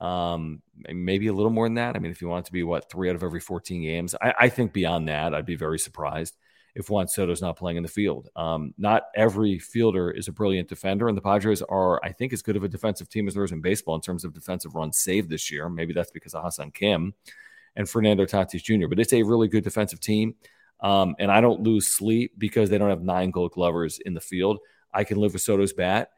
um, 0.00 0.62
maybe 0.88 1.28
a 1.28 1.32
little 1.32 1.50
more 1.50 1.66
than 1.66 1.74
that. 1.74 1.96
I 1.96 2.00
mean, 2.00 2.10
if 2.10 2.20
you 2.20 2.28
want 2.28 2.44
it 2.44 2.46
to 2.48 2.52
be 2.52 2.62
what 2.62 2.90
three 2.90 3.08
out 3.08 3.16
of 3.16 3.22
every 3.22 3.40
14 3.40 3.82
games, 3.82 4.14
I, 4.20 4.34
I 4.40 4.48
think 4.48 4.72
beyond 4.72 5.08
that, 5.08 5.34
I'd 5.34 5.46
be 5.46 5.56
very 5.56 5.78
surprised 5.78 6.36
if 6.74 6.88
Juan 6.88 7.08
Soto's 7.08 7.42
not 7.42 7.56
playing 7.56 7.76
in 7.76 7.82
the 7.82 7.88
field. 7.88 8.28
Um, 8.36 8.74
not 8.78 9.04
every 9.14 9.58
fielder 9.58 10.10
is 10.10 10.28
a 10.28 10.32
brilliant 10.32 10.68
defender, 10.68 11.08
and 11.08 11.16
the 11.16 11.22
Padres 11.22 11.62
are, 11.62 12.00
I 12.04 12.12
think, 12.12 12.32
as 12.32 12.42
good 12.42 12.56
of 12.56 12.64
a 12.64 12.68
defensive 12.68 13.08
team 13.08 13.28
as 13.28 13.34
there 13.34 13.44
is 13.44 13.52
in 13.52 13.60
baseball 13.60 13.94
in 13.94 14.00
terms 14.00 14.24
of 14.24 14.32
defensive 14.32 14.74
runs 14.74 14.98
saved 14.98 15.28
this 15.28 15.50
year. 15.50 15.68
Maybe 15.68 15.92
that's 15.92 16.10
because 16.10 16.34
of 16.34 16.42
Ha-Seong 16.42 16.74
Kim 16.74 17.14
and 17.76 17.88
Fernando 17.88 18.24
Tatis 18.24 18.62
Jr., 18.62 18.88
but 18.88 18.98
it's 18.98 19.12
a 19.12 19.22
really 19.22 19.48
good 19.48 19.64
defensive 19.64 20.00
team. 20.00 20.34
Um, 20.80 21.14
and 21.18 21.30
I 21.30 21.40
don't 21.40 21.62
lose 21.62 21.88
sleep 21.88 22.32
because 22.38 22.70
they 22.70 22.78
don't 22.78 22.88
have 22.88 23.02
nine 23.02 23.30
gold 23.30 23.52
glovers 23.52 23.98
in 23.98 24.14
the 24.14 24.20
field. 24.20 24.58
I 24.92 25.04
can 25.04 25.18
live 25.18 25.34
with 25.34 25.42
Soto's 25.42 25.72
bat 25.72 26.10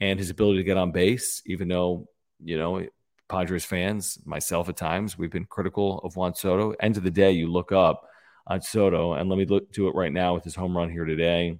and 0.00 0.18
his 0.18 0.30
ability 0.30 0.58
to 0.58 0.64
get 0.64 0.76
on 0.76 0.90
base, 0.90 1.42
even 1.46 1.68
though, 1.68 2.08
you 2.42 2.58
know, 2.58 2.86
Padres 3.28 3.64
fans, 3.64 4.18
myself 4.24 4.68
at 4.68 4.76
times, 4.76 5.18
we've 5.18 5.30
been 5.30 5.44
critical 5.44 5.98
of 5.98 6.16
Juan 6.16 6.34
Soto. 6.34 6.72
End 6.80 6.96
of 6.96 7.02
the 7.02 7.10
day, 7.10 7.32
you 7.32 7.50
look 7.50 7.72
up 7.72 8.08
on 8.46 8.62
Soto, 8.62 9.14
and 9.14 9.28
let 9.28 9.38
me 9.38 9.44
look, 9.44 9.72
do 9.72 9.88
it 9.88 9.94
right 9.94 10.12
now 10.12 10.34
with 10.34 10.44
his 10.44 10.54
home 10.54 10.76
run 10.76 10.90
here 10.90 11.04
today. 11.04 11.58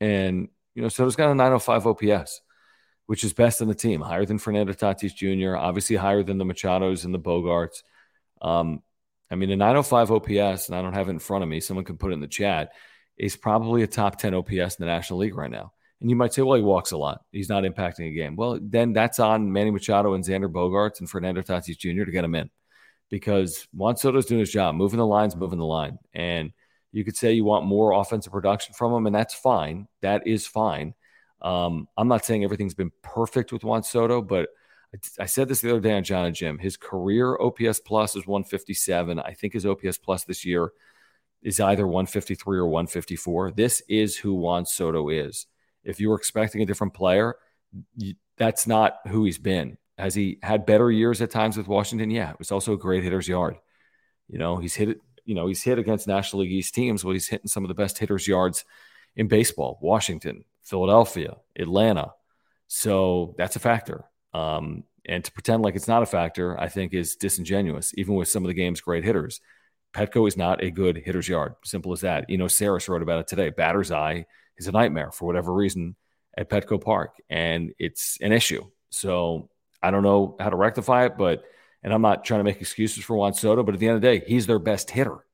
And, 0.00 0.48
you 0.74 0.82
know, 0.82 0.88
Soto's 0.88 1.16
got 1.16 1.30
a 1.30 1.34
905 1.34 1.86
OPS, 1.86 2.40
which 3.06 3.24
is 3.24 3.32
best 3.32 3.60
in 3.60 3.68
the 3.68 3.74
team, 3.74 4.00
higher 4.00 4.24
than 4.24 4.38
Fernando 4.38 4.72
Tatis 4.72 5.14
Jr., 5.14 5.56
obviously 5.56 5.96
higher 5.96 6.22
than 6.22 6.38
the 6.38 6.44
Machados 6.44 7.04
and 7.04 7.12
the 7.12 7.18
Bogaerts. 7.18 7.82
Um, 8.40 8.82
I 9.30 9.34
mean, 9.34 9.50
a 9.50 9.56
905 9.56 10.12
OPS, 10.12 10.68
and 10.68 10.76
I 10.76 10.82
don't 10.82 10.94
have 10.94 11.08
it 11.08 11.12
in 11.12 11.18
front 11.18 11.42
of 11.42 11.50
me, 11.50 11.60
someone 11.60 11.84
can 11.84 11.98
put 11.98 12.12
it 12.12 12.14
in 12.14 12.20
the 12.20 12.28
chat, 12.28 12.72
is 13.16 13.36
probably 13.36 13.82
a 13.82 13.86
top 13.86 14.18
10 14.18 14.34
OPS 14.34 14.50
in 14.50 14.76
the 14.78 14.86
National 14.86 15.18
League 15.18 15.36
right 15.36 15.50
now. 15.50 15.72
And 16.00 16.08
you 16.08 16.16
might 16.16 16.32
say, 16.32 16.40
well, 16.42 16.56
he 16.56 16.62
walks 16.62 16.92
a 16.92 16.96
lot. 16.96 17.22
He's 17.30 17.50
not 17.50 17.64
impacting 17.64 18.08
a 18.08 18.14
game. 18.14 18.34
Well, 18.34 18.58
then 18.62 18.94
that's 18.94 19.18
on 19.18 19.52
Manny 19.52 19.70
Machado 19.70 20.14
and 20.14 20.24
Xander 20.24 20.50
Bogaerts 20.50 21.00
and 21.00 21.10
Fernando 21.10 21.42
Tatis 21.42 21.76
Jr. 21.76 22.04
to 22.04 22.10
get 22.10 22.24
him 22.24 22.34
in 22.34 22.48
because 23.10 23.66
Juan 23.74 23.96
Soto's 23.96 24.26
doing 24.26 24.38
his 24.38 24.52
job, 24.52 24.74
moving 24.74 24.98
the 24.98 25.06
lines, 25.06 25.36
moving 25.36 25.58
the 25.58 25.64
line. 25.64 25.98
And 26.14 26.52
you 26.92 27.04
could 27.04 27.16
say 27.16 27.32
you 27.32 27.44
want 27.44 27.66
more 27.66 27.92
offensive 27.92 28.32
production 28.32 28.74
from 28.74 28.92
him, 28.92 29.06
and 29.06 29.14
that's 29.14 29.34
fine. 29.34 29.88
That 30.00 30.26
is 30.26 30.46
fine. 30.46 30.94
Um, 31.42 31.88
I'm 31.96 32.08
not 32.08 32.24
saying 32.24 32.44
everything's 32.44 32.74
been 32.74 32.92
perfect 33.02 33.52
with 33.52 33.64
Juan 33.64 33.82
Soto, 33.82 34.22
but 34.22 34.48
I, 34.94 35.22
I 35.22 35.26
said 35.26 35.48
this 35.48 35.60
the 35.60 35.70
other 35.70 35.80
day 35.80 35.92
on 35.92 36.04
John 36.04 36.26
and 36.26 36.34
Jim. 36.34 36.58
His 36.58 36.76
career 36.76 37.36
OPS 37.40 37.80
plus 37.80 38.16
is 38.16 38.26
157. 38.26 39.18
I 39.18 39.34
think 39.34 39.52
his 39.52 39.66
OPS 39.66 39.98
plus 39.98 40.24
this 40.24 40.44
year 40.44 40.72
is 41.42 41.58
either 41.58 41.86
153 41.86 42.58
or 42.58 42.66
154. 42.66 43.52
This 43.52 43.82
is 43.88 44.16
who 44.16 44.34
Juan 44.34 44.66
Soto 44.66 45.08
is. 45.08 45.46
If 45.82 46.00
you 46.00 46.10
were 46.10 46.16
expecting 46.16 46.62
a 46.62 46.66
different 46.66 46.94
player, 46.94 47.36
that's 48.36 48.66
not 48.66 48.98
who 49.08 49.24
he's 49.24 49.38
been. 49.38 49.78
Has 50.00 50.14
he 50.14 50.38
had 50.42 50.66
better 50.66 50.90
years 50.90 51.20
at 51.20 51.30
times 51.30 51.56
with 51.56 51.68
Washington? 51.68 52.10
Yeah, 52.10 52.30
it 52.30 52.38
was 52.38 52.50
also 52.50 52.72
a 52.72 52.78
great 52.78 53.04
hitter's 53.04 53.28
yard. 53.28 53.56
You 54.28 54.38
know, 54.38 54.56
he's 54.56 54.74
hit 54.74 54.88
it. 54.88 55.00
You 55.24 55.34
know, 55.34 55.46
he's 55.46 55.62
hit 55.62 55.78
against 55.78 56.08
National 56.08 56.42
League 56.42 56.52
East 56.52 56.74
teams. 56.74 57.04
Well, 57.04 57.12
he's 57.12 57.28
hitting 57.28 57.46
some 57.46 57.64
of 57.64 57.68
the 57.68 57.74
best 57.74 57.98
hitters' 57.98 58.26
yards 58.26 58.64
in 59.14 59.28
baseball: 59.28 59.78
Washington, 59.82 60.44
Philadelphia, 60.62 61.36
Atlanta. 61.58 62.12
So 62.66 63.34
that's 63.36 63.56
a 63.56 63.60
factor. 63.60 64.04
Um, 64.32 64.84
and 65.06 65.24
to 65.24 65.32
pretend 65.32 65.62
like 65.62 65.74
it's 65.74 65.88
not 65.88 66.02
a 66.02 66.06
factor, 66.06 66.58
I 66.58 66.68
think, 66.68 66.94
is 66.94 67.16
disingenuous. 67.16 67.92
Even 67.96 68.14
with 68.14 68.28
some 68.28 68.44
of 68.44 68.48
the 68.48 68.54
game's 68.54 68.80
great 68.80 69.04
hitters, 69.04 69.40
Petco 69.94 70.26
is 70.26 70.36
not 70.36 70.62
a 70.62 70.70
good 70.70 70.96
hitter's 70.96 71.28
yard. 71.28 71.54
Simple 71.64 71.92
as 71.92 72.00
that. 72.02 72.30
You 72.30 72.38
know, 72.38 72.46
Sarris 72.46 72.88
wrote 72.88 73.02
about 73.02 73.20
it 73.20 73.28
today. 73.28 73.50
Batter's 73.50 73.90
eye 73.90 74.26
is 74.56 74.68
a 74.68 74.72
nightmare 74.72 75.10
for 75.10 75.26
whatever 75.26 75.52
reason 75.52 75.96
at 76.36 76.48
Petco 76.48 76.82
Park, 76.82 77.16
and 77.28 77.72
it's 77.78 78.18
an 78.20 78.32
issue. 78.32 78.64
So 78.90 79.50
I 79.82 79.90
don't 79.90 80.02
know 80.02 80.36
how 80.38 80.50
to 80.50 80.56
rectify 80.56 81.06
it, 81.06 81.16
but 81.16 81.44
and 81.82 81.92
I'm 81.92 82.02
not 82.02 82.24
trying 82.24 82.40
to 82.40 82.44
make 82.44 82.60
excuses 82.60 83.04
for 83.04 83.16
Juan 83.16 83.32
Soto, 83.32 83.62
but 83.62 83.74
at 83.74 83.80
the 83.80 83.88
end 83.88 83.96
of 83.96 84.02
the 84.02 84.18
day, 84.18 84.24
he's 84.26 84.46
their 84.46 84.58
best 84.58 84.90
hitter. 84.90 85.24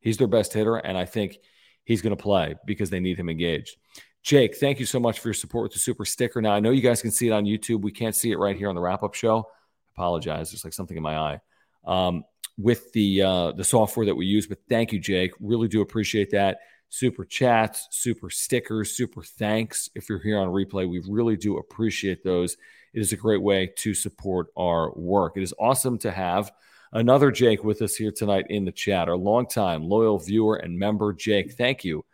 He's 0.00 0.16
their 0.16 0.28
best 0.28 0.54
hitter, 0.54 0.76
and 0.76 0.96
I 0.96 1.04
think 1.04 1.38
he's 1.84 2.00
going 2.00 2.16
to 2.16 2.22
play 2.22 2.54
because 2.64 2.90
they 2.90 3.00
need 3.00 3.18
him 3.18 3.28
engaged. 3.28 3.76
Jake, 4.22 4.56
thank 4.56 4.80
you 4.80 4.86
so 4.86 5.00
much 5.00 5.18
for 5.18 5.28
your 5.28 5.34
support 5.34 5.64
with 5.64 5.72
the 5.72 5.78
super 5.78 6.04
sticker. 6.04 6.40
Now 6.40 6.52
I 6.52 6.60
know 6.60 6.70
you 6.70 6.82
guys 6.82 7.02
can 7.02 7.10
see 7.10 7.28
it 7.28 7.32
on 7.32 7.44
YouTube. 7.44 7.82
We 7.82 7.92
can't 7.92 8.14
see 8.14 8.30
it 8.30 8.38
right 8.38 8.56
here 8.56 8.68
on 8.68 8.74
the 8.74 8.80
wrap 8.80 9.02
up 9.02 9.14
show. 9.14 9.48
apologize. 9.94 10.50
There's 10.50 10.64
like 10.64 10.74
something 10.74 10.96
in 10.96 11.02
my 11.02 11.16
eye. 11.16 11.40
Um, 11.84 12.24
with 12.58 12.92
the 12.92 13.22
uh, 13.22 13.52
the 13.52 13.64
software 13.64 14.06
that 14.06 14.14
we 14.14 14.26
use, 14.26 14.46
but 14.46 14.58
thank 14.68 14.92
you, 14.92 14.98
Jake. 14.98 15.32
Really 15.40 15.68
do 15.68 15.80
appreciate 15.80 16.30
that. 16.32 16.58
Super 16.90 17.24
chats, 17.24 17.88
super 17.90 18.28
stickers, 18.28 18.96
super 18.96 19.22
thanks. 19.22 19.88
If 19.94 20.08
you're 20.08 20.18
here 20.18 20.38
on 20.38 20.48
replay, 20.48 20.88
we 20.90 21.02
really 21.08 21.36
do 21.36 21.56
appreciate 21.56 22.22
those. 22.22 22.56
It 22.92 23.00
is 23.00 23.12
a 23.12 23.16
great 23.16 23.42
way 23.42 23.72
to 23.78 23.94
support 23.94 24.48
our 24.56 24.92
work. 24.94 25.36
It 25.36 25.42
is 25.42 25.54
awesome 25.58 25.98
to 25.98 26.10
have 26.10 26.52
another 26.92 27.30
Jake 27.30 27.62
with 27.62 27.82
us 27.82 27.94
here 27.94 28.10
tonight 28.10 28.46
in 28.50 28.64
the 28.64 28.72
chat, 28.72 29.08
our 29.08 29.16
longtime 29.16 29.84
loyal 29.84 30.18
viewer 30.18 30.56
and 30.56 30.78
member, 30.78 31.12
Jake. 31.12 31.52
Thank 31.52 31.84
you 31.84 32.04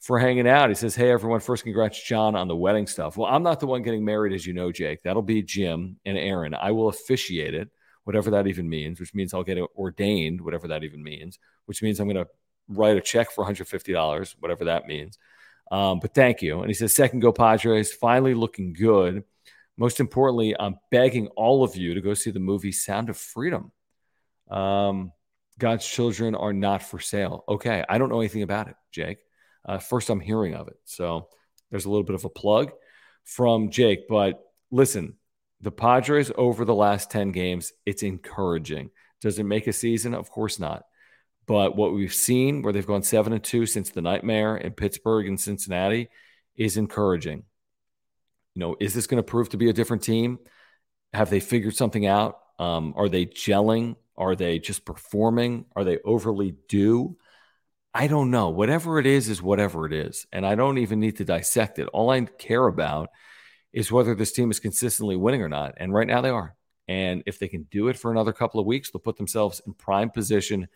for 0.00 0.18
hanging 0.18 0.48
out. 0.48 0.68
He 0.68 0.74
says, 0.74 0.94
Hey, 0.94 1.10
everyone, 1.10 1.40
first, 1.40 1.64
congrats, 1.64 2.02
John, 2.02 2.34
on 2.34 2.48
the 2.48 2.56
wedding 2.56 2.86
stuff. 2.86 3.16
Well, 3.16 3.30
I'm 3.30 3.42
not 3.42 3.60
the 3.60 3.66
one 3.66 3.82
getting 3.82 4.04
married, 4.04 4.32
as 4.32 4.46
you 4.46 4.54
know, 4.54 4.72
Jake. 4.72 5.02
That'll 5.02 5.22
be 5.22 5.42
Jim 5.42 5.98
and 6.04 6.16
Erin. 6.16 6.54
I 6.54 6.70
will 6.72 6.88
officiate 6.88 7.54
it, 7.54 7.68
whatever 8.04 8.30
that 8.30 8.46
even 8.46 8.68
means, 8.68 9.00
which 9.00 9.14
means 9.14 9.34
I'll 9.34 9.42
get 9.42 9.58
ordained, 9.76 10.40
whatever 10.40 10.68
that 10.68 10.84
even 10.84 11.02
means, 11.02 11.38
which 11.66 11.82
means 11.82 12.00
I'm 12.00 12.08
going 12.08 12.24
to 12.24 12.30
write 12.68 12.96
a 12.96 13.00
check 13.00 13.30
for 13.30 13.44
$150, 13.44 14.36
whatever 14.40 14.64
that 14.66 14.86
means. 14.86 15.18
Um, 15.70 15.98
but 16.00 16.14
thank 16.14 16.42
you. 16.42 16.60
And 16.60 16.68
he 16.68 16.74
says, 16.74 16.94
Second 16.94 17.20
go 17.20 17.32
Padres, 17.32 17.92
finally 17.92 18.34
looking 18.34 18.72
good. 18.72 19.24
Most 19.76 20.00
importantly, 20.00 20.54
I'm 20.58 20.76
begging 20.90 21.28
all 21.28 21.62
of 21.62 21.76
you 21.76 21.94
to 21.94 22.00
go 22.00 22.14
see 22.14 22.30
the 22.30 22.40
movie 22.40 22.72
Sound 22.72 23.10
of 23.10 23.16
Freedom. 23.16 23.72
Um, 24.50 25.12
God's 25.58 25.86
children 25.86 26.34
are 26.34 26.52
not 26.52 26.82
for 26.82 27.00
sale. 27.00 27.44
Okay, 27.48 27.84
I 27.88 27.98
don't 27.98 28.08
know 28.08 28.20
anything 28.20 28.42
about 28.42 28.68
it, 28.68 28.76
Jake. 28.90 29.18
Uh, 29.64 29.78
first, 29.78 30.10
I'm 30.10 30.20
hearing 30.20 30.54
of 30.54 30.68
it. 30.68 30.78
So 30.84 31.28
there's 31.70 31.84
a 31.84 31.90
little 31.90 32.04
bit 32.04 32.14
of 32.14 32.24
a 32.24 32.30
plug 32.30 32.72
from 33.24 33.70
Jake. 33.70 34.08
But 34.08 34.40
listen, 34.70 35.14
the 35.60 35.72
Padres 35.72 36.30
over 36.36 36.64
the 36.64 36.74
last 36.74 37.10
10 37.10 37.32
games, 37.32 37.72
it's 37.84 38.02
encouraging. 38.02 38.90
Does 39.20 39.38
it 39.38 39.44
make 39.44 39.66
a 39.66 39.72
season? 39.72 40.14
Of 40.14 40.30
course 40.30 40.58
not. 40.58 40.84
But 41.46 41.76
what 41.76 41.94
we've 41.94 42.14
seen, 42.14 42.62
where 42.62 42.72
they've 42.72 42.86
gone 42.86 43.02
seven 43.02 43.32
and 43.32 43.42
two 43.42 43.66
since 43.66 43.90
the 43.90 44.02
nightmare 44.02 44.56
in 44.56 44.72
Pittsburgh 44.72 45.28
and 45.28 45.40
Cincinnati, 45.40 46.08
is 46.56 46.76
encouraging. 46.76 47.44
You 48.56 48.60
know, 48.60 48.76
is 48.80 48.94
this 48.94 49.06
going 49.06 49.18
to 49.18 49.22
prove 49.22 49.50
to 49.50 49.58
be 49.58 49.68
a 49.68 49.74
different 49.74 50.02
team? 50.02 50.38
Have 51.12 51.28
they 51.28 51.40
figured 51.40 51.76
something 51.76 52.06
out? 52.06 52.38
Um, 52.58 52.94
are 52.96 53.10
they 53.10 53.26
gelling? 53.26 53.96
Are 54.16 54.34
they 54.34 54.58
just 54.58 54.86
performing? 54.86 55.66
Are 55.76 55.84
they 55.84 55.98
overly 55.98 56.56
due? 56.66 57.18
I 57.92 58.06
don't 58.06 58.30
know. 58.30 58.48
Whatever 58.48 58.98
it 58.98 59.04
is, 59.04 59.28
is 59.28 59.42
whatever 59.42 59.84
it 59.84 59.92
is. 59.92 60.26
And 60.32 60.46
I 60.46 60.54
don't 60.54 60.78
even 60.78 61.00
need 61.00 61.18
to 61.18 61.24
dissect 61.24 61.78
it. 61.78 61.88
All 61.88 62.08
I 62.08 62.22
care 62.22 62.66
about 62.66 63.10
is 63.74 63.92
whether 63.92 64.14
this 64.14 64.32
team 64.32 64.50
is 64.50 64.58
consistently 64.58 65.16
winning 65.16 65.42
or 65.42 65.50
not. 65.50 65.74
And 65.76 65.92
right 65.92 66.06
now 66.06 66.22
they 66.22 66.30
are. 66.30 66.56
And 66.88 67.24
if 67.26 67.38
they 67.38 67.48
can 67.48 67.64
do 67.70 67.88
it 67.88 67.98
for 67.98 68.10
another 68.10 68.32
couple 68.32 68.58
of 68.58 68.64
weeks, 68.64 68.90
they'll 68.90 69.00
put 69.00 69.18
themselves 69.18 69.60
in 69.66 69.74
prime 69.74 70.08
position 70.08 70.68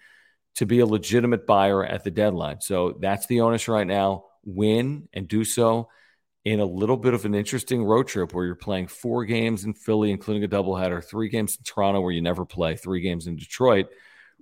to 0.56 0.66
be 0.66 0.80
a 0.80 0.86
legitimate 0.86 1.46
buyer 1.46 1.82
at 1.82 2.04
the 2.04 2.10
deadline. 2.10 2.60
So 2.60 2.98
that's 3.00 3.26
the 3.26 3.40
onus 3.40 3.68
right 3.68 3.86
now. 3.86 4.24
Win 4.44 5.08
and 5.14 5.26
do 5.26 5.44
so 5.44 5.88
in 6.44 6.60
a 6.60 6.64
little 6.64 6.96
bit 6.96 7.14
of 7.14 7.24
an 7.24 7.34
interesting 7.34 7.84
road 7.84 8.08
trip 8.08 8.32
where 8.32 8.46
you're 8.46 8.54
playing 8.54 8.86
four 8.86 9.24
games 9.24 9.64
in 9.64 9.74
Philly, 9.74 10.10
including 10.10 10.44
a 10.44 10.48
doubleheader, 10.48 11.04
three 11.04 11.28
games 11.28 11.56
in 11.56 11.64
Toronto 11.64 12.00
where 12.00 12.12
you 12.12 12.22
never 12.22 12.46
play, 12.46 12.76
three 12.76 13.00
games 13.00 13.26
in 13.26 13.36
Detroit 13.36 13.88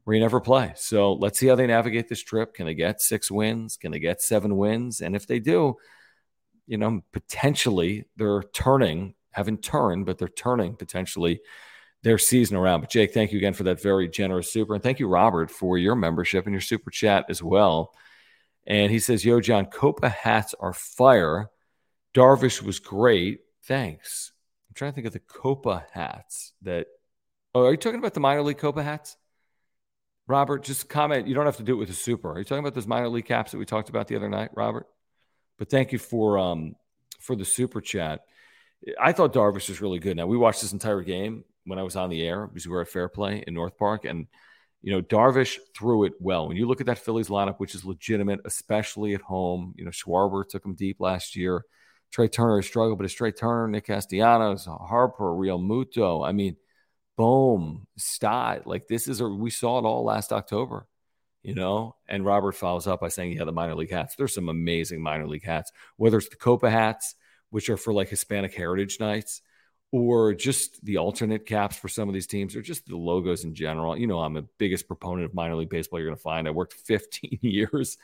where 0.04 0.14
you 0.14 0.22
never 0.22 0.40
play. 0.40 0.72
So 0.76 1.12
let's 1.12 1.38
see 1.38 1.48
how 1.48 1.54
they 1.54 1.66
navigate 1.66 2.08
this 2.08 2.22
trip. 2.22 2.54
Can 2.54 2.66
they 2.66 2.74
get 2.74 3.02
six 3.02 3.30
wins? 3.30 3.76
Can 3.76 3.92
they 3.92 3.98
get 3.98 4.22
seven 4.22 4.56
wins? 4.56 5.02
And 5.02 5.14
if 5.14 5.26
they 5.26 5.38
do, 5.38 5.76
you 6.66 6.78
know, 6.78 7.02
potentially 7.12 8.04
they're 8.16 8.42
turning, 8.42 9.14
haven't 9.32 9.62
turned, 9.62 10.06
but 10.06 10.16
they're 10.16 10.28
turning 10.28 10.76
potentially 10.76 11.42
their 12.04 12.16
season 12.16 12.56
around. 12.56 12.80
But 12.80 12.90
Jake, 12.90 13.12
thank 13.12 13.32
you 13.32 13.38
again 13.38 13.54
for 13.54 13.64
that 13.64 13.82
very 13.82 14.08
generous 14.08 14.52
super. 14.52 14.74
And 14.74 14.82
thank 14.82 14.98
you, 14.98 15.08
Robert, 15.08 15.50
for 15.50 15.76
your 15.76 15.94
membership 15.94 16.46
and 16.46 16.54
your 16.54 16.62
super 16.62 16.90
chat 16.90 17.26
as 17.28 17.42
well. 17.42 17.92
And 18.66 18.90
he 18.90 19.00
says, 19.00 19.24
Yo, 19.24 19.40
John, 19.40 19.66
Copa 19.66 20.08
hats 20.08 20.54
are 20.60 20.72
fire. 20.72 21.50
Darvish 22.18 22.60
was 22.62 22.80
great. 22.80 23.40
Thanks. 23.64 24.32
I'm 24.68 24.74
trying 24.74 24.90
to 24.90 24.94
think 24.96 25.06
of 25.06 25.12
the 25.12 25.20
Copa 25.20 25.86
hats 25.92 26.52
that. 26.62 26.88
Oh, 27.54 27.64
are 27.66 27.70
you 27.70 27.76
talking 27.76 28.00
about 28.00 28.14
the 28.14 28.20
minor 28.20 28.42
league 28.42 28.58
Copa 28.58 28.82
hats? 28.82 29.16
Robert, 30.26 30.64
just 30.64 30.88
comment. 30.88 31.28
You 31.28 31.34
don't 31.34 31.46
have 31.46 31.58
to 31.58 31.62
do 31.62 31.74
it 31.74 31.78
with 31.78 31.90
a 31.90 31.94
super. 31.94 32.32
Are 32.32 32.38
you 32.38 32.44
talking 32.44 32.58
about 32.58 32.74
those 32.74 32.88
minor 32.88 33.08
league 33.08 33.24
caps 33.24 33.52
that 33.52 33.58
we 33.58 33.64
talked 33.64 33.88
about 33.88 34.08
the 34.08 34.16
other 34.16 34.28
night, 34.28 34.50
Robert? 34.54 34.86
But 35.58 35.70
thank 35.70 35.92
you 35.92 35.98
for 35.98 36.38
um 36.38 36.74
for 37.20 37.36
the 37.36 37.44
super 37.44 37.80
chat. 37.80 38.22
I 39.00 39.12
thought 39.12 39.32
Darvish 39.32 39.68
was 39.68 39.80
really 39.80 40.00
good. 40.00 40.16
Now 40.16 40.26
we 40.26 40.36
watched 40.36 40.60
this 40.60 40.72
entire 40.72 41.02
game 41.02 41.44
when 41.66 41.78
I 41.78 41.82
was 41.84 41.94
on 41.94 42.10
the 42.10 42.26
air 42.26 42.48
because 42.48 42.66
we 42.66 42.72
were 42.72 42.82
at 42.82 42.88
Fair 42.88 43.08
Play 43.08 43.44
in 43.46 43.54
North 43.54 43.78
Park, 43.78 44.04
and 44.04 44.26
you 44.82 44.92
know 44.92 45.02
Darvish 45.02 45.58
threw 45.76 46.02
it 46.02 46.14
well. 46.18 46.48
When 46.48 46.56
you 46.56 46.66
look 46.66 46.80
at 46.80 46.86
that 46.86 46.98
Phillies 46.98 47.28
lineup, 47.28 47.58
which 47.58 47.76
is 47.76 47.84
legitimate, 47.84 48.40
especially 48.44 49.14
at 49.14 49.20
home, 49.20 49.72
you 49.76 49.84
know 49.84 49.92
Schwarber 49.92 50.46
took 50.46 50.64
him 50.64 50.74
deep 50.74 50.96
last 50.98 51.36
year. 51.36 51.64
Trea 52.10 52.28
Turner 52.28 52.62
struggled, 52.62 52.98
but 52.98 53.04
it's 53.04 53.14
Trea 53.14 53.32
Turner, 53.32 53.68
Nick 53.68 53.86
Castellanos, 53.86 54.66
Harper, 54.66 55.24
Realmuto. 55.26 56.26
I 56.26 56.32
mean, 56.32 56.56
Bohm, 57.16 57.86
Stott. 57.96 58.66
Like 58.66 58.86
this 58.88 59.08
is 59.08 59.20
a 59.20 59.28
we 59.28 59.50
saw 59.50 59.78
it 59.78 59.84
all 59.84 60.04
last 60.04 60.32
October. 60.32 60.86
you 61.42 61.54
know? 61.54 61.96
And 62.08 62.24
Robert 62.24 62.52
follows 62.52 62.86
up 62.86 63.00
by 63.00 63.08
saying, 63.08 63.32
yeah, 63.32 63.44
the 63.44 63.52
minor 63.52 63.74
league 63.74 63.90
hats. 63.92 64.16
There's 64.16 64.34
some 64.34 64.48
amazing 64.48 65.02
minor 65.02 65.26
league 65.26 65.44
hats, 65.44 65.72
whether 65.96 66.18
it's 66.18 66.28
the 66.28 66.36
Copa 66.36 66.70
hats, 66.70 67.14
which 67.50 67.70
are 67.70 67.76
for 67.76 67.92
like 67.92 68.08
Hispanic 68.08 68.54
Heritage 68.54 68.98
Nights, 69.00 69.40
or 69.92 70.34
just 70.34 70.84
the 70.84 70.98
alternate 70.98 71.46
caps 71.46 71.76
for 71.76 71.88
some 71.88 72.08
of 72.08 72.14
these 72.14 72.26
teams, 72.26 72.54
or 72.54 72.62
just 72.62 72.86
the 72.86 72.96
logos 72.96 73.44
in 73.44 73.54
general. 73.54 73.96
You 73.96 74.06
know, 74.06 74.18
I'm 74.20 74.34
the 74.34 74.46
biggest 74.58 74.86
proponent 74.86 75.24
of 75.26 75.34
minor 75.34 75.56
league 75.56 75.70
baseball 75.70 75.98
you're 76.00 76.08
going 76.08 76.16
to 76.16 76.22
find. 76.22 76.46
I 76.46 76.50
worked 76.50 76.74
15 76.86 77.38
years 77.42 77.96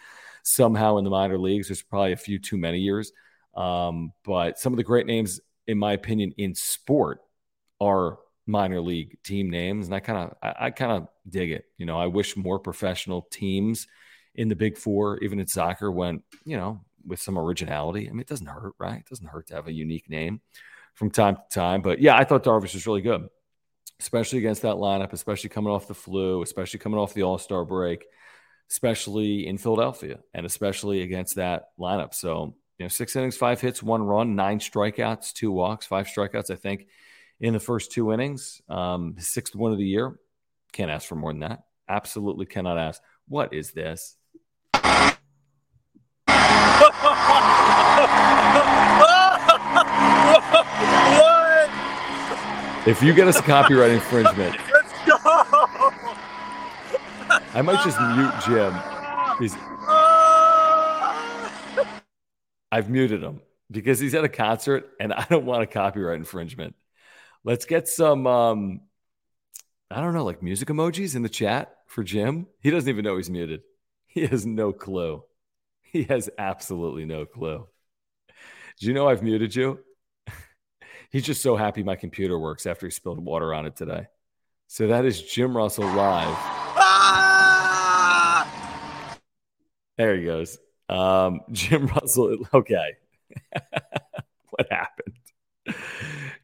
somehow 0.43 0.97
in 0.99 1.05
the 1.05 1.11
minor 1.11 1.39
leagues. 1.39 1.69
There's 1.69 1.83
probably 1.83 2.13
a 2.13 2.17
few 2.17 2.39
too 2.39 2.57
many 2.57 2.79
years. 2.79 3.13
Um, 3.57 4.13
but 4.25 4.59
some 4.59 4.73
of 4.73 4.77
the 4.77 4.85
great 4.85 5.07
names, 5.07 5.41
in 5.67 5.79
my 5.79 5.93
opinion, 5.93 6.33
in 6.37 6.55
sport 6.55 7.21
are 7.81 8.19
minor 8.47 8.81
league 8.81 9.17
team 9.23 9.51
names. 9.51 9.87
And 9.87 9.95
I 9.95 10.01
kind 10.01 10.19
of, 10.19 10.37
I, 10.43 10.67
I 10.67 10.71
kind 10.71 10.93
of 10.93 11.09
dig 11.29 11.51
it. 11.51 11.65
You 11.79 11.87
know, 11.87 11.99
I 11.99 12.07
wish 12.07 12.37
more 12.37 12.59
professional 12.59 13.23
teams 13.31 13.87
in 14.35 14.49
the 14.49 14.57
big 14.57 14.77
four, 14.77 15.19
even 15.19 15.39
in 15.39 15.47
soccer, 15.47 15.91
went, 15.91 16.23
you 16.45 16.57
know, 16.57 16.81
with 17.07 17.21
some 17.21 17.39
originality. 17.39 18.09
I 18.09 18.11
mean, 18.11 18.21
it 18.21 18.27
doesn't 18.27 18.47
hurt, 18.47 18.75
right? 18.79 18.99
It 18.99 19.09
doesn't 19.09 19.27
hurt 19.27 19.49
to 19.49 19.55
have 19.55 19.69
a 19.69 19.73
unique 19.73 20.11
name 20.11 20.41
from 20.95 21.11
time 21.11 21.37
to 21.37 21.43
time. 21.51 21.83
But 21.83 22.01
yeah, 22.01 22.17
I 22.17 22.25
thought 22.25 22.45
Darvish 22.45 22.75
was 22.75 22.87
really 22.87 23.03
good, 23.03 23.29
especially 24.01 24.39
against 24.39 24.63
that 24.63 24.77
lineup, 24.77 25.13
especially 25.13 25.51
coming 25.51 25.73
off 25.73 25.87
the 25.87 25.95
flu, 25.95 26.43
especially 26.43 26.81
coming 26.81 26.99
off 26.99 27.15
the 27.15 27.23
All 27.23 27.39
Star 27.39 27.65
break, 27.65 28.05
especially 28.71 29.47
in 29.47 29.59
Philadelphia, 29.59 30.21
and 30.33 30.47
especially 30.47 31.03
against 31.03 31.37
that 31.37 31.69
lineup. 31.79 32.15
So, 32.15 32.57
you 32.79 32.85
know, 32.85 32.89
six 32.89 33.15
innings, 33.15 33.37
five 33.37 33.61
hits, 33.61 33.83
one 33.83 34.03
run, 34.03 34.35
nine 34.35 34.59
strikeouts, 34.59 35.33
two 35.33 35.53
walks, 35.53 35.87
five 35.87 36.07
strikeouts, 36.07 36.51
I 36.51 36.57
think, 36.57 36.89
in 37.41 37.53
the 37.53 37.61
first 37.61 37.93
two 37.93 38.13
innings. 38.13 38.61
Um, 38.69 39.15
his 39.17 39.29
sixth 39.29 39.55
one 39.55 39.73
of 39.73 39.79
the 39.79 39.85
year. 39.85 40.19
Can't 40.73 40.91
ask 40.91 41.07
for 41.07 41.15
more 41.15 41.33
than 41.33 41.41
that. 41.41 41.65
Absolutely 41.89 42.47
cannot 42.47 42.79
ask. 42.79 43.01
What 43.29 43.55
is 43.55 43.73
this? 43.73 44.17
what? 51.21 51.71
If 52.87 53.03
you 53.03 53.15
get 53.15 53.29
us 53.29 53.39
a 53.39 53.43
copyright 53.43 53.93
infringement, 53.93 54.57
Let's 54.73 54.93
go. 55.07 55.17
I 57.55 57.63
might 57.63 57.83
just 57.85 57.99
mute 58.01 58.33
Jim. 58.45 58.75
He's, 59.39 59.55
I've 62.75 62.91
muted 62.91 63.23
him 63.23 63.41
because 63.71 64.01
he's 64.01 64.17
at 64.17 64.25
a 64.25 64.29
concert 64.29 64.91
and 64.99 65.13
I 65.13 65.25
don't 65.31 65.47
want 65.47 65.63
a 65.63 65.67
copyright 65.67 66.17
infringement. 66.17 66.75
Let's 67.45 67.67
get 67.67 67.87
some, 67.87 68.27
um, 68.27 68.81
I 69.93 70.01
don't 70.01 70.13
know, 70.13 70.25
like 70.25 70.43
music 70.43 70.67
emojis 70.71 71.15
in 71.15 71.23
the 71.23 71.29
chat 71.29 71.73
for 71.87 72.03
Jim. 72.03 72.49
He 72.59 72.73
doesn't 72.73 72.89
even 72.89 73.05
know 73.05 73.17
he's 73.17 73.31
muted. 73.31 73.61
He 74.07 74.27
has 74.27 74.45
no 74.45 74.73
clue. 74.73 75.23
He 75.83 76.03
has 76.05 76.29
absolutely 76.37 77.05
no 77.05 77.27
clue. 77.27 77.69
Do 78.81 78.87
you 78.89 78.93
know 78.93 79.09
I've 79.09 79.23
muted 79.23 79.55
you? 79.55 79.79
He's 81.13 81.23
just 81.23 81.43
so 81.43 81.55
happy 81.55 81.85
my 81.85 81.95
computer 81.95 82.37
works 82.37 82.67
after 82.67 82.87
he 82.87 82.91
spilled 82.91 83.25
water 83.25 83.55
on 83.55 83.67
it 83.67 83.77
today. 83.77 84.09
So 84.67 84.89
that 84.89 85.05
is 85.05 85.23
Jim 85.23 85.57
Russell 85.57 85.87
live. 85.87 86.35
Ah! 86.77 88.35
There 89.97 90.17
he 90.17 90.25
goes. 90.25 90.59
Um, 90.89 91.41
Jim 91.53 91.87
Russell. 91.87 92.37
Okay. 92.53 92.97
what 94.51 94.69
happened? 94.71 95.15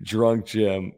Drunk 0.02 0.46
Jim. 0.46 0.92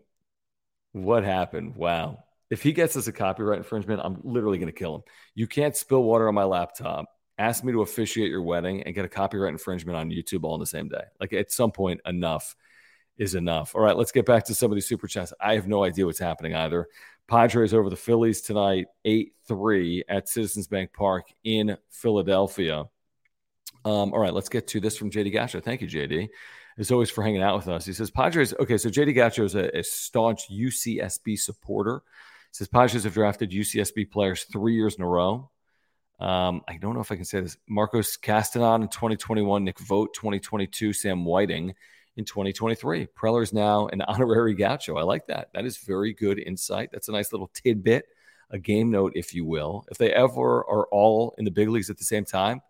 What 0.93 1.25
happened? 1.25 1.77
Wow. 1.77 2.25
If 2.51 2.63
he 2.63 2.73
gets 2.73 2.97
us 2.97 3.07
a 3.07 3.13
copyright 3.13 3.59
infringement, 3.59 4.03
I'm 4.05 4.21
literally 4.25 4.59
going 4.59 4.73
to 4.73 4.79
kill 4.79 4.97
him. 4.97 5.03
You 5.35 5.47
can't 5.47 5.75
spill 5.75 6.03
water 6.03 6.29
on 6.29 6.35
my 6.35 6.45
laptop, 6.45 7.07
ask 7.39 7.65
me 7.65 7.73
to 7.73 7.81
officiate 7.81 8.31
your 8.31 8.43
wedding, 8.43 8.83
and 8.83 8.95
get 8.95 9.07
a 9.07 9.09
copyright 9.09 9.53
infringement 9.53 9.97
on 9.97 10.11
YouTube 10.11 10.45
all 10.45 10.55
in 10.55 10.61
the 10.61 10.67
same 10.67 10.89
day. 10.89 11.05
Like 11.19 11.33
at 11.33 11.51
some 11.51 11.73
point, 11.73 12.03
enough 12.05 12.55
is 13.17 13.35
enough. 13.35 13.75
All 13.75 13.81
right, 13.81 13.97
let's 13.97 14.13
get 14.13 14.27
back 14.27 14.45
to 14.47 14.55
some 14.55 14.71
of 14.71 14.75
these 14.77 14.87
super 14.87 15.07
chats. 15.07 15.33
I 15.41 15.55
have 15.55 15.67
no 15.67 15.83
idea 15.83 16.05
what's 16.05 16.19
happening 16.19 16.55
either. 16.55 16.89
Padres 17.29 17.73
over 17.73 17.89
the 17.89 17.97
Phillies 17.97 18.43
tonight, 18.43 18.89
8 19.05 19.33
3 19.49 20.05
at 20.09 20.29
Citizens 20.29 20.67
Bank 20.67 20.93
Park 20.93 21.33
in 21.45 21.77
Philadelphia. 21.89 22.85
Um, 23.85 24.13
all 24.13 24.21
right, 24.21 24.33
let's 24.33 24.49
get 24.49 24.67
to 24.69 24.81
this 24.81 24.97
from 24.97 25.11
JD 25.11 25.33
Gaucho. 25.33 25.61
Thank 25.61 25.81
you, 25.81 25.89
JD, 25.89 26.29
as 26.79 26.91
always, 26.91 27.11
for 27.11 27.23
hanging 27.23 27.43
out 27.43 27.57
with 27.57 27.69
us. 27.69 27.85
He 27.85 27.93
says, 27.93 28.11
Padres, 28.11 28.55
okay, 28.61 28.79
so 28.79 28.89
JD 28.89 29.15
Gaucho 29.15 29.45
is 29.45 29.55
a, 29.55 29.77
a 29.77 29.83
staunch 29.83 30.51
UCSB 30.51 31.39
supporter. 31.39 32.03
He 32.51 32.57
says, 32.57 32.69
Padres 32.69 33.05
have 33.05 33.15
drafted 33.15 33.51
UCSB 33.51 34.11
players 34.11 34.45
three 34.45 34.75
years 34.75 34.95
in 34.95 35.03
a 35.03 35.09
row. 35.09 35.51
Um, 36.21 36.63
I 36.69 36.77
don't 36.77 36.95
know 36.95 37.01
if 37.01 37.11
I 37.11 37.17
can 37.17 37.25
say 37.25 37.41
this. 37.41 37.57
Marcos 37.69 38.17
Castanon 38.17 38.83
in 38.83 38.89
2021, 38.89 39.65
Nick 39.65 39.81
Vogt 39.81 40.15
2022, 40.15 40.93
Sam 40.93 41.25
Whiting 41.25 41.75
in 42.17 42.25
2023. 42.25 43.09
Preller 43.09 43.43
is 43.43 43.53
now 43.53 43.89
an 43.89 44.03
honorary 44.03 44.55
Gaucho. 44.55 44.97
I 44.97 45.03
like 45.03 45.27
that. 45.27 45.49
That 45.55 45.65
is 45.65 45.79
very 45.79 46.13
good 46.13 46.39
insight. 46.39 46.91
That's 46.93 47.09
a 47.09 47.13
nice 47.13 47.33
little 47.33 47.51
tidbit, 47.55 48.05
a 48.51 48.59
game 48.59 48.91
note, 48.91 49.13
if 49.17 49.35
you 49.35 49.45
will. 49.45 49.85
If 49.91 49.99
they 49.99 50.13
ever 50.13 50.59
are 50.59 50.87
all 50.93 51.35
in 51.39 51.45
the 51.45 51.51
big 51.51 51.69
leagues 51.69 51.91
at 51.91 51.99
the 51.99 52.05
same 52.05 52.25
time, 52.25 52.61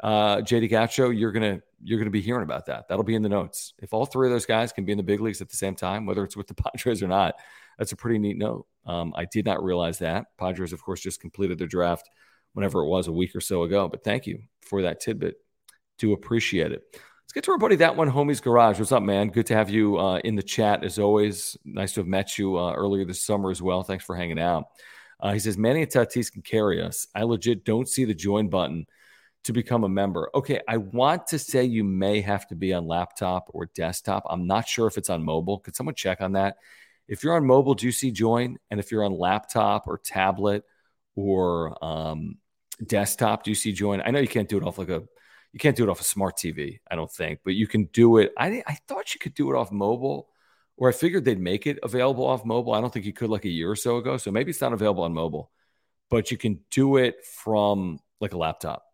uh, 0.00 0.38
JD 0.38 0.70
Gaucho, 0.70 1.10
you're 1.10 1.32
gonna 1.32 1.60
you're 1.82 1.98
gonna 1.98 2.10
be 2.10 2.20
hearing 2.20 2.42
about 2.42 2.66
that. 2.66 2.88
That'll 2.88 3.04
be 3.04 3.14
in 3.14 3.22
the 3.22 3.28
notes. 3.28 3.74
If 3.78 3.92
all 3.92 4.06
three 4.06 4.28
of 4.28 4.32
those 4.32 4.46
guys 4.46 4.72
can 4.72 4.84
be 4.84 4.92
in 4.92 4.98
the 4.98 5.04
big 5.04 5.20
leagues 5.20 5.40
at 5.40 5.48
the 5.48 5.56
same 5.56 5.74
time, 5.74 6.06
whether 6.06 6.24
it's 6.24 6.36
with 6.36 6.46
the 6.48 6.54
Padres 6.76 7.02
or 7.02 7.08
not, 7.08 7.34
that's 7.78 7.92
a 7.92 7.96
pretty 7.96 8.18
neat 8.18 8.38
note. 8.38 8.66
Um, 8.86 9.12
I 9.16 9.24
did 9.24 9.44
not 9.44 9.62
realize 9.62 9.98
that. 9.98 10.26
Padres, 10.38 10.72
of 10.72 10.82
course, 10.82 11.00
just 11.00 11.20
completed 11.20 11.58
their 11.58 11.68
draft 11.68 12.08
whenever 12.52 12.80
it 12.82 12.88
was 12.88 13.06
a 13.08 13.12
week 13.12 13.34
or 13.34 13.40
so 13.40 13.62
ago. 13.62 13.88
But 13.88 14.04
thank 14.04 14.26
you 14.26 14.42
for 14.60 14.82
that 14.82 15.00
tidbit. 15.00 15.36
Do 15.98 16.12
appreciate 16.12 16.72
it. 16.72 16.82
Let's 16.92 17.32
get 17.32 17.44
to 17.44 17.52
our 17.52 17.58
buddy 17.58 17.76
that 17.76 17.96
one, 17.96 18.10
homies 18.10 18.42
garage. 18.42 18.78
What's 18.78 18.92
up, 18.92 19.02
man? 19.02 19.28
Good 19.28 19.46
to 19.46 19.54
have 19.54 19.70
you 19.70 19.98
uh, 19.98 20.18
in 20.18 20.34
the 20.34 20.42
chat 20.42 20.84
as 20.84 20.98
always. 20.98 21.56
Nice 21.64 21.94
to 21.94 22.00
have 22.00 22.06
met 22.06 22.36
you 22.36 22.58
uh, 22.58 22.72
earlier 22.74 23.04
this 23.04 23.24
summer 23.24 23.50
as 23.50 23.62
well. 23.62 23.82
Thanks 23.82 24.04
for 24.04 24.16
hanging 24.16 24.38
out. 24.38 24.64
Uh, 25.20 25.32
he 25.32 25.38
says 25.38 25.56
Manny 25.56 25.82
and 25.82 25.90
Tatis 25.90 26.30
can 26.30 26.42
carry 26.42 26.82
us. 26.82 27.06
I 27.14 27.22
legit 27.22 27.64
don't 27.64 27.88
see 27.88 28.04
the 28.04 28.12
join 28.12 28.48
button 28.48 28.86
to 29.44 29.52
become 29.52 29.84
a 29.84 29.88
member. 29.88 30.30
Okay, 30.34 30.60
I 30.68 30.76
want 30.76 31.26
to 31.28 31.38
say 31.38 31.64
you 31.64 31.84
may 31.84 32.20
have 32.20 32.46
to 32.48 32.54
be 32.54 32.72
on 32.72 32.86
laptop 32.86 33.50
or 33.52 33.66
desktop. 33.66 34.24
I'm 34.28 34.46
not 34.46 34.68
sure 34.68 34.86
if 34.86 34.96
it's 34.96 35.10
on 35.10 35.24
mobile. 35.24 35.58
Could 35.58 35.74
someone 35.74 35.94
check 35.94 36.20
on 36.20 36.32
that? 36.32 36.58
If 37.08 37.24
you're 37.24 37.34
on 37.34 37.46
mobile, 37.46 37.74
do 37.74 37.86
you 37.86 37.92
see 37.92 38.12
join? 38.12 38.58
And 38.70 38.78
if 38.78 38.92
you're 38.92 39.04
on 39.04 39.18
laptop 39.18 39.88
or 39.88 39.98
tablet 39.98 40.64
or 41.16 41.76
um, 41.84 42.38
desktop, 42.86 43.42
do 43.44 43.50
you 43.50 43.54
see 43.56 43.72
join? 43.72 44.00
I 44.00 44.10
know 44.10 44.20
you 44.20 44.28
can't 44.28 44.48
do 44.48 44.56
it 44.58 44.64
off 44.64 44.78
like 44.78 44.88
a 44.88 45.02
you 45.52 45.58
can't 45.58 45.76
do 45.76 45.84
it 45.84 45.90
off 45.90 46.00
a 46.00 46.04
smart 46.04 46.38
TV, 46.38 46.80
I 46.90 46.96
don't 46.96 47.10
think, 47.10 47.40
but 47.44 47.54
you 47.54 47.66
can 47.66 47.84
do 47.86 48.18
it. 48.18 48.32
I 48.38 48.62
I 48.66 48.78
thought 48.88 49.14
you 49.14 49.20
could 49.20 49.34
do 49.34 49.52
it 49.52 49.56
off 49.56 49.70
mobile, 49.70 50.28
or 50.76 50.88
I 50.88 50.92
figured 50.92 51.24
they'd 51.24 51.38
make 51.38 51.66
it 51.66 51.78
available 51.82 52.26
off 52.26 52.44
mobile. 52.44 52.72
I 52.72 52.80
don't 52.80 52.92
think 52.92 53.04
you 53.04 53.12
could 53.12 53.28
like 53.28 53.44
a 53.44 53.50
year 53.50 53.70
or 53.70 53.76
so 53.76 53.98
ago, 53.98 54.16
so 54.16 54.30
maybe 54.30 54.50
it's 54.50 54.60
not 54.60 54.72
available 54.72 55.04
on 55.04 55.12
mobile, 55.12 55.50
but 56.08 56.30
you 56.30 56.38
can 56.38 56.60
do 56.70 56.96
it 56.96 57.24
from 57.24 57.98
like 58.20 58.32
a 58.32 58.38
laptop. 58.38 58.84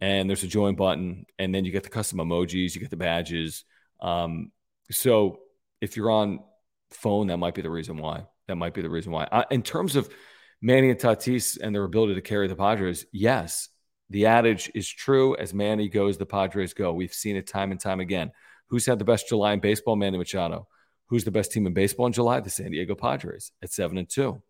And 0.00 0.28
there's 0.28 0.42
a 0.42 0.48
join 0.48 0.74
button, 0.74 1.24
and 1.38 1.54
then 1.54 1.64
you 1.64 1.72
get 1.72 1.84
the 1.84 1.88
custom 1.88 2.18
emojis, 2.18 2.74
you 2.74 2.80
get 2.80 2.90
the 2.90 2.96
badges. 2.96 3.64
Um, 4.00 4.50
so 4.90 5.40
if 5.80 5.96
you're 5.96 6.10
on 6.10 6.40
phone, 6.90 7.28
that 7.28 7.38
might 7.38 7.54
be 7.54 7.62
the 7.62 7.70
reason 7.70 7.96
why. 7.96 8.26
That 8.48 8.56
might 8.56 8.74
be 8.74 8.82
the 8.82 8.90
reason 8.90 9.12
why. 9.12 9.28
I, 9.30 9.44
in 9.50 9.62
terms 9.62 9.96
of 9.96 10.08
Manny 10.60 10.90
and 10.90 10.98
Tatis 10.98 11.58
and 11.60 11.74
their 11.74 11.84
ability 11.84 12.14
to 12.14 12.20
carry 12.20 12.48
the 12.48 12.56
Padres, 12.56 13.06
yes, 13.12 13.68
the 14.10 14.26
adage 14.26 14.70
is 14.74 14.88
true. 14.88 15.36
As 15.36 15.54
Manny 15.54 15.88
goes, 15.88 16.18
the 16.18 16.26
Padres 16.26 16.74
go. 16.74 16.92
We've 16.92 17.14
seen 17.14 17.36
it 17.36 17.46
time 17.46 17.70
and 17.70 17.80
time 17.80 18.00
again. 18.00 18.32
Who's 18.68 18.86
had 18.86 18.98
the 18.98 19.04
best 19.04 19.28
July 19.28 19.52
in 19.52 19.60
baseball? 19.60 19.96
Manny 19.96 20.18
Machado. 20.18 20.68
Who's 21.06 21.24
the 21.24 21.30
best 21.30 21.52
team 21.52 21.66
in 21.66 21.74
baseball 21.74 22.06
in 22.06 22.12
July? 22.12 22.40
The 22.40 22.50
San 22.50 22.70
Diego 22.70 22.94
Padres 22.94 23.52
at 23.62 23.72
seven 23.72 23.98
and 23.98 24.08
two. 24.08 24.42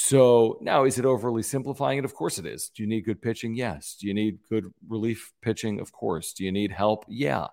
So 0.00 0.58
now, 0.60 0.84
is 0.84 0.96
it 1.00 1.04
overly 1.04 1.42
simplifying 1.42 1.98
it? 1.98 2.04
Of 2.04 2.14
course 2.14 2.38
it 2.38 2.46
is. 2.46 2.70
Do 2.72 2.84
you 2.84 2.88
need 2.88 3.00
good 3.00 3.20
pitching? 3.20 3.56
Yes. 3.56 3.96
Do 4.00 4.06
you 4.06 4.14
need 4.14 4.38
good 4.48 4.72
relief 4.88 5.32
pitching? 5.42 5.80
Of 5.80 5.90
course. 5.90 6.34
Do 6.34 6.44
you 6.44 6.52
need 6.52 6.70
help? 6.70 7.04
Yeah. 7.08 7.48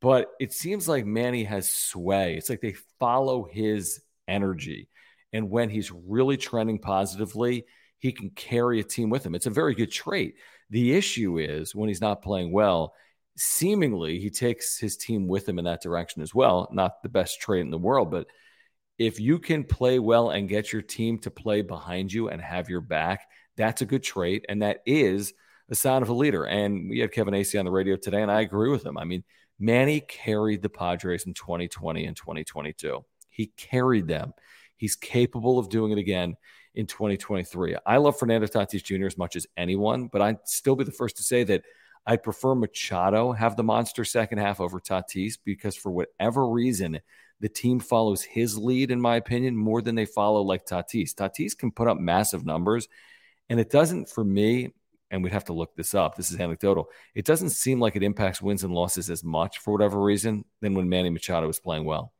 But 0.00 0.28
it 0.38 0.52
seems 0.52 0.86
like 0.86 1.04
Manny 1.04 1.42
has 1.42 1.68
sway. 1.68 2.36
It's 2.36 2.48
like 2.48 2.60
they 2.60 2.76
follow 3.00 3.48
his 3.50 4.00
energy. 4.28 4.90
And 5.32 5.50
when 5.50 5.70
he's 5.70 5.90
really 5.90 6.36
trending 6.36 6.78
positively, 6.78 7.66
he 7.98 8.12
can 8.12 8.30
carry 8.30 8.78
a 8.78 8.84
team 8.84 9.10
with 9.10 9.26
him. 9.26 9.34
It's 9.34 9.46
a 9.46 9.50
very 9.50 9.74
good 9.74 9.90
trait. 9.90 10.36
The 10.70 10.94
issue 10.94 11.38
is 11.38 11.74
when 11.74 11.88
he's 11.88 12.00
not 12.00 12.22
playing 12.22 12.52
well, 12.52 12.94
seemingly 13.36 14.20
he 14.20 14.30
takes 14.30 14.78
his 14.78 14.96
team 14.96 15.26
with 15.26 15.48
him 15.48 15.58
in 15.58 15.64
that 15.64 15.82
direction 15.82 16.22
as 16.22 16.32
well. 16.32 16.68
Not 16.70 17.02
the 17.02 17.08
best 17.08 17.40
trait 17.40 17.62
in 17.62 17.70
the 17.70 17.76
world, 17.76 18.12
but 18.12 18.28
if 19.02 19.18
you 19.18 19.38
can 19.38 19.64
play 19.64 19.98
well 19.98 20.30
and 20.30 20.48
get 20.48 20.72
your 20.72 20.82
team 20.82 21.18
to 21.18 21.30
play 21.30 21.62
behind 21.62 22.12
you 22.12 22.28
and 22.28 22.40
have 22.40 22.68
your 22.68 22.80
back, 22.80 23.28
that's 23.56 23.82
a 23.82 23.86
good 23.86 24.02
trait. 24.02 24.44
And 24.48 24.62
that 24.62 24.80
is 24.86 25.34
a 25.68 25.74
sign 25.74 26.02
of 26.02 26.08
a 26.08 26.14
leader. 26.14 26.44
And 26.44 26.88
we 26.88 27.00
had 27.00 27.12
Kevin 27.12 27.34
Acee 27.34 27.58
on 27.58 27.64
the 27.64 27.70
radio 27.70 27.96
today, 27.96 28.22
and 28.22 28.30
I 28.30 28.42
agree 28.42 28.70
with 28.70 28.86
him. 28.86 28.96
I 28.96 29.04
mean, 29.04 29.24
Manny 29.58 30.00
carried 30.00 30.62
the 30.62 30.68
Padres 30.68 31.26
in 31.26 31.34
2020 31.34 32.04
and 32.06 32.16
2022. 32.16 33.04
He 33.28 33.46
carried 33.56 34.06
them. 34.06 34.34
He's 34.76 34.94
capable 34.94 35.58
of 35.58 35.68
doing 35.68 35.92
it 35.92 35.98
again 35.98 36.36
in 36.74 36.86
2023. 36.86 37.76
I 37.84 37.96
love 37.96 38.18
Fernando 38.18 38.46
Tatis 38.46 38.84
Jr. 38.84 39.06
as 39.06 39.18
much 39.18 39.36
as 39.36 39.46
anyone, 39.56 40.08
but 40.12 40.22
I'd 40.22 40.38
still 40.44 40.76
be 40.76 40.84
the 40.84 40.92
first 40.92 41.16
to 41.16 41.22
say 41.22 41.44
that 41.44 41.62
I 42.06 42.16
prefer 42.16 42.54
Machado 42.54 43.32
have 43.32 43.56
the 43.56 43.62
monster 43.62 44.04
second 44.04 44.38
half 44.38 44.60
over 44.60 44.80
Tatis 44.80 45.38
because 45.44 45.76
for 45.76 45.90
whatever 45.90 46.48
reason, 46.48 47.00
the 47.42 47.48
team 47.48 47.80
follows 47.80 48.22
his 48.22 48.56
lead, 48.56 48.92
in 48.92 49.00
my 49.00 49.16
opinion, 49.16 49.56
more 49.56 49.82
than 49.82 49.96
they 49.96 50.06
follow 50.06 50.42
like 50.42 50.64
Tatis. 50.64 51.12
Tatis 51.12 51.58
can 51.58 51.72
put 51.72 51.88
up 51.88 51.98
massive 51.98 52.46
numbers, 52.46 52.86
and 53.50 53.58
it 53.58 53.68
doesn't, 53.68 54.08
for 54.08 54.24
me, 54.24 54.72
and 55.10 55.24
we'd 55.24 55.32
have 55.32 55.46
to 55.46 55.52
look 55.52 55.74
this 55.74 55.92
up. 55.92 56.14
This 56.14 56.30
is 56.30 56.38
anecdotal. 56.38 56.88
It 57.16 57.24
doesn't 57.24 57.50
seem 57.50 57.80
like 57.80 57.96
it 57.96 58.04
impacts 58.04 58.40
wins 58.40 58.62
and 58.62 58.72
losses 58.72 59.10
as 59.10 59.24
much 59.24 59.58
for 59.58 59.72
whatever 59.72 60.00
reason 60.00 60.44
than 60.60 60.74
when 60.74 60.88
Manny 60.88 61.10
Machado 61.10 61.48
was 61.48 61.58
playing 61.58 61.84
well. 61.84 62.12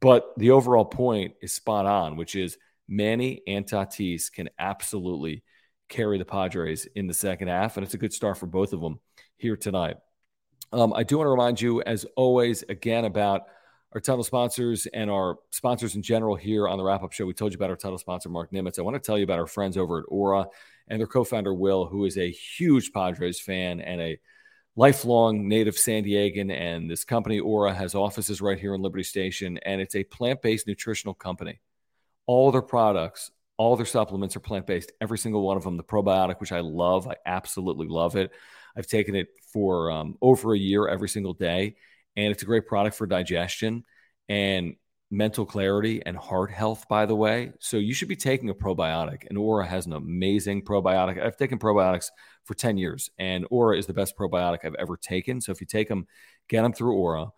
But 0.00 0.32
the 0.38 0.52
overall 0.52 0.86
point 0.86 1.34
is 1.42 1.52
spot 1.52 1.84
on, 1.84 2.16
which 2.16 2.34
is 2.34 2.56
Manny 2.88 3.42
and 3.46 3.66
Tatis 3.66 4.32
can 4.32 4.48
absolutely 4.58 5.42
carry 5.90 6.16
the 6.16 6.24
Padres 6.24 6.86
in 6.94 7.06
the 7.06 7.14
second 7.14 7.48
half, 7.48 7.76
and 7.76 7.84
it's 7.84 7.94
a 7.94 7.98
good 7.98 8.14
start 8.14 8.38
for 8.38 8.46
both 8.46 8.72
of 8.72 8.80
them 8.80 8.98
here 9.36 9.58
tonight. 9.58 9.98
Um, 10.72 10.94
I 10.94 11.02
do 11.02 11.18
want 11.18 11.26
to 11.26 11.32
remind 11.32 11.60
you, 11.60 11.82
as 11.82 12.06
always, 12.16 12.62
again 12.62 13.04
about 13.04 13.42
our 13.98 14.00
title 14.00 14.22
sponsors 14.22 14.86
and 14.94 15.10
our 15.10 15.38
sponsors 15.50 15.96
in 15.96 16.02
general 16.02 16.36
here 16.36 16.68
on 16.68 16.78
the 16.78 16.84
wrap 16.84 17.02
up 17.02 17.10
show. 17.10 17.26
We 17.26 17.34
told 17.34 17.50
you 17.50 17.56
about 17.56 17.70
our 17.70 17.74
title 17.74 17.98
sponsor, 17.98 18.28
Marc 18.28 18.52
Nimetz. 18.52 18.78
I 18.78 18.82
want 18.82 18.94
to 18.94 19.00
tell 19.00 19.18
you 19.18 19.24
about 19.24 19.40
our 19.40 19.46
friends 19.48 19.76
over 19.76 19.98
at 19.98 20.04
Aura 20.06 20.46
and 20.86 21.00
their 21.00 21.08
co 21.08 21.24
founder, 21.24 21.52
Will, 21.52 21.84
who 21.84 22.04
is 22.04 22.16
a 22.16 22.30
huge 22.30 22.92
Padres 22.92 23.40
fan 23.40 23.80
and 23.80 24.00
a 24.00 24.20
lifelong 24.76 25.48
native 25.48 25.76
San 25.76 26.04
Diegan. 26.04 26.52
And 26.52 26.88
this 26.88 27.02
company, 27.02 27.40
Aura, 27.40 27.74
has 27.74 27.96
offices 27.96 28.40
right 28.40 28.56
here 28.56 28.72
in 28.72 28.82
Liberty 28.82 29.02
Station, 29.02 29.58
and 29.66 29.80
it's 29.80 29.96
a 29.96 30.04
plant 30.04 30.42
based 30.42 30.68
nutritional 30.68 31.14
company. 31.14 31.58
All 32.26 32.52
their 32.52 32.62
products, 32.62 33.32
all 33.56 33.74
their 33.74 33.84
supplements 33.84 34.36
are 34.36 34.40
plant 34.40 34.68
based, 34.68 34.92
every 35.00 35.18
single 35.18 35.42
one 35.42 35.56
of 35.56 35.64
them. 35.64 35.76
The 35.76 35.82
probiotic, 35.82 36.38
which 36.38 36.52
I 36.52 36.60
love, 36.60 37.08
I 37.08 37.16
absolutely 37.26 37.88
love 37.88 38.14
it. 38.14 38.30
I've 38.76 38.86
taken 38.86 39.16
it 39.16 39.26
for 39.52 39.90
um, 39.90 40.16
over 40.22 40.54
a 40.54 40.58
year 40.58 40.86
every 40.86 41.08
single 41.08 41.34
day, 41.34 41.74
and 42.18 42.32
it's 42.32 42.42
a 42.42 42.46
great 42.46 42.66
product 42.66 42.96
for 42.96 43.06
digestion 43.06 43.84
and 44.28 44.74
mental 45.08 45.46
clarity 45.46 46.02
and 46.04 46.16
heart 46.16 46.50
health, 46.50 46.84
by 46.88 47.06
the 47.06 47.14
way. 47.14 47.52
So 47.60 47.76
you 47.76 47.94
should 47.94 48.08
be 48.08 48.16
taking 48.16 48.50
a 48.50 48.54
probiotic, 48.54 49.26
and 49.28 49.38
Aura 49.38 49.64
has 49.64 49.86
an 49.86 49.92
amazing 49.92 50.62
probiotic. 50.62 51.24
I've 51.24 51.36
taken 51.36 51.60
probiotics 51.60 52.08
for 52.44 52.54
10 52.54 52.76
years, 52.76 53.08
and 53.20 53.46
Aura 53.50 53.78
is 53.78 53.86
the 53.86 53.94
best 53.94 54.18
probiotic 54.18 54.64
I've 54.64 54.74
ever 54.74 54.96
taken. 54.96 55.40
So 55.40 55.52
if 55.52 55.60
you 55.60 55.66
take 55.66 55.88
them, 55.88 56.08
get 56.48 56.62
them 56.62 56.72
through 56.72 56.96
Aura. 56.96 57.28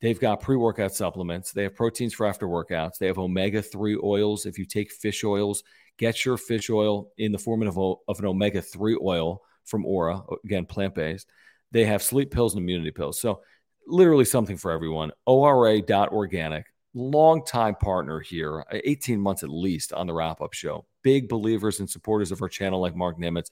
They've 0.00 0.18
got 0.18 0.40
pre 0.40 0.56
workout 0.56 0.94
supplements. 0.94 1.52
They 1.52 1.64
have 1.64 1.74
proteins 1.74 2.14
for 2.14 2.24
after 2.24 2.46
workouts. 2.46 2.96
They 2.98 3.08
have 3.08 3.18
omega 3.18 3.60
3 3.60 4.00
oils. 4.02 4.46
If 4.46 4.58
you 4.58 4.64
take 4.64 4.90
fish 4.90 5.22
oils, 5.22 5.62
get 5.98 6.24
your 6.24 6.38
fish 6.38 6.70
oil 6.70 7.10
in 7.18 7.30
the 7.30 7.38
form 7.38 7.62
of, 7.62 7.76
of 7.76 8.18
an 8.18 8.24
omega 8.24 8.62
3 8.62 8.98
oil 9.02 9.42
from 9.66 9.84
Aura, 9.84 10.22
again, 10.46 10.64
plant 10.64 10.94
based. 10.94 11.28
They 11.72 11.84
have 11.84 12.02
sleep 12.02 12.30
pills 12.30 12.54
and 12.54 12.62
immunity 12.62 12.90
pills. 12.90 13.20
So, 13.20 13.42
literally 13.86 14.24
something 14.24 14.56
for 14.56 14.70
everyone. 14.70 15.12
ORA.organic, 15.26 16.66
longtime 16.94 17.76
partner 17.76 18.20
here, 18.20 18.64
uh, 18.72 18.78
18 18.84 19.20
months 19.20 19.42
at 19.42 19.50
least 19.50 19.92
on 19.92 20.06
the 20.06 20.14
wrap 20.14 20.40
up 20.40 20.52
show. 20.52 20.86
Big 21.02 21.28
believers 21.28 21.80
and 21.80 21.88
supporters 21.88 22.32
of 22.32 22.42
our 22.42 22.48
channel, 22.48 22.80
like 22.80 22.96
Marc 22.96 23.18
Nimetz. 23.18 23.50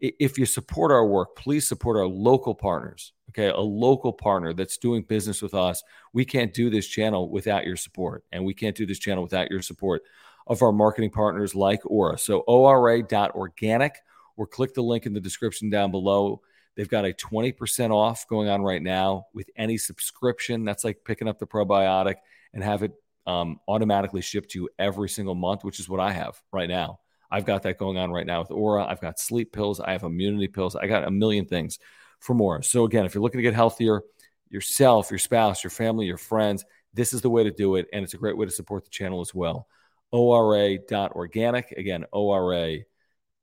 If 0.00 0.36
you 0.36 0.46
support 0.46 0.90
our 0.90 1.06
work, 1.06 1.36
please 1.36 1.68
support 1.68 1.96
our 1.96 2.06
local 2.06 2.54
partners. 2.54 3.12
Okay, 3.30 3.48
a 3.48 3.60
local 3.60 4.12
partner 4.12 4.52
that's 4.52 4.76
doing 4.76 5.02
business 5.04 5.40
with 5.40 5.54
us. 5.54 5.82
We 6.12 6.24
can't 6.24 6.52
do 6.52 6.70
this 6.70 6.86
channel 6.86 7.30
without 7.30 7.64
your 7.64 7.76
support, 7.76 8.24
and 8.32 8.44
we 8.44 8.52
can't 8.52 8.76
do 8.76 8.84
this 8.84 8.98
channel 8.98 9.22
without 9.22 9.50
your 9.50 9.62
support 9.62 10.02
of 10.48 10.60
our 10.60 10.72
marketing 10.72 11.10
partners 11.10 11.54
like 11.54 11.80
Aura. 11.86 12.18
So, 12.18 12.40
ORA.organic 12.40 13.94
or 14.36 14.46
click 14.46 14.74
the 14.74 14.82
link 14.82 15.06
in 15.06 15.12
the 15.12 15.20
description 15.20 15.70
down 15.70 15.90
below. 15.90 16.42
They've 16.76 16.88
got 16.88 17.04
a 17.04 17.12
20% 17.12 17.90
off 17.90 18.26
going 18.28 18.48
on 18.48 18.62
right 18.62 18.82
now 18.82 19.26
with 19.34 19.50
any 19.56 19.76
subscription. 19.76 20.64
That's 20.64 20.84
like 20.84 21.04
picking 21.04 21.28
up 21.28 21.38
the 21.38 21.46
probiotic 21.46 22.16
and 22.54 22.62
have 22.62 22.82
it 22.82 22.92
um, 23.26 23.60
automatically 23.68 24.22
shipped 24.22 24.50
to 24.52 24.60
you 24.60 24.68
every 24.78 25.08
single 25.08 25.34
month, 25.34 25.64
which 25.64 25.80
is 25.80 25.88
what 25.88 26.00
I 26.00 26.12
have 26.12 26.40
right 26.52 26.68
now. 26.68 27.00
I've 27.30 27.46
got 27.46 27.62
that 27.62 27.78
going 27.78 27.96
on 27.96 28.10
right 28.10 28.26
now 28.26 28.40
with 28.40 28.50
Aura. 28.50 28.84
I've 28.84 29.00
got 29.00 29.18
sleep 29.18 29.52
pills. 29.52 29.80
I 29.80 29.92
have 29.92 30.02
immunity 30.02 30.48
pills. 30.48 30.76
I 30.76 30.86
got 30.86 31.06
a 31.06 31.10
million 31.10 31.46
things 31.46 31.78
for 32.20 32.34
more. 32.34 32.62
So, 32.62 32.84
again, 32.84 33.06
if 33.06 33.14
you're 33.14 33.22
looking 33.22 33.38
to 33.38 33.42
get 33.42 33.54
healthier, 33.54 34.02
yourself, 34.50 35.10
your 35.10 35.18
spouse, 35.18 35.64
your 35.64 35.70
family, 35.70 36.06
your 36.06 36.18
friends, 36.18 36.64
this 36.92 37.14
is 37.14 37.22
the 37.22 37.30
way 37.30 37.42
to 37.42 37.50
do 37.50 37.76
it. 37.76 37.86
And 37.92 38.04
it's 38.04 38.14
a 38.14 38.18
great 38.18 38.36
way 38.36 38.44
to 38.44 38.52
support 38.52 38.84
the 38.84 38.90
channel 38.90 39.22
as 39.22 39.34
well. 39.34 39.66
ORA.organic. 40.12 41.72
Again, 41.72 42.04
ORA 42.12 42.78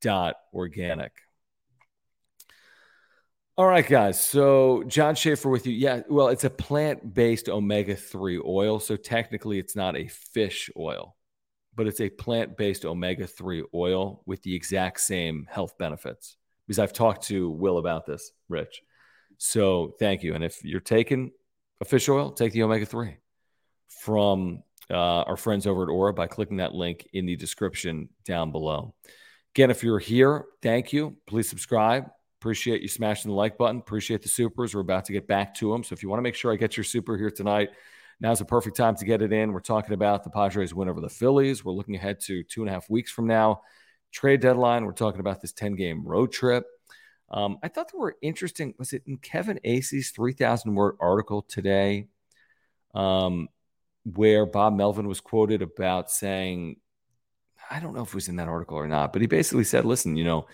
dot 0.02 0.36
organic. 0.54 1.12
All 3.60 3.68
right, 3.68 3.86
guys. 3.86 4.18
So 4.24 4.86
John 4.88 5.16
Schaefer 5.16 5.50
with 5.50 5.68
you. 5.68 5.74
Yeah, 5.74 6.04
well, 6.08 6.30
it's 6.30 6.46
a 6.46 6.50
plant-based 6.50 7.50
omega-3 7.50 8.40
oil. 8.46 8.80
So 8.80 8.96
technically 8.96 9.60
it's 9.60 9.76
not 9.76 9.98
a 9.98 10.08
fish 10.08 10.70
oil, 10.78 11.18
but 11.76 11.86
it's 11.86 12.00
a 12.00 12.10
plant-based 12.10 12.86
omega-3 12.86 13.64
oil 13.76 14.24
with 14.26 14.42
the 14.44 14.56
exact 14.56 15.02
same 15.02 15.46
health 15.52 15.78
benefits. 15.78 16.38
Because 16.66 16.80
I've 16.80 16.94
talked 16.94 17.24
to 17.24 17.50
Will 17.50 17.80
about 17.80 18.06
this, 18.06 18.32
Rich. 18.48 18.82
So 19.40 19.94
thank 20.00 20.24
you. 20.24 20.36
And 20.36 20.44
if 20.46 20.64
you're 20.64 20.80
taking 20.80 21.32
a 21.82 21.86
fish 21.86 22.08
oil, 22.08 22.32
take 22.32 22.54
the 22.54 22.64
omega-3 22.64 23.18
from 23.90 24.64
uh, 24.90 25.24
our 25.24 25.36
friends 25.36 25.68
over 25.68 25.84
at 25.84 25.90
Aura 25.90 26.14
by 26.14 26.28
clicking 26.28 26.58
that 26.58 26.74
link 26.74 27.10
in 27.12 27.26
the 27.26 27.36
description 27.36 28.08
down 28.24 28.54
below. 28.54 28.96
Again, 29.54 29.70
if 29.70 29.84
you're 29.84 30.00
here, 30.00 30.46
thank 30.62 30.94
you. 30.94 31.18
Please 31.28 31.50
subscribe. 31.50 32.06
Appreciate 32.40 32.82
you 32.82 32.88
smashing 32.88 33.30
the 33.30 33.36
like 33.36 33.58
button. 33.58 33.78
Appreciate 33.78 34.22
the 34.22 34.30
supers. 34.30 34.74
We're 34.74 34.82
about 34.82 35.06
to 35.06 35.14
get 35.14 35.28
back 35.28 35.54
to 35.56 35.72
them. 35.72 35.84
So 35.84 35.94
if 35.94 36.02
you 36.02 36.10
want 36.10 36.20
to 36.20 36.24
make 36.24 36.36
sure 36.36 36.54
I 36.54 36.56
get 36.56 36.78
your 36.78 36.86
super 36.86 37.18
here 37.18 37.30
tonight, 37.30 37.72
now's 38.22 38.40
the 38.40 38.46
perfect 38.46 38.78
time 38.78 38.96
to 38.96 39.06
get 39.06 39.22
it 39.22 39.34
in. 39.34 39.52
We're 39.52 39.60
talking 39.60 39.94
about 39.94 40.24
the 40.24 40.30
Padres 40.30 40.74
win 40.74 40.88
over 40.88 41.02
the 41.02 41.10
Phillies. 41.10 41.66
We're 41.66 41.74
looking 41.74 41.96
ahead 41.96 42.22
to 42.22 42.44
two 42.44 42.62
and 42.62 42.70
a 42.70 42.74
half 42.74 42.90
weeks 42.90 43.12
from 43.12 43.28
now. 43.28 43.62
Trade 44.14 44.40
deadline. 44.40 44.86
We're 44.86 44.94
talking 44.94 45.20
about 45.20 45.42
this 45.42 45.52
10 45.52 45.76
game 45.76 46.06
road 46.06 46.32
trip. 46.32 46.66
Um, 47.30 47.60
I 47.62 47.68
thought 47.68 47.92
there 47.92 48.00
were 48.00 48.16
interesting. 48.22 48.74
Was 48.80 48.94
it 48.94 49.04
in 49.06 49.18
Kevin 49.18 49.60
Acee's 49.66 50.12
3,000 50.12 50.74
word 50.74 50.96
article 51.00 51.42
today, 51.42 52.08
um, 52.96 53.50
where 54.04 54.46
Bob 54.46 54.76
Melvin 54.76 55.08
was 55.10 55.20
quoted 55.20 55.62
about 55.62 56.10
saying 56.10 56.78
I 57.70 57.80
don't 57.80 57.94
know 57.94 58.02
if 58.02 58.10
it 58.10 58.16
was 58.16 58.30
in 58.30 58.38
that 58.38 58.48
article 58.48 58.78
or 58.78 58.88
not, 58.88 59.14
but 59.14 59.22
he 59.22 59.28
basically 59.28 59.64
said, 59.64 59.86
listen, 59.86 60.16
you 60.16 60.24
know, 60.24 60.48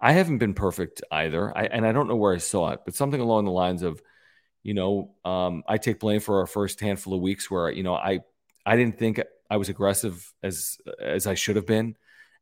I 0.00 0.12
haven't 0.12 0.38
been 0.38 0.54
perfect 0.54 1.02
either. 1.10 1.56
I, 1.56 1.64
and 1.64 1.86
I 1.86 1.92
don't 1.92 2.08
know 2.08 2.16
where 2.16 2.34
I 2.34 2.38
saw 2.38 2.70
it, 2.70 2.80
but 2.84 2.94
something 2.94 3.20
along 3.20 3.44
the 3.44 3.50
lines 3.50 3.82
of, 3.82 4.00
you 4.62 4.74
know, 4.74 5.14
um, 5.24 5.64
I 5.66 5.78
take 5.78 6.00
blame 6.00 6.20
for 6.20 6.40
our 6.40 6.46
first 6.46 6.80
handful 6.80 7.14
of 7.14 7.20
weeks 7.20 7.50
where, 7.50 7.70
you 7.70 7.82
know, 7.82 7.94
I, 7.94 8.20
I 8.64 8.76
didn't 8.76 8.98
think 8.98 9.20
I 9.50 9.56
was 9.56 9.68
aggressive 9.68 10.32
as, 10.42 10.78
as 11.00 11.26
I 11.26 11.34
should 11.34 11.56
have 11.56 11.66
been. 11.66 11.96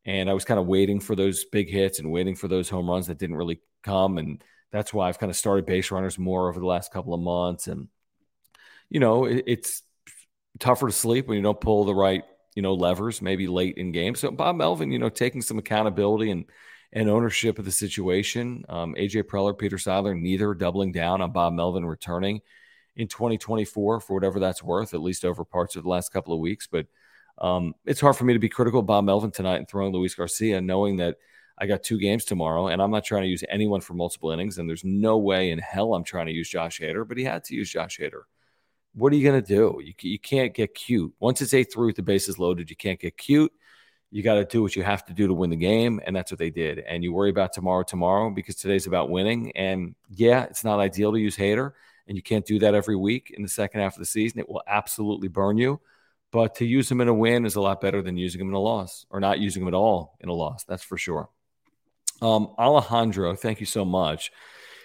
And 0.05 0.31
I 0.31 0.35
was 0.35 0.45
kind 0.45 0.61
of 0.61 0.67
waiting 0.67 1.01
for 1.01 1.17
those 1.17 1.45
big 1.45 1.69
hits 1.69 1.99
and 1.99 2.13
waiting 2.13 2.37
for 2.37 2.49
those 2.49 2.69
home 2.69 2.89
runs 2.89 3.07
that 3.09 3.19
didn't 3.19 3.37
really 3.37 3.61
come. 3.83 4.19
And 4.19 4.43
that's 4.71 4.93
why 4.93 5.09
I've 5.09 5.19
kind 5.19 5.31
of 5.31 5.37
started 5.37 5.67
base 5.67 5.91
runners 5.91 6.19
more 6.19 6.49
over 6.49 6.61
the 6.61 6.67
last 6.67 6.93
couple 6.93 7.15
of 7.15 7.21
months. 7.21 7.67
And, 7.67 7.89
you 8.89 9.01
know, 9.01 9.25
it, 9.25 9.45
it's 9.47 9.83
tougher 10.59 10.87
to 10.87 10.93
sleep 10.93 11.27
when 11.27 11.37
you 11.37 11.43
don't 11.43 11.61
pull 11.61 11.85
the 11.85 11.95
right 11.95 12.25
you 12.57 12.63
know, 12.63 12.75
levers 12.75 13.23
maybe 13.23 13.47
late 13.47 13.77
in 13.77 13.93
games. 13.93 14.19
So 14.19 14.31
Bob 14.31 14.57
Melvin, 14.57 14.91
you 14.91 14.99
know, 14.99 15.11
taking 15.11 15.43
some 15.43 15.59
accountability 15.59 16.31
and 16.31 16.47
and 16.93 17.09
ownership 17.09 17.59
of 17.59 17.64
the 17.64 17.72
situation. 17.72 18.64
Um, 18.68 18.95
AJ 18.95 19.24
Preller, 19.24 19.57
Peter 19.57 19.76
Seidler, 19.76 20.18
neither 20.18 20.55
doubling 20.55 20.93
down 20.93 21.20
on 21.20 21.32
Bob 21.32 21.53
Melvin 21.53 21.84
returning 21.84 22.41
in 22.97 23.09
2024 23.09 24.01
for 24.01 24.14
whatever 24.14 24.41
that's 24.41 24.62
worth, 24.62 24.95
at 24.95 25.03
least 25.03 25.24
over 25.24 25.45
parts 25.45 25.76
of 25.76 25.82
the 25.82 25.89
last 25.89 26.12
couple 26.12 26.32
of 26.32 26.41
weeks. 26.41 26.66
But 26.66 26.87
um, 27.39 27.74
it's 27.84 28.01
hard 28.01 28.16
for 28.16 28.24
me 28.24 28.32
to 28.32 28.39
be 28.39 28.49
critical 28.49 28.80
of 28.80 28.87
Bob 28.87 29.05
Melvin 29.05 29.30
tonight 29.30 29.57
and 29.57 29.68
throwing 29.68 29.93
Luis 29.93 30.14
Garcia, 30.14 30.61
knowing 30.61 30.97
that 30.97 31.16
I 31.59 31.66
got 31.66 31.82
two 31.82 31.99
games 31.99 32.24
tomorrow, 32.24 32.68
and 32.68 32.80
I'm 32.80 32.91
not 32.91 33.05
trying 33.05 33.22
to 33.22 33.28
use 33.28 33.45
anyone 33.49 33.80
for 33.80 33.95
multiple 33.95 34.30
innings. 34.30 34.59
And 34.59 34.68
there's 34.68 34.84
no 34.84 35.18
way 35.18 35.51
in 35.51 35.59
hell 35.59 35.95
I'm 35.95 36.05
trying 36.05 36.26
to 36.26 36.32
use 36.32 36.49
Josh 36.49 36.80
Hader, 36.80 37.07
but 37.07 37.18
he 37.18 37.24
had 37.24 37.45
to 37.45 37.55
use 37.55 37.70
Josh 37.70 37.99
Hader 37.99 38.22
what 38.97 39.12
are 39.12 39.16
you 39.16 39.30
going 39.30 39.43
to 39.43 39.47
do? 39.47 39.78
You, 39.84 39.93
you 40.01 40.18
can't 40.18 40.55
get 40.55 40.74
cute. 40.74 41.12
Once 41.20 41.43
it's 41.43 41.55
8 41.55 41.70
3 41.72 41.87
with 41.87 41.97
the 41.97 42.03
bases 42.03 42.39
loaded, 42.39 42.70
you 42.70 42.76
can't 42.76 42.99
get 42.99 43.16
cute. 43.16 43.53
You 44.11 44.23
got 44.23 44.35
to 44.35 44.45
do 44.45 44.63
what 44.63 44.77
you 44.77 44.83
have 44.83 45.05
to 45.07 45.13
do 45.13 45.27
to 45.27 45.35
win 45.35 45.51
the 45.51 45.57
game. 45.57 46.01
And 46.07 46.15
that's 46.15 46.31
what 46.31 46.39
they 46.39 46.51
did. 46.51 46.79
And 46.79 47.03
you 47.03 47.13
worry 47.13 47.31
about 47.31 47.53
tomorrow, 47.53 47.83
tomorrow, 47.83 48.31
because 48.31 48.55
today's 48.57 48.87
about 48.87 49.11
winning. 49.11 49.53
And 49.57 49.95
yeah, 50.09 50.45
it's 50.45 50.65
not 50.65 50.79
ideal 50.79 51.13
to 51.13 51.19
use 51.19 51.37
Hader, 51.37 51.73
And 52.07 52.17
you 52.17 52.23
can't 52.23 52.47
do 52.47 52.59
that 52.61 52.75
every 52.75 52.97
week 52.97 53.33
in 53.37 53.43
the 53.43 53.49
second 53.49 53.81
half 53.81 53.95
of 53.95 53.99
the 53.99 54.07
season. 54.07 54.39
It 54.39 54.49
will 54.49 54.63
absolutely 54.67 55.29
burn 55.29 55.59
you. 55.59 55.81
But 56.31 56.57
to 56.57 56.65
use 56.65 56.91
him 56.91 57.01
in 57.01 57.09
a 57.09 57.15
win 57.15 57.47
is 57.47 57.57
a 57.57 57.61
lot 57.61 57.81
better 57.81 58.03
than 58.03 58.17
using 58.17 58.41
him 58.41 58.49
in 58.49 58.55
a 58.55 58.61
loss 58.61 59.07
or 59.11 59.21
not 59.21 59.39
using 59.39 59.63
him 59.63 59.69
at 59.69 59.75
all 59.75 60.17
in 60.21 60.29
a 60.29 60.35
loss. 60.35 60.65
That's 60.65 60.83
for 60.83 60.99
sure. 60.99 61.29
Um, 62.23 62.55
Alejandro, 62.59 63.35
thank 63.37 63.61
you 63.61 63.67
so 63.67 63.85
much. 63.85 64.33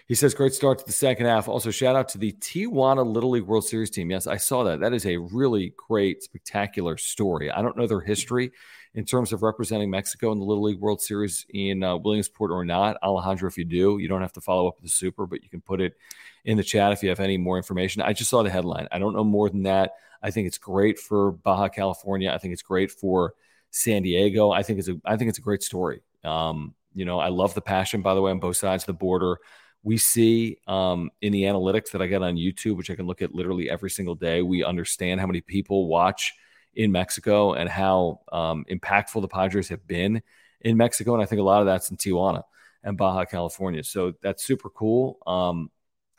He 0.08 0.16
says, 0.16 0.34
great 0.34 0.54
start 0.54 0.80
to 0.80 0.86
the 0.86 0.92
second 0.92 1.26
half. 1.28 1.48
Also, 1.48 1.72
shout 1.72 1.96
out 1.96 2.10
to 2.10 2.18
the 2.18 2.34
Tijuana 2.34 3.06
Little 3.06 3.30
League 3.30 3.44
World 3.44 3.64
Series 3.64 3.90
team. 3.90 4.12
Yes, 4.12 4.28
I 4.28 4.38
saw 4.38 4.64
that. 4.66 4.82
That 4.82 4.94
is 4.94 5.06
a 5.06 5.18
really 5.18 5.74
great, 5.78 6.22
spectacular 6.22 6.98
story. 6.98 7.50
I 7.50 7.62
don't 7.62 7.78
know 7.78 7.88
their 7.88 8.02
history 8.02 8.52
in 8.94 9.06
terms 9.06 9.32
of 9.32 9.42
representing 9.42 9.90
Mexico 9.90 10.32
in 10.32 10.40
the 10.40 10.46
Little 10.46 10.64
League 10.64 10.80
World 10.80 11.02
Series 11.02 11.46
in 11.54 11.82
uh, 11.82 11.96
Williamsport 11.96 12.52
or 12.52 12.66
not. 12.66 12.98
Alejandro, 13.02 13.48
if 13.48 13.58
you 13.58 13.64
do, 13.64 13.98
you 14.00 14.08
don't 14.08 14.22
have 14.22 14.34
to 14.34 14.42
follow 14.42 14.68
up 14.68 14.76
with 14.76 14.84
the 14.84 14.90
Super, 14.90 15.26
but 15.26 15.44
you 15.44 15.50
can 15.50 15.62
put 15.62 15.80
it 15.80 15.96
in 16.44 16.58
the 16.58 16.64
chat 16.64 16.92
if 16.92 17.02
you 17.02 17.10
have 17.10 17.20
any 17.20 17.38
more 17.38 17.58
information. 17.58 18.02
I 18.02 18.14
just 18.14 18.30
saw 18.30 18.44
the 18.44 18.50
headline. 18.50 18.88
I 18.92 19.00
don't 19.00 19.14
know 19.14 19.24
more 19.24 19.50
than 19.50 19.64
that. 19.64 19.94
I 20.22 20.32
think 20.32 20.48
it's 20.48 20.58
great 20.58 21.00
for 21.00 21.32
Baja 21.32 21.70
California. 21.70 22.32
I 22.32 22.38
think 22.38 22.54
it's 22.54 22.62
great 22.62 22.92
for 22.92 23.34
San 23.72 24.04
Diego. 24.04 24.52
I 24.52 24.64
think 24.64 24.80
it's 24.80 24.90
a 24.90 25.00
I 25.06 25.16
think 25.16 25.30
it's 25.30 25.40
a 25.40 25.42
great 25.42 25.64
story. 25.64 26.02
Um, 26.24 26.76
you 26.94 27.06
know, 27.06 27.20
I 27.20 27.30
love 27.30 27.54
the 27.54 27.62
passion, 27.62 28.02
by 28.02 28.14
the 28.14 28.22
way, 28.22 28.32
on 28.32 28.40
both 28.40 28.58
sides 28.58 28.84
of 28.84 28.88
the 28.88 28.94
border. 28.94 29.40
We 29.84 29.98
see 29.98 30.58
um, 30.68 31.10
in 31.22 31.32
the 31.32 31.44
analytics 31.44 31.92
that 31.92 32.02
I 32.02 32.08
get 32.08 32.22
on 32.22 32.36
YouTube, 32.36 32.76
which 32.76 32.92
I 32.92 32.96
can 32.96 33.08
look 33.08 33.22
at 33.22 33.34
literally 33.34 33.70
every 33.70 33.90
single 33.90 34.14
day, 34.14 34.42
we 34.42 34.64
understand 34.64 35.20
how 35.20 35.26
many 35.26 35.42
people 35.42 35.88
watch 35.88 36.34
in 36.76 36.92
Mexico 36.92 37.54
and 37.54 37.70
how 37.70 38.22
um, 38.32 38.66
impactful 38.70 39.22
the 39.22 39.28
Padres 39.28 39.70
have 39.70 39.86
been 39.88 40.22
in 40.62 40.78
Mexico. 40.78 41.14
And 41.14 41.22
I 41.22 41.26
think 41.26 41.42
a 41.42 41.44
lot 41.44 41.62
of 41.62 41.66
that's 41.66 41.92
in 41.92 41.98
Tijuana 41.98 42.44
and 42.84 42.98
Baja 42.98 43.26
California. 43.26 43.84
So 43.84 44.14
that's 44.22 44.44
super 44.44 44.70
cool. 44.70 45.18
Um, 45.28 45.70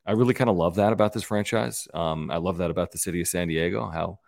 I 0.04 0.12
really 0.12 0.34
kind 0.34 0.50
of 0.50 0.56
love 0.56 0.76
that 0.76 0.92
about 0.92 1.12
this 1.12 1.22
franchise. 1.22 1.86
Um, 1.94 2.30
I 2.30 2.36
love 2.36 2.58
that 2.58 2.70
about 2.70 2.90
the 2.90 2.98
city 2.98 3.20
of 3.20 3.28
San 3.28 3.48
Diego, 3.48 3.88
how 3.88 4.18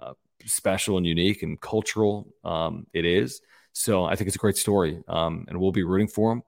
uh, 0.00 0.14
special 0.44 0.96
and 0.96 1.06
unique 1.06 1.42
and 1.42 1.60
cultural 1.60 2.28
um, 2.44 2.86
it 2.92 3.04
is. 3.04 3.40
So 3.72 4.04
I 4.04 4.16
think 4.16 4.28
it's 4.28 4.36
a 4.36 4.40
great 4.40 4.56
story, 4.56 5.02
um, 5.08 5.46
and 5.48 5.58
we'll 5.58 5.72
be 5.72 5.84
rooting 5.84 6.08
for 6.08 6.30
them 6.30 6.42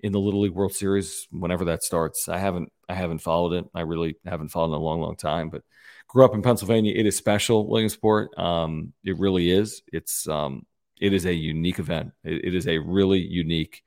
in 0.00 0.12
the 0.12 0.20
Little 0.20 0.42
League 0.42 0.52
World 0.52 0.74
Series 0.74 1.26
whenever 1.32 1.64
that 1.66 1.82
starts. 1.82 2.28
I 2.28 2.38
haven't 2.38 2.70
I 2.88 2.94
haven't 2.94 3.18
followed 3.18 3.54
it. 3.54 3.64
I 3.74 3.80
really 3.80 4.16
haven't 4.24 4.50
followed 4.50 4.72
it 4.72 4.76
in 4.76 4.82
a 4.82 4.84
long, 4.84 5.00
long 5.00 5.16
time. 5.16 5.50
But 5.50 5.62
grew 6.08 6.24
up 6.24 6.34
in 6.34 6.42
Pennsylvania. 6.42 6.92
It 6.96 7.06
is 7.06 7.16
special, 7.16 7.68
Williamsport. 7.68 8.36
Um, 8.38 8.92
it 9.04 9.18
really 9.18 9.50
is. 9.50 9.82
It's 9.92 10.26
um, 10.26 10.66
it 11.00 11.12
is 11.12 11.26
a 11.26 11.34
unique 11.34 11.78
event. 11.78 12.12
It, 12.24 12.46
it 12.46 12.54
is 12.54 12.66
a 12.66 12.78
really 12.78 13.20
unique, 13.20 13.82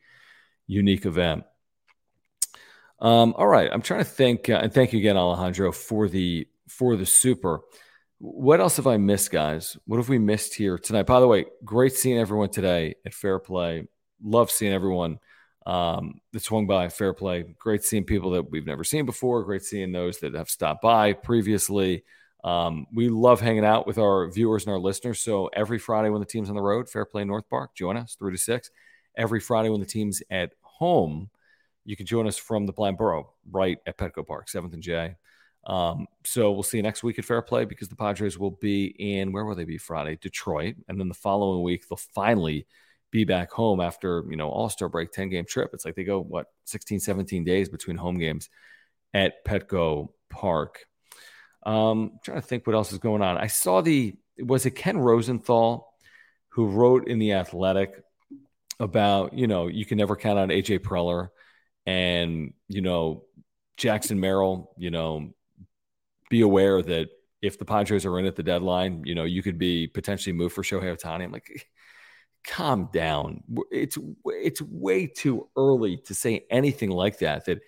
unique 0.68 1.06
event. 1.06 1.44
Um, 3.00 3.34
all 3.36 3.48
right, 3.48 3.70
I'm 3.74 3.82
trying 3.82 4.02
to 4.02 4.10
think, 4.10 4.48
uh, 4.48 4.60
and 4.62 4.72
thank 4.72 4.94
you 4.94 5.00
again, 5.00 5.18
Alejandro, 5.18 5.72
for 5.72 6.08
the 6.08 6.48
for 6.70 6.96
the 6.96 7.06
super. 7.06 7.62
What 8.20 8.62
else 8.62 8.78
have 8.78 8.86
I 8.86 8.98
missed, 8.98 9.32
guys? 9.32 9.76
What 9.86 9.98
have 9.98 10.08
we 10.08 10.20
missed 10.20 10.54
here 10.54 10.78
tonight? 10.78 11.08
By 11.08 11.20
the 11.20 11.28
way, 11.28 11.48
great 11.66 11.94
seeing 11.94 12.20
everyone 12.20 12.50
today 12.50 12.96
at 13.04 13.16
Fair 13.16 13.40
Play. 13.40 13.88
Love 14.24 14.52
seeing 14.52 14.72
everyone 14.72 15.18
um, 15.66 16.22
that 16.32 16.42
swung 16.42 16.68
by. 16.68 16.90
Fair 16.90 17.14
Play. 17.14 17.44
Great 17.60 17.84
seeing 17.84 18.04
people 18.04 18.32
that 18.32 18.50
we've 18.50 18.66
never 18.66 18.84
seen 18.84 19.06
before. 19.06 19.44
Great 19.44 19.64
seeing 19.64 19.92
those 19.92 20.20
that 20.20 20.34
have 20.34 20.50
stopped 20.50 20.82
by 20.82 21.14
previously. 21.14 22.04
Um, 22.44 22.88
we 22.94 23.10
love 23.10 23.40
hanging 23.40 23.66
out 23.66 23.86
with 23.86 23.98
our 23.98 24.28
viewers 24.30 24.66
and 24.66 24.74
our 24.74 24.80
listeners. 24.80 25.20
So 25.20 25.48
every 25.48 25.78
Friday 25.78 26.10
when 26.10 26.22
the 26.22 26.26
team's 26.26 26.50
on 26.50 26.56
the 26.56 26.62
road, 26.62 26.90
Fair 26.90 27.06
Play 27.06 27.24
North 27.24 27.48
Park, 27.50 27.76
join 27.76 27.98
us 27.98 28.16
three 28.16 28.32
to 28.32 28.38
six. 28.38 28.72
Every 29.16 29.40
Friday 29.40 29.70
when 29.70 29.80
the 29.80 29.86
team's 29.86 30.24
at 30.32 30.54
home, 30.62 31.30
you 31.86 31.96
can 31.96 32.06
join 32.06 32.28
us 32.28 32.38
from 32.38 32.66
the 32.66 32.74
Blind 32.74 32.98
Burro 32.98 33.32
right 33.52 33.78
at 33.86 33.98
Petco 33.98 34.26
Park, 34.26 34.48
7th 34.48 34.74
and 34.74 34.82
J. 34.82 35.16
Um, 35.66 36.08
so 36.26 36.52
we'll 36.52 36.64
see 36.64 36.78
you 36.78 36.84
next 36.84 37.04
week 37.04 37.20
at 37.20 37.26
Fair 37.26 37.42
Play 37.42 37.66
because 37.66 37.90
the 37.90 37.96
Padres 37.96 38.40
will 38.40 38.52
be 38.52 38.86
in, 38.86 39.32
where 39.32 39.46
will 39.46 39.56
they 39.56 39.64
be 39.64 39.78
Friday? 39.78 40.18
Detroit. 40.20 40.76
And 40.88 41.00
then 41.00 41.08
the 41.08 41.14
following 41.14 41.62
week, 41.62 41.88
they'll 41.88 41.98
finally 41.98 42.66
be 43.12 43.26
back 43.26 43.52
home 43.52 43.80
after, 43.80 44.24
you 44.30 44.38
know, 44.38 44.50
All 44.50 44.70
Star 44.70 44.90
break, 44.90 45.12
10 45.12 45.30
game 45.30 45.46
trip. 45.46 45.72
It's 45.74 45.86
like 45.86 45.96
they 45.96 46.04
go, 46.04 46.22
what, 46.22 46.48
16, 46.66 47.00
17 47.00 47.44
days 47.44 47.70
between 47.70 47.98
home 47.98 48.18
games 48.18 48.50
at 49.14 49.46
Petco 49.46 50.10
Park. 50.30 50.86
Um, 51.64 52.14
I'm 52.14 52.20
trying 52.24 52.42
to 52.42 52.48
think 52.48 52.66
what 52.66 52.76
else 52.76 52.92
is 52.92 53.00
going 53.00 53.22
on. 53.22 53.38
I 53.38 53.48
saw 53.48 53.82
the, 53.82 54.16
was 54.40 54.66
it 54.66 54.72
Ken 54.72 54.98
Rosenthal 54.98 55.94
who 56.50 56.68
wrote 56.68 57.08
in 57.08 57.20
The 57.20 57.34
Athletic 57.34 58.02
about, 58.80 59.34
you 59.34 59.48
know, 59.48 59.68
you 59.68 59.86
can 59.86 59.98
never 59.98 60.16
count 60.16 60.40
on 60.40 60.50
AJ 60.50 60.80
Preller 60.80 61.30
and, 61.86 62.54
you 62.68 62.82
know, 62.82 63.26
Jackson 63.78 64.20
Merrill, 64.20 64.74
you 64.78 64.92
know, 64.92 65.34
be 66.30 66.42
aware 66.42 66.82
that 66.82 67.10
if 67.42 67.58
the 67.58 67.66
Padres 67.66 68.06
are 68.06 68.20
in 68.20 68.26
at 68.26 68.36
the 68.36 68.44
deadline, 68.44 69.04
you 69.06 69.16
know, 69.16 69.24
you 69.24 69.42
could 69.44 69.58
be 69.58 69.88
potentially 69.88 70.34
moved 70.34 70.54
for 70.54 70.64
Shohei 70.64 70.96
Ohtani. 70.96 71.24
I'm 71.24 71.32
like, 71.32 71.68
calm 72.46 72.90
down. 72.94 73.44
It's 73.72 73.98
it's 74.26 74.62
way 74.62 75.08
too 75.08 75.48
early 75.56 75.98
to 75.98 76.14
say 76.14 76.46
anything 76.50 76.90
like 76.90 77.20
that. 77.20 77.46
That 77.46 77.60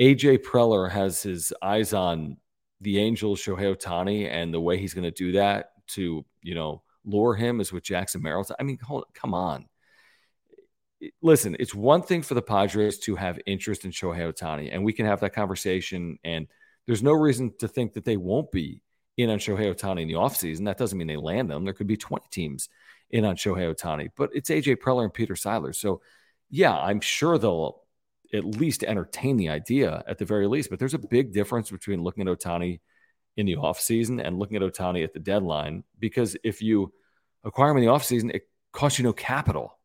AJ 0.00 0.38
Preller 0.38 0.90
has 0.90 1.22
his 1.22 1.52
eyes 1.62 1.92
on 1.92 2.36
the 2.80 2.98
Angels, 2.98 3.40
Shohei 3.40 3.76
Ohtani, 3.76 4.28
and 4.28 4.52
the 4.52 4.60
way 4.60 4.78
he's 4.78 4.94
going 4.94 5.04
to 5.04 5.10
do 5.10 5.32
that 5.32 5.70
to 5.88 6.24
you 6.42 6.54
know 6.54 6.82
lure 7.04 7.34
him 7.34 7.60
is 7.60 7.72
with 7.72 7.84
Jackson 7.84 8.22
Merrill. 8.22 8.46
I 8.58 8.62
mean, 8.62 8.78
hold, 8.82 9.04
come 9.14 9.34
on. 9.34 9.66
Listen, 11.20 11.56
it's 11.58 11.74
one 11.74 12.02
thing 12.02 12.22
for 12.22 12.34
the 12.34 12.42
Padres 12.42 12.98
to 13.00 13.16
have 13.16 13.40
interest 13.44 13.84
in 13.84 13.90
Shohei 13.90 14.32
Ohtani, 14.32 14.70
and 14.72 14.84
we 14.84 14.92
can 14.92 15.06
have 15.06 15.20
that 15.20 15.34
conversation 15.34 16.18
and– 16.24 16.46
there's 16.86 17.02
no 17.02 17.12
reason 17.12 17.52
to 17.58 17.68
think 17.68 17.92
that 17.94 18.04
they 18.04 18.16
won't 18.16 18.50
be 18.50 18.82
in 19.16 19.30
on 19.30 19.38
Shohei 19.38 19.74
Ohtani 19.74 20.02
in 20.02 20.08
the 20.08 20.14
offseason. 20.14 20.64
That 20.64 20.78
doesn't 20.78 20.96
mean 20.96 21.06
they 21.06 21.16
land 21.16 21.50
them. 21.50 21.64
There 21.64 21.74
could 21.74 21.86
be 21.86 21.96
20 21.96 22.26
teams 22.30 22.68
in 23.12 23.24
on 23.24 23.36
Shohei 23.36 23.72
Ohtani, 23.72 24.08
but 24.16 24.30
it's 24.34 24.50
AJ 24.50 24.76
Preller 24.78 25.04
and 25.04 25.14
Peter 25.14 25.34
Seidler. 25.34 25.74
So, 25.74 26.00
yeah, 26.50 26.76
I'm 26.76 27.00
sure 27.00 27.38
they'll 27.38 27.82
at 28.32 28.44
least 28.44 28.82
entertain 28.82 29.36
the 29.36 29.50
idea 29.50 30.02
at 30.06 30.18
the 30.18 30.24
very 30.24 30.46
least. 30.48 30.70
But 30.70 30.78
there's 30.78 30.94
a 30.94 30.98
big 30.98 31.32
difference 31.32 31.70
between 31.70 32.02
looking 32.02 32.26
at 32.26 32.38
Ohtani 32.38 32.80
in 33.36 33.46
the 33.46 33.56
offseason 33.56 34.24
and 34.24 34.38
looking 34.38 34.56
at 34.56 34.62
Ohtani 34.62 35.04
at 35.04 35.12
the 35.12 35.18
deadline 35.18 35.84
because 35.98 36.36
if 36.42 36.62
you 36.62 36.92
acquire 37.44 37.70
him 37.70 37.78
in 37.78 37.84
the 37.84 37.90
offseason, 37.90 38.34
it 38.34 38.42
costs 38.72 38.98
you 38.98 39.04
no 39.04 39.12
capital. 39.12 39.78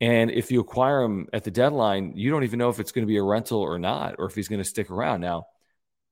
And 0.00 0.30
if 0.30 0.50
you 0.50 0.60
acquire 0.60 1.02
him 1.02 1.28
at 1.32 1.44
the 1.44 1.50
deadline, 1.50 2.12
you 2.14 2.30
don't 2.30 2.44
even 2.44 2.58
know 2.58 2.68
if 2.68 2.78
it's 2.78 2.92
going 2.92 3.02
to 3.02 3.10
be 3.10 3.16
a 3.16 3.22
rental 3.22 3.60
or 3.60 3.78
not, 3.78 4.14
or 4.18 4.26
if 4.26 4.34
he's 4.34 4.48
going 4.48 4.60
to 4.60 4.68
stick 4.68 4.90
around. 4.90 5.20
Now, 5.20 5.46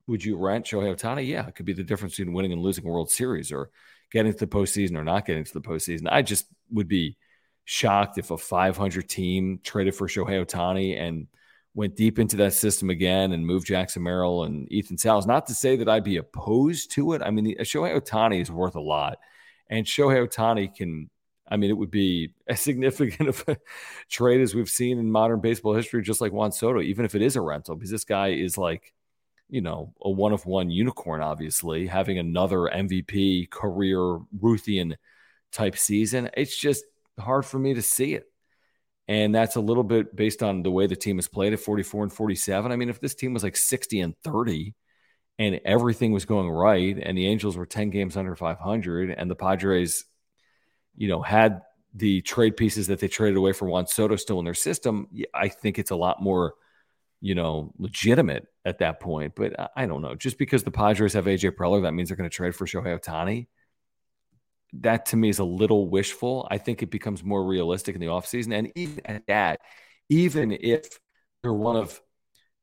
would 0.07 0.23
you 0.23 0.37
rent 0.37 0.65
Shohei 0.65 0.93
Ohtani? 0.95 1.25
Yeah, 1.25 1.47
it 1.47 1.55
could 1.55 1.65
be 1.65 1.73
the 1.73 1.83
difference 1.83 2.17
between 2.17 2.33
winning 2.33 2.51
and 2.51 2.61
losing 2.61 2.85
a 2.85 2.89
World 2.89 3.09
Series 3.09 3.51
or 3.51 3.69
getting 4.11 4.31
to 4.31 4.39
the 4.39 4.47
postseason 4.47 4.97
or 4.97 5.03
not 5.03 5.25
getting 5.25 5.43
to 5.43 5.53
the 5.53 5.61
postseason. 5.61 6.07
I 6.09 6.21
just 6.21 6.45
would 6.71 6.87
be 6.87 7.17
shocked 7.65 8.17
if 8.17 8.31
a 8.31 8.37
500 8.37 9.09
team 9.09 9.59
traded 9.63 9.95
for 9.95 10.07
Shohei 10.07 10.45
Ohtani 10.45 10.99
and 10.99 11.27
went 11.75 11.95
deep 11.95 12.17
into 12.17 12.37
that 12.37 12.53
system 12.53 12.89
again 12.89 13.33
and 13.33 13.45
moved 13.45 13.67
Jackson 13.67 14.01
Merrill 14.01 14.45
and 14.45 14.71
Ethan 14.71 14.97
Salas. 14.97 15.27
Not 15.27 15.45
to 15.47 15.53
say 15.53 15.75
that 15.75 15.89
I'd 15.89 16.03
be 16.03 16.17
opposed 16.17 16.91
to 16.91 17.13
it. 17.13 17.21
I 17.21 17.29
mean, 17.29 17.55
Shohei 17.59 17.99
Ohtani 17.99 18.41
is 18.41 18.49
worth 18.49 18.75
a 18.75 18.81
lot, 18.81 19.19
and 19.69 19.85
Shohei 19.85 20.27
Ohtani 20.27 20.73
can. 20.73 21.09
I 21.49 21.55
mean, 21.55 21.69
it 21.69 21.77
would 21.77 21.91
be 21.91 22.33
as 22.47 22.59
significant 22.59 23.29
of 23.29 23.43
a 23.47 23.57
trade 24.09 24.41
as 24.41 24.55
we've 24.55 24.69
seen 24.69 24.97
in 24.97 25.11
modern 25.11 25.39
baseball 25.39 25.75
history, 25.75 26.01
just 26.01 26.19
like 26.19 26.33
Juan 26.33 26.51
Soto, 26.51 26.81
even 26.81 27.05
if 27.05 27.15
it 27.15 27.21
is 27.21 27.35
a 27.35 27.41
rental, 27.41 27.75
because 27.75 27.91
this 27.91 28.03
guy 28.05 28.29
is 28.29 28.57
like 28.57 28.93
you 29.49 29.61
know, 29.61 29.93
a 30.01 30.09
one 30.09 30.33
of 30.33 30.45
one 30.45 30.69
unicorn, 30.69 31.21
obviously, 31.21 31.87
having 31.87 32.19
another 32.19 32.69
MVP 32.73 33.49
career 33.49 34.19
Ruthian 34.39 34.95
type 35.51 35.77
season. 35.77 36.29
It's 36.35 36.57
just 36.57 36.83
hard 37.19 37.45
for 37.45 37.57
me 37.57 37.73
to 37.73 37.81
see 37.81 38.13
it. 38.13 38.25
And 39.07 39.33
that's 39.33 39.55
a 39.55 39.61
little 39.61 39.85
bit 39.85 40.13
based 40.15 40.43
on 40.43 40.63
the 40.63 40.71
way 40.71 40.85
the 40.85 40.95
team 40.95 41.17
has 41.17 41.29
played 41.29 41.53
at 41.53 41.61
44 41.61 42.03
and 42.03 42.13
47. 42.13 42.71
I 42.71 42.75
mean, 42.75 42.89
if 42.89 42.99
this 42.99 43.15
team 43.15 43.33
was 43.33 43.43
like 43.43 43.55
60 43.55 44.01
and 44.01 44.17
30 44.23 44.73
and 45.39 45.61
everything 45.63 46.11
was 46.11 46.25
going 46.25 46.49
right 46.49 46.97
and 47.01 47.17
the 47.17 47.27
Angels 47.27 47.55
were 47.55 47.65
10 47.65 47.89
games 47.89 48.17
under 48.17 48.35
500 48.35 49.11
and 49.11 49.31
the 49.31 49.35
Padres, 49.35 50.03
you 50.97 51.07
know, 51.07 51.21
had 51.21 51.61
the 51.93 52.21
trade 52.21 52.57
pieces 52.57 52.87
that 52.87 52.99
they 52.99 53.07
traded 53.07 53.37
away 53.37 53.53
for 53.53 53.69
Juan 53.69 53.87
Soto 53.87 54.17
still 54.17 54.39
in 54.39 54.45
their 54.45 54.53
system, 54.53 55.07
I 55.33 55.47
think 55.47 55.79
it's 55.79 55.91
a 55.91 55.95
lot 55.95 56.21
more– 56.21 56.55
you 57.21 57.35
know, 57.35 57.73
legitimate 57.77 58.47
at 58.65 58.79
that 58.79 58.99
point. 58.99 59.33
But 59.35 59.71
I 59.75 59.85
don't 59.85 60.01
know. 60.01 60.15
Just 60.15 60.37
because 60.37 60.63
the 60.63 60.71
Padres 60.71 61.13
have 61.13 61.25
AJ 61.25 61.51
Preller, 61.51 61.83
that 61.83 61.93
means 61.93 62.09
they're 62.09 62.17
going 62.17 62.29
to 62.29 62.35
trade 62.35 62.55
for 62.55 62.65
Shohei 62.65 62.99
Ohtani. 62.99 63.47
That 64.73 65.07
to 65.07 65.17
me 65.17 65.29
is 65.29 65.39
a 65.39 65.43
little 65.43 65.89
wishful. 65.89 66.47
I 66.51 66.57
think 66.57 66.83
it 66.83 66.91
becomes 66.91 67.23
more 67.23 67.43
realistic 67.43 67.95
in 67.95 68.01
the 68.01 68.07
offseason. 68.07 68.53
And 68.53 68.71
even 68.75 69.05
at 69.05 69.25
that, 69.27 69.61
even 70.09 70.51
if 70.51 70.99
they're 71.41 71.53
one 71.53 71.77
of, 71.77 71.99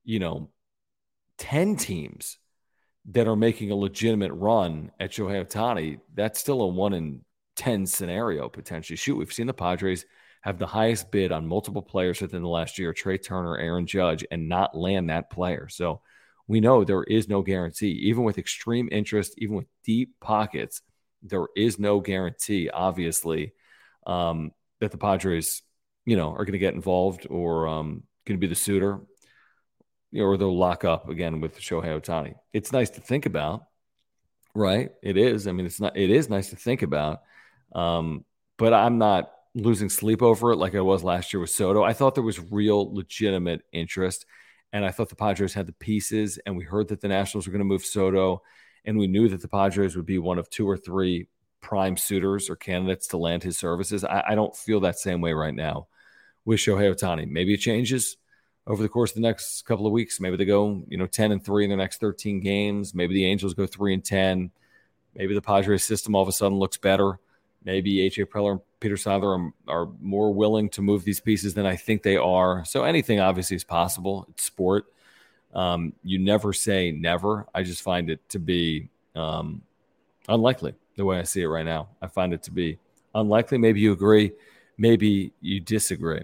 you 0.05 0.19
know, 0.19 0.51
10 1.39 1.77
teams 1.77 2.39
that 3.11 3.27
are 3.27 3.37
making 3.37 3.71
a 3.71 3.77
legitimate 3.77 4.33
run 4.33 4.93
at 5.01 5.13
Shohei 5.13 5.45
Ohtani, 5.45 6.01
that's 6.15 6.39
still 6.39 6.63
a 6.63 6.69
one 6.69 6.93
in 6.93 7.25
10 7.57 7.87
scenario 7.87 8.49
potentially. 8.49 8.97
Shoot, 8.97 9.17
we've 9.17 9.33
seen 9.33 9.47
the 9.47 9.55
Padres– 9.55 10.05
have 10.45 10.59
the 10.59 10.67
highest 10.67 11.11
bid 11.11 11.33
on 11.33 11.47
multiple 11.47 11.81
players 11.81 12.21
within 12.21 12.43
the 12.43 12.49
last 12.49 12.79
year, 12.79 12.93
Trea 12.93 13.17
Turner, 13.17 13.57
Aaron 13.57 13.87
Judge, 13.87 14.27
and 14.31 14.47
not 14.47 14.77
land 14.77 15.09
that 15.09 15.31
player. 15.31 15.69
So 15.71 16.03
we 16.47 16.61
know 16.61 16.85
there 16.85 17.03
is 17.03 17.31
no 17.31 17.41
guarantee. 17.41 17.93
Even 18.11 18.25
with 18.25 18.37
extreme 18.37 18.91
interest, 18.93 19.33
even 19.39 19.57
with 19.57 19.65
deep 19.85 20.21
pockets, 20.21 20.83
there 21.23 21.47
is 21.57 21.79
no 21.79 22.01
guarantee, 22.01 22.69
obviously, 22.69 23.55
um, 24.07 24.53
that 24.81 24.91
the 24.91 24.99
Padres, 24.99 25.63
you 26.05 26.15
know, 26.15 26.33
are 26.33 26.45
going 26.45 26.53
to 26.53 26.59
get 26.59 26.75
involved 26.75 27.27
or 27.31 27.67
um, 27.67 28.03
going 28.27 28.39
to 28.39 28.47
be 28.47 28.47
the 28.47 28.55
suitor, 28.55 29.01
or 30.15 30.37
they'll 30.37 30.55
lock 30.55 30.85
up 30.85 31.09
again 31.09 31.41
with 31.41 31.59
Shohei 31.59 31.99
Ohtani. 31.99 32.35
It's 32.53 32.71
nice 32.71 32.91
to 32.91 33.01
think 33.01 33.25
about, 33.25 33.65
right? 34.55 34.91
It 35.03 35.17
is. 35.17 35.49
I 35.49 35.53
mean, 35.53 35.65
it's 35.65 35.81
not. 35.81 35.97
It 35.97 36.11
is 36.11 36.29
nice 36.29 36.51
to 36.51 36.57
think 36.57 36.83
about, 36.83 37.23
um, 37.75 38.27
but 38.59 38.75
I'm 38.75 38.99
not 38.99 39.31
losing 39.55 39.89
sleep 39.89 40.23
over 40.23 40.53
it 40.53 40.57
like 40.57 40.75
I 40.75 40.81
was 40.81 41.05
last 41.05 41.33
year 41.33 41.41
with 41.41 41.51
Soto. 41.51 41.83
I 41.83 41.93
thought 41.93 42.15
there 42.15 42.25
was 42.25 42.41
real 42.41 42.93
legitimate 42.93 43.63
interest. 43.73 44.27
And 44.73 44.85
I 44.85 44.91
thought 44.91 45.09
the 45.09 45.15
Padres 45.15 45.55
had 45.55 45.67
the 45.67 45.73
pieces. 45.73 46.39
And 46.45 46.57
we 46.57 46.65
heard 46.65 46.89
that 46.89 47.01
the 47.01 47.09
Nationals 47.09 47.47
were 47.47 47.53
going 47.53 47.61
to 47.61 47.65
move 47.65 47.85
Soto. 47.85 48.43
And 48.85 48.99
we 48.99 49.07
knew 49.07 49.29
that 49.29 49.41
the 49.41 49.49
Padres 49.49 49.95
would 49.95 50.05
be 50.05 50.19
one 50.19 50.39
of 50.39 50.51
two 50.51 50.69
or 50.69 50.77
three 50.77 51.29
prime 51.61 51.97
suitors 51.97 52.51
or 52.51 52.57
candidates 52.57 53.07
to 53.09 53.17
land 53.17 53.45
his 53.45 53.57
services. 53.57 54.05
I, 54.05 54.25
I 54.31 54.35
don't 54.35 54.55
feel 54.55 54.81
that 54.81 54.99
same 54.99 55.21
way 55.21 55.33
right 55.33 55.55
now 55.55 55.87
with 56.45 56.59
Shohei 56.59 56.93
Ohtani. 56.93 57.29
Maybe 57.29 57.55
it 57.55 57.59
changes 57.59 58.17
over 58.67 58.83
the 58.83 58.89
course 58.89 59.13
of 59.13 59.15
the 59.15 59.21
next 59.21 59.63
couple 59.63 59.87
of 59.87 59.93
weeks. 59.93 60.21
Maybe 60.21 60.37
they 60.37 60.45
go, 60.45 60.83
you 60.89 60.99
know, 60.99 61.07
10 61.07 61.33
and 61.33 61.45
3 61.45 61.65
in 61.65 61.71
their 61.71 61.79
next 61.79 62.01
13 62.01 62.41
games. 62.41 62.95
Maybe 62.95 63.15
the 63.15 63.27
Angels 63.27 63.55
go 63.55 63.67
3 63.67 63.95
and 63.95 64.05
10. 64.05 64.51
Maybe 65.15 65.35
the 65.35 65.43
Padres 65.43 65.85
system 65.85 66.15
all 66.15 66.23
of 66.23 66.29
a 66.29 66.33
sudden 66.33 66.59
looks 66.59 66.77
better. 66.79 67.21
Maybe 67.65 68.09
AJ 68.09 68.27
Preller 68.27 68.53
and 68.53 68.61
Peter 68.81 68.97
Seidler 68.97 69.53
are, 69.69 69.83
are 69.85 69.89
more 70.01 70.33
willing 70.33 70.69
to 70.71 70.83
move 70.83 71.05
these 71.05 71.21
pieces 71.21 71.55
than 71.55 71.65
I 71.67 71.77
think 71.77 72.03
they 72.03 72.17
are. 72.17 72.65
So 72.65 72.85
anything 72.85 73.21
obviously 73.21 73.57
is 73.57 73.65
possible. 73.65 74.27
It's 74.31 74.45
sport. 74.45 74.87
Um, 75.55 75.93
you 76.03 76.19
never 76.19 76.53
say 76.53 76.91
never. 76.91 77.47
I 77.55 77.63
just 77.63 77.83
find 77.83 78.11
it 78.11 78.21
to 78.31 78.39
be 78.39 78.89
um, 79.15 79.63
unlikely 80.29 80.75
the 80.97 81.05
way 81.05 81.19
I 81.19 81.23
see 81.23 81.43
it 81.43 81.47
right 81.47 81.65
now. 81.65 81.89
I 82.03 82.09
find 82.09 82.33
it 82.35 82.43
to 82.45 82.51
be 82.51 82.79
unlikely. 83.15 83.59
Maybe 83.59 83.81
you 83.81 83.93
agree. 83.93 84.33
Maybe 84.77 85.33
you 85.41 85.61
disagree. 85.61 86.23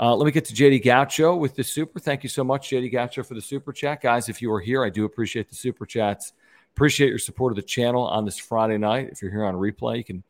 Uh, 0.00 0.14
let 0.14 0.24
me 0.24 0.30
get 0.30 0.44
to 0.44 0.54
JD 0.54 0.84
Gaucho 0.84 1.36
with 1.36 1.56
the 1.56 1.64
super. 1.64 1.98
Thank 1.98 2.22
you 2.22 2.28
so 2.28 2.44
much, 2.44 2.70
JD 2.70 2.92
Gaucho, 2.92 3.24
for 3.24 3.34
the 3.34 3.40
super 3.40 3.72
chat. 3.72 4.00
Guys, 4.00 4.28
if 4.28 4.40
you 4.40 4.52
are 4.52 4.60
here, 4.60 4.84
I 4.84 4.90
do 4.90 5.04
appreciate 5.04 5.48
the 5.48 5.56
super 5.56 5.84
chats. 5.84 6.32
Appreciate 6.76 7.08
your 7.08 7.18
support 7.18 7.50
of 7.50 7.56
the 7.56 7.62
channel 7.62 8.04
on 8.04 8.24
this 8.24 8.38
Friday 8.38 8.78
night. 8.78 9.08
If 9.10 9.20
you're 9.20 9.32
here 9.32 9.44
on 9.44 9.56
replay, 9.56 9.96
you 9.98 10.04
can 10.04 10.22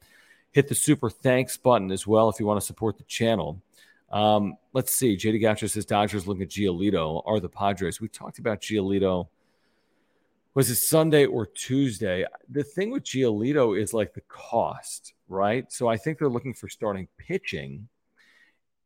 hit 0.52 0.68
the 0.68 0.74
super 0.74 1.10
thanks 1.10 1.56
button 1.56 1.90
as 1.90 2.06
well 2.06 2.28
if 2.28 2.40
you 2.40 2.46
want 2.46 2.60
to 2.60 2.66
support 2.66 2.96
the 2.96 3.04
channel. 3.04 3.62
Um, 4.10 4.56
let's 4.72 4.94
see. 4.94 5.16
JD 5.16 5.42
Gaucho 5.42 5.66
says 5.66 5.84
Dodgers 5.84 6.26
looking 6.26 6.44
at 6.44 6.48
Giolito. 6.48 7.22
Are 7.26 7.40
the 7.40 7.48
Padres? 7.48 8.00
We 8.00 8.08
talked 8.08 8.38
about 8.38 8.60
Giolito. 8.60 9.28
Was 10.54 10.70
it 10.70 10.76
Sunday 10.76 11.26
or 11.26 11.46
Tuesday? 11.46 12.24
The 12.48 12.64
thing 12.64 12.90
with 12.90 13.04
Giolito 13.04 13.80
is 13.80 13.92
like 13.92 14.14
the 14.14 14.22
cost, 14.22 15.12
right? 15.28 15.70
So 15.70 15.88
I 15.88 15.96
think 15.98 16.18
they're 16.18 16.28
looking 16.28 16.54
for 16.54 16.68
starting 16.68 17.06
pitching 17.18 17.88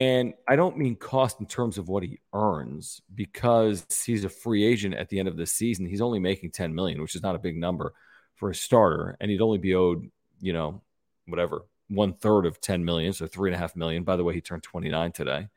and 0.02 0.34
I 0.48 0.56
don't 0.56 0.76
mean 0.76 0.96
cost 0.96 1.38
in 1.38 1.46
terms 1.46 1.78
of 1.78 1.88
what 1.88 2.02
he 2.02 2.18
earns 2.32 3.00
because 3.14 3.86
he's 4.04 4.24
a 4.24 4.28
free 4.28 4.64
agent 4.64 4.94
at 4.94 5.08
the 5.08 5.20
end 5.20 5.28
of 5.28 5.36
the 5.36 5.46
season. 5.46 5.86
He's 5.86 6.00
only 6.00 6.18
making 6.18 6.50
10 6.50 6.74
million, 6.74 7.00
which 7.00 7.14
is 7.14 7.22
not 7.22 7.36
a 7.36 7.38
big 7.38 7.56
number 7.56 7.94
for 8.34 8.50
a 8.50 8.54
starter. 8.54 9.16
And 9.20 9.30
he'd 9.30 9.40
only 9.40 9.58
be 9.58 9.76
owed, 9.76 10.10
you 10.40 10.52
know, 10.52 10.82
whatever, 11.26 11.66
one 11.88 12.12
third 12.14 12.46
of 12.46 12.60
10 12.60 12.84
million. 12.84 13.12
So 13.12 13.26
three 13.26 13.50
and 13.50 13.56
a 13.56 13.58
half 13.58 13.76
million. 13.76 14.04
By 14.04 14.16
the 14.16 14.24
way, 14.24 14.34
he 14.34 14.40
turned 14.40 14.62
29 14.62 15.12
today. 15.12 15.48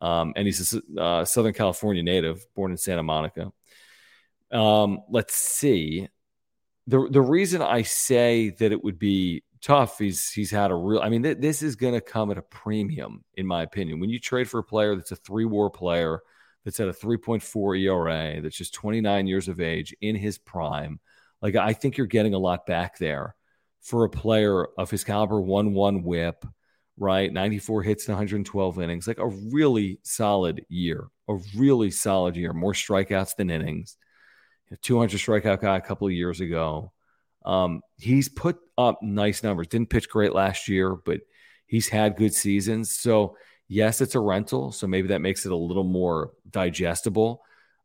Um, 0.00 0.32
and 0.36 0.46
he's 0.46 0.74
a 0.74 1.00
uh, 1.00 1.24
Southern 1.24 1.54
California 1.54 2.02
native, 2.02 2.44
born 2.54 2.70
in 2.70 2.76
Santa 2.76 3.02
Monica. 3.02 3.52
Um, 4.52 5.00
let's 5.10 5.34
see. 5.34 6.08
The, 6.86 7.08
the 7.10 7.22
reason 7.22 7.62
I 7.62 7.82
say 7.82 8.50
that 8.50 8.72
it 8.72 8.84
would 8.84 8.98
be 8.98 9.42
tough. 9.62 9.98
He's 9.98 10.30
he's 10.30 10.50
had 10.50 10.70
a 10.70 10.74
real. 10.74 11.00
I 11.00 11.08
mean, 11.08 11.22
th- 11.22 11.38
this 11.38 11.62
is 11.62 11.76
going 11.76 11.94
to 11.94 12.00
come 12.00 12.30
at 12.30 12.38
a 12.38 12.42
premium, 12.42 13.24
in 13.34 13.46
my 13.46 13.62
opinion. 13.62 13.98
When 13.98 14.10
you 14.10 14.20
trade 14.20 14.48
for 14.48 14.58
a 14.58 14.64
player 14.64 14.94
that's 14.94 15.12
a 15.12 15.16
three 15.16 15.46
WAR 15.46 15.70
player, 15.70 16.20
that's 16.66 16.80
at 16.80 16.88
a 16.88 16.92
3.4 16.92 17.80
ERA, 17.80 18.42
that's 18.42 18.56
just 18.56 18.74
29 18.74 19.28
years 19.28 19.46
of 19.46 19.60
age 19.60 19.94
in 20.00 20.16
his 20.16 20.36
prime, 20.36 20.98
like 21.40 21.54
I 21.54 21.72
think 21.72 21.96
you're 21.96 22.08
getting 22.08 22.34
a 22.34 22.38
lot 22.38 22.66
back 22.66 22.98
there 22.98 23.35
for 23.86 24.04
a 24.04 24.10
player 24.10 24.66
of 24.76 24.90
his 24.90 25.04
caliber. 25.04 25.40
One 25.40 25.72
one 25.72 26.02
WHIP, 26.02 26.44
right? 26.98 27.32
94 27.32 27.84
hits 27.84 28.08
in 28.08 28.12
112 28.12 28.80
innings, 28.80 29.06
like 29.06 29.18
a 29.18 29.28
really 29.28 30.00
solid 30.02 30.64
year, 30.68 31.06
a 31.28 31.36
really 31.56 31.92
solid 31.92 32.36
year. 32.36 32.52
More 32.52 32.72
strikeouts 32.72 33.36
than 33.36 33.48
innings. 33.48 33.96
200 34.82 35.20
strikeout 35.20 35.60
guy 35.60 35.76
a 35.76 35.80
couple 35.80 36.08
of 36.08 36.12
years 36.12 36.40
ago. 36.40 36.92
Um, 37.44 37.82
he's 37.96 38.28
put 38.28 38.58
up 38.76 39.00
nice 39.02 39.44
numbers. 39.44 39.68
Didn't 39.68 39.90
pitch 39.90 40.08
great 40.08 40.34
last 40.34 40.66
year, 40.66 40.96
but 40.96 41.20
he's 41.68 41.88
had 41.88 42.16
good 42.16 42.34
seasons. 42.34 42.92
So, 42.92 43.36
yes, 43.68 44.00
it's 44.00 44.16
a 44.16 44.20
rental. 44.20 44.72
So 44.72 44.88
maybe 44.88 45.08
that 45.08 45.20
makes 45.20 45.46
it 45.46 45.52
a 45.52 45.56
little 45.56 45.84
more 45.84 46.32
digestible. 46.50 47.42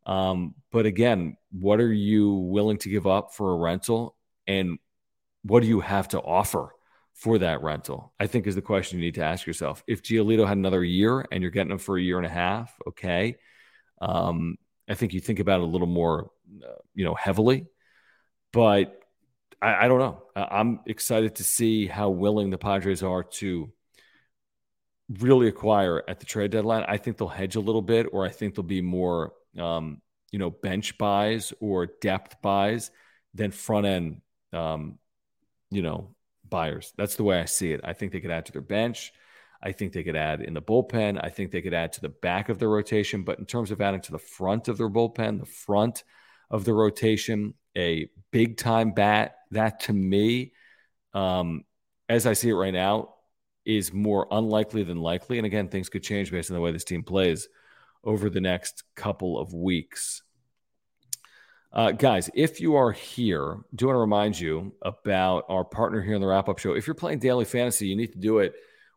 Um, 0.07 0.55
but 0.71 0.87
again, 0.87 1.37
what 1.51 1.79
are 1.79 1.93
you 1.93 2.33
willing 2.33 2.79
to 2.79 2.89
give 2.89 3.05
up 3.05 3.35
for 3.35 3.51
a 3.51 3.57
rental? 3.57 4.15
And 4.47 4.79
what 5.43 5.61
do 5.61 5.67
you 5.67 5.79
have 5.79 6.07
to 6.09 6.19
offer 6.19 6.73
for 7.13 7.39
that 7.39 7.61
rental? 7.61 8.13
I 8.19 8.27
think 8.27 8.47
is 8.47 8.55
the 8.55 8.61
question 8.61 8.99
you 8.99 9.05
need 9.05 9.15
to 9.15 9.23
ask 9.23 9.45
yourself. 9.45 9.83
If 9.87 10.03
Giolito 10.03 10.47
had 10.47 10.57
another 10.57 10.83
year 10.83 11.25
and 11.31 11.41
you're 11.41 11.51
getting 11.51 11.71
him 11.71 11.77
for 11.77 11.97
a 11.97 12.01
year 12.01 12.17
and 12.17 12.25
a 12.25 12.29
half, 12.29 12.73
okay. 12.87 13.37
Um, 14.01 14.57
I 14.89 14.95
think 14.95 15.13
you 15.13 15.19
think 15.19 15.39
about 15.39 15.59
it 15.61 15.63
a 15.63 15.67
little 15.67 15.87
more, 15.87 16.31
uh, 16.63 16.81
you 16.93 17.05
know, 17.05 17.13
heavily. 17.13 17.67
But 18.51 18.99
I, 19.61 19.85
I 19.85 19.87
don't 19.87 19.99
know. 19.99 20.23
I'm 20.35 20.79
excited 20.85 21.35
to 21.35 21.43
see 21.43 21.87
how 21.87 22.09
willing 22.09 22.49
the 22.49 22.57
Padres 22.57 23.03
are 23.03 23.23
to 23.23 23.71
really 25.19 25.47
acquire 25.47 26.03
at 26.07 26.19
the 26.19 26.25
trade 26.25 26.51
deadline. 26.51 26.85
I 26.87 26.97
think 26.97 27.17
they'll 27.17 27.27
hedge 27.27 27.55
a 27.55 27.61
little 27.61 27.81
bit, 27.81 28.07
or 28.11 28.25
I 28.25 28.29
think 28.29 28.55
there'll 28.55 28.67
be 28.67 28.81
more, 28.81 29.33
um, 29.59 30.01
you 30.31 30.39
know, 30.39 30.49
bench 30.49 30.97
buys 30.97 31.53
or 31.59 31.85
depth 31.85 32.41
buys 32.41 32.91
than 33.33 33.51
front 33.51 33.85
end, 33.85 34.21
um, 34.53 34.97
you 35.71 35.81
know, 35.81 36.13
buyers. 36.47 36.93
That's 36.97 37.15
the 37.15 37.23
way 37.23 37.39
I 37.39 37.45
see 37.45 37.71
it. 37.71 37.81
I 37.83 37.93
think 37.93 38.11
they 38.11 38.19
could 38.19 38.31
add 38.31 38.45
to 38.45 38.51
their 38.51 38.61
bench. 38.61 39.11
I 39.63 39.71
think 39.71 39.93
they 39.93 40.03
could 40.03 40.15
add 40.15 40.41
in 40.41 40.53
the 40.53 40.61
bullpen. 40.61 41.19
I 41.23 41.29
think 41.29 41.51
they 41.51 41.61
could 41.61 41.73
add 41.73 41.93
to 41.93 42.01
the 42.01 42.09
back 42.09 42.49
of 42.49 42.59
their 42.59 42.69
rotation. 42.69 43.23
But 43.23 43.39
in 43.39 43.45
terms 43.45 43.71
of 43.71 43.81
adding 43.81 44.01
to 44.01 44.11
the 44.11 44.19
front 44.19 44.67
of 44.67 44.77
their 44.77 44.89
bullpen, 44.89 45.39
the 45.39 45.45
front 45.45 46.03
of 46.49 46.65
the 46.65 46.73
rotation, 46.73 47.53
a 47.77 48.09
big 48.31 48.57
time 48.57 48.91
bat, 48.91 49.37
that 49.51 49.81
to 49.81 49.93
me, 49.93 50.53
um, 51.13 51.63
as 52.09 52.25
I 52.25 52.33
see 52.33 52.49
it 52.49 52.53
right 52.53 52.73
now, 52.73 53.15
is 53.63 53.93
more 53.93 54.27
unlikely 54.31 54.83
than 54.83 54.97
likely. 54.97 55.37
And 55.37 55.45
again, 55.45 55.67
things 55.67 55.89
could 55.89 56.03
change 56.03 56.31
based 56.31 56.49
on 56.49 56.55
the 56.55 56.61
way 56.61 56.71
this 56.71 56.83
team 56.83 57.03
plays 57.03 57.47
over 58.03 58.29
the 58.29 58.41
next 58.41 58.83
couple 58.95 59.39
of 59.39 59.53
weeks. 59.53 60.23
Uh, 61.73 61.91
guys, 61.91 62.29
if 62.33 62.59
you 62.59 62.75
are 62.75 62.91
here, 62.91 63.57
do 63.73 63.87
want 63.87 63.95
to 63.95 63.99
remind 63.99 64.39
you 64.39 64.73
about 64.81 65.45
our 65.47 65.63
partner 65.63 66.01
here 66.01 66.15
on 66.15 66.21
the 66.21 66.27
wrap 66.27 66.49
up 66.49 66.59
show. 66.59 66.73
If 66.73 66.85
you're 66.85 66.93
playing 66.93 67.19
daily 67.19 67.45
fantasy, 67.45 67.87
you 67.87 67.95
need 67.95 68.11
to 68.11 68.19
do 68.19 68.39
it 68.39 68.53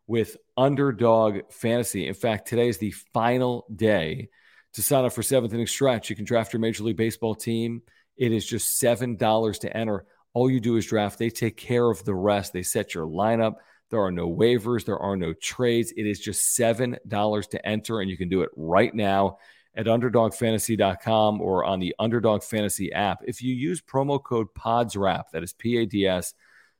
with 0.07 0.35
Underdog 0.57 1.51
Fantasy. 1.51 2.07
In 2.07 2.13
fact, 2.13 2.47
today 2.47 2.67
is 2.67 2.77
the 2.77 2.91
final 3.13 3.65
day 3.73 4.29
to 4.73 4.81
sign 4.81 5.05
up 5.05 5.13
for 5.13 5.23
seventh 5.23 5.53
inning 5.53 5.67
stretch. 5.67 6.09
You 6.09 6.17
can 6.17 6.25
draft 6.25 6.51
your 6.51 6.59
Major 6.59 6.83
League 6.83 6.97
Baseball 6.97 7.33
team 7.33 7.81
it 8.17 8.31
is 8.31 8.45
just 8.45 8.81
$7 8.81 9.59
to 9.59 9.77
enter. 9.77 10.05
All 10.33 10.49
you 10.49 10.59
do 10.59 10.77
is 10.77 10.85
draft. 10.85 11.19
They 11.19 11.29
take 11.29 11.57
care 11.57 11.89
of 11.89 12.03
the 12.03 12.15
rest. 12.15 12.53
They 12.53 12.63
set 12.63 12.93
your 12.93 13.07
lineup. 13.07 13.55
There 13.91 14.01
are 14.01 14.11
no 14.11 14.27
waivers, 14.27 14.83
there 14.83 14.97
are 14.97 15.15
no 15.15 15.33
trades. 15.33 15.93
It 15.95 16.07
is 16.07 16.19
just 16.19 16.57
$7 16.57 17.49
to 17.49 17.65
enter, 17.65 18.01
and 18.01 18.09
you 18.09 18.17
can 18.17 18.29
do 18.29 18.41
it 18.41 18.49
right 18.55 18.93
now 18.93 19.37
at 19.75 19.87
underdogfantasy.com 19.87 21.41
or 21.41 21.65
on 21.65 21.79
the 21.79 21.93
Underdog 21.99 22.43
Fantasy 22.43 22.91
app. 22.93 23.19
If 23.25 23.41
you 23.41 23.53
use 23.53 23.81
promo 23.81 24.23
code 24.23 24.47
PADSWRAP, 24.57 25.25
that 25.31 25.43
is 25.43 25.53
P 25.53 25.77
A 25.77 25.85
D 25.85 26.07
S 26.07 26.33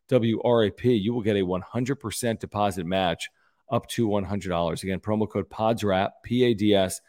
W 0.09 0.41
R 0.43 0.65
A 0.65 0.71
P, 0.71 0.93
you 0.93 1.13
will 1.13 1.21
get 1.21 1.35
a 1.35 1.41
100% 1.41 2.39
deposit 2.39 2.85
match 2.85 3.29
up 3.69 3.87
to 3.87 4.07
$100. 4.07 4.83
Again, 4.83 4.99
promo 4.99 5.29
code 5.29 5.49
PADSWRAP, 5.49 6.09
P 6.23 6.43
A 6.45 6.53
D 6.53 6.73
S 6.73 7.01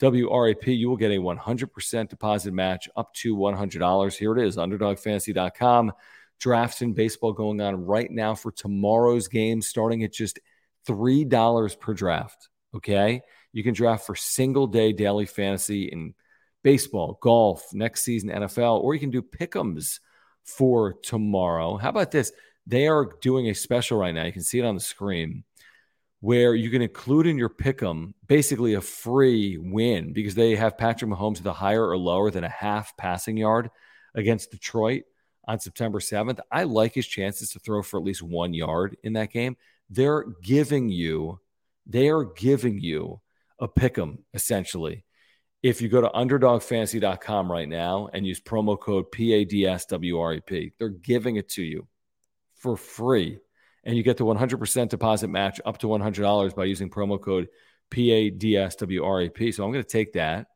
WRAP, 0.00 0.66
you 0.66 0.88
will 0.88 0.96
get 0.96 1.10
a 1.10 1.18
100% 1.18 2.08
deposit 2.08 2.54
match 2.54 2.88
up 2.96 3.12
to 3.14 3.36
$100. 3.36 4.16
Here 4.16 4.36
it 4.36 4.46
is, 4.46 4.56
underdogfantasy.com. 4.56 5.92
Drafts 6.38 6.82
in 6.82 6.92
baseball 6.92 7.32
going 7.32 7.60
on 7.60 7.84
right 7.84 8.10
now 8.10 8.34
for 8.34 8.52
tomorrow's 8.52 9.26
game, 9.26 9.60
starting 9.60 10.04
at 10.04 10.12
just 10.12 10.38
$3 10.86 11.80
per 11.80 11.94
draft. 11.94 12.48
Okay. 12.74 13.22
You 13.52 13.62
can 13.62 13.74
draft 13.74 14.06
for 14.06 14.14
single 14.14 14.66
day 14.66 14.92
daily 14.92 15.26
fantasy 15.26 15.84
in 15.84 16.14
baseball, 16.62 17.18
golf, 17.20 17.64
next 17.72 18.02
season, 18.02 18.30
NFL, 18.30 18.80
or 18.80 18.94
you 18.94 19.00
can 19.00 19.10
do 19.10 19.22
pick'ems 19.22 20.00
for 20.44 20.94
tomorrow. 21.02 21.76
How 21.76 21.90
about 21.90 22.10
this? 22.10 22.32
They 22.66 22.86
are 22.86 23.08
doing 23.20 23.48
a 23.48 23.54
special 23.54 23.98
right 23.98 24.14
now. 24.14 24.24
You 24.24 24.32
can 24.32 24.42
see 24.42 24.58
it 24.58 24.64
on 24.64 24.74
the 24.74 24.80
screen 24.80 25.44
where 26.20 26.54
you 26.54 26.70
can 26.70 26.82
include 26.82 27.26
in 27.26 27.38
your 27.38 27.48
pick 27.48 27.82
'em 27.82 28.14
basically 28.26 28.74
a 28.74 28.80
free 28.80 29.56
win 29.56 30.12
because 30.12 30.34
they 30.34 30.56
have 30.56 30.76
Patrick 30.76 31.10
Mahomes 31.10 31.42
the 31.42 31.52
higher 31.52 31.86
or 31.86 31.96
lower 31.96 32.30
than 32.30 32.44
a 32.44 32.48
half 32.48 32.96
passing 32.96 33.36
yard 33.36 33.70
against 34.14 34.50
Detroit 34.50 35.04
on 35.46 35.60
September 35.60 36.00
7th. 36.00 36.40
I 36.50 36.64
like 36.64 36.92
his 36.94 37.06
chances 37.06 37.50
to 37.50 37.60
throw 37.60 37.82
for 37.82 37.98
at 37.98 38.04
least 38.04 38.22
one 38.22 38.52
yard 38.52 38.96
in 39.02 39.12
that 39.14 39.30
game. 39.30 39.56
They're 39.88 40.24
giving 40.42 40.88
you, 40.88 41.40
they 41.86 42.08
are 42.08 42.24
giving 42.24 42.80
you 42.80 43.20
a 43.58 43.68
pick 43.68 43.98
'em 43.98 44.24
essentially. 44.34 45.04
If 45.62 45.82
you 45.82 45.88
go 45.88 46.00
to 46.00 46.08
underdogfantasy.com 46.08 47.50
right 47.50 47.68
now 47.68 48.08
and 48.12 48.26
use 48.26 48.40
promo 48.40 48.78
code 48.78 49.10
PADSWRAP, 49.10 50.72
they're 50.78 50.88
giving 50.88 51.36
it 51.36 51.48
to 51.50 51.62
you 51.62 51.88
for 52.56 52.76
free 52.76 53.40
And 53.84 53.96
you 53.96 54.02
get 54.02 54.18
the 54.18 54.24
100% 54.24 54.90
deposit 54.90 55.28
match 55.28 55.60
up 55.64 55.78
to 55.78 55.86
$100 55.86 56.54
by 56.54 56.64
using 56.64 56.90
promo 56.90 57.20
code 57.20 57.48
PADSWRAP. 57.90 59.54
So 59.54 59.64
I'm 59.64 59.72
going 59.72 59.84
to 59.84 59.88
take 59.88 60.12
that. 60.12 60.46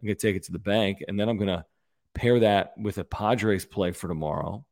I'm 0.00 0.06
going 0.06 0.16
to 0.16 0.26
take 0.26 0.36
it 0.36 0.44
to 0.44 0.52
the 0.52 0.58
bank, 0.58 1.02
and 1.08 1.18
then 1.18 1.30
I'm 1.30 1.38
going 1.38 1.48
to 1.48 1.64
pair 2.12 2.40
that 2.40 2.74
with 2.76 2.98
a 2.98 3.04
Padres 3.04 3.64
play 3.64 3.92
for 3.92 4.06
tomorrow, 4.06 4.66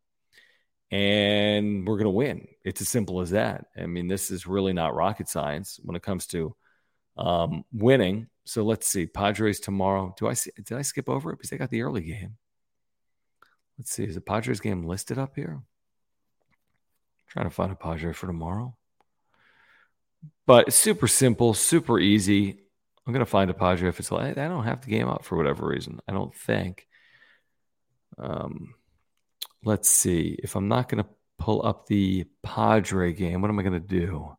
and 0.90 1.86
we're 1.86 1.96
going 1.96 2.04
to 2.04 2.10
win. 2.10 2.48
It's 2.64 2.82
as 2.82 2.88
simple 2.90 3.22
as 3.22 3.30
that. 3.30 3.64
I 3.78 3.86
mean, 3.86 4.08
this 4.08 4.30
is 4.30 4.46
really 4.46 4.74
not 4.74 4.94
rocket 4.94 5.28
science 5.28 5.80
when 5.82 5.96
it 5.96 6.02
comes 6.02 6.26
to 6.28 6.54
um, 7.16 7.64
winning. 7.72 8.28
So 8.44 8.64
let's 8.64 8.86
see. 8.86 9.06
Padres 9.06 9.60
tomorrow. 9.60 10.14
Do 10.18 10.28
I 10.28 10.34
see? 10.34 10.50
Did 10.56 10.76
I 10.76 10.82
skip 10.82 11.08
over 11.08 11.30
it 11.30 11.36
because 11.36 11.50
they 11.50 11.58
got 11.58 11.70
the 11.70 11.82
early 11.82 12.02
game? 12.02 12.36
Let's 13.78 13.92
see. 13.92 14.04
Is 14.04 14.14
the 14.14 14.20
Padres 14.20 14.60
game 14.60 14.84
listed 14.84 15.18
up 15.18 15.36
here? 15.36 15.62
trying 17.32 17.46
to 17.46 17.50
find 17.50 17.72
a 17.72 17.76
Padre 17.76 18.12
for 18.12 18.26
tomorrow. 18.26 18.76
But 20.46 20.72
super 20.72 21.08
simple, 21.08 21.54
super 21.54 21.98
easy. 21.98 22.60
I'm 23.06 23.12
to 23.24 23.30
find 23.30 23.50
a 23.50 23.54
Padre 23.54 23.88
if 23.88 23.98
it's 23.98 24.12
like 24.12 24.36
I 24.38 24.48
don't 24.48 24.64
have 24.64 24.82
the 24.82 24.90
game 24.90 25.08
up 25.08 25.24
for 25.24 25.36
whatever 25.36 25.66
reason. 25.66 26.00
I 26.06 26.12
don't 26.12 26.34
think. 26.34 26.86
Um, 28.18 28.74
let's 29.64 29.88
see. 29.88 30.38
If 30.42 30.56
I'm 30.56 30.68
not 30.68 30.88
to 31.02 31.08
pull 31.38 31.66
up 31.66 31.86
the 31.86 32.26
Padre 32.42 33.12
game, 33.12 33.40
what 33.40 33.48
am 33.48 33.58
I 33.58 33.62
to 33.80 33.80
do? 33.80 34.36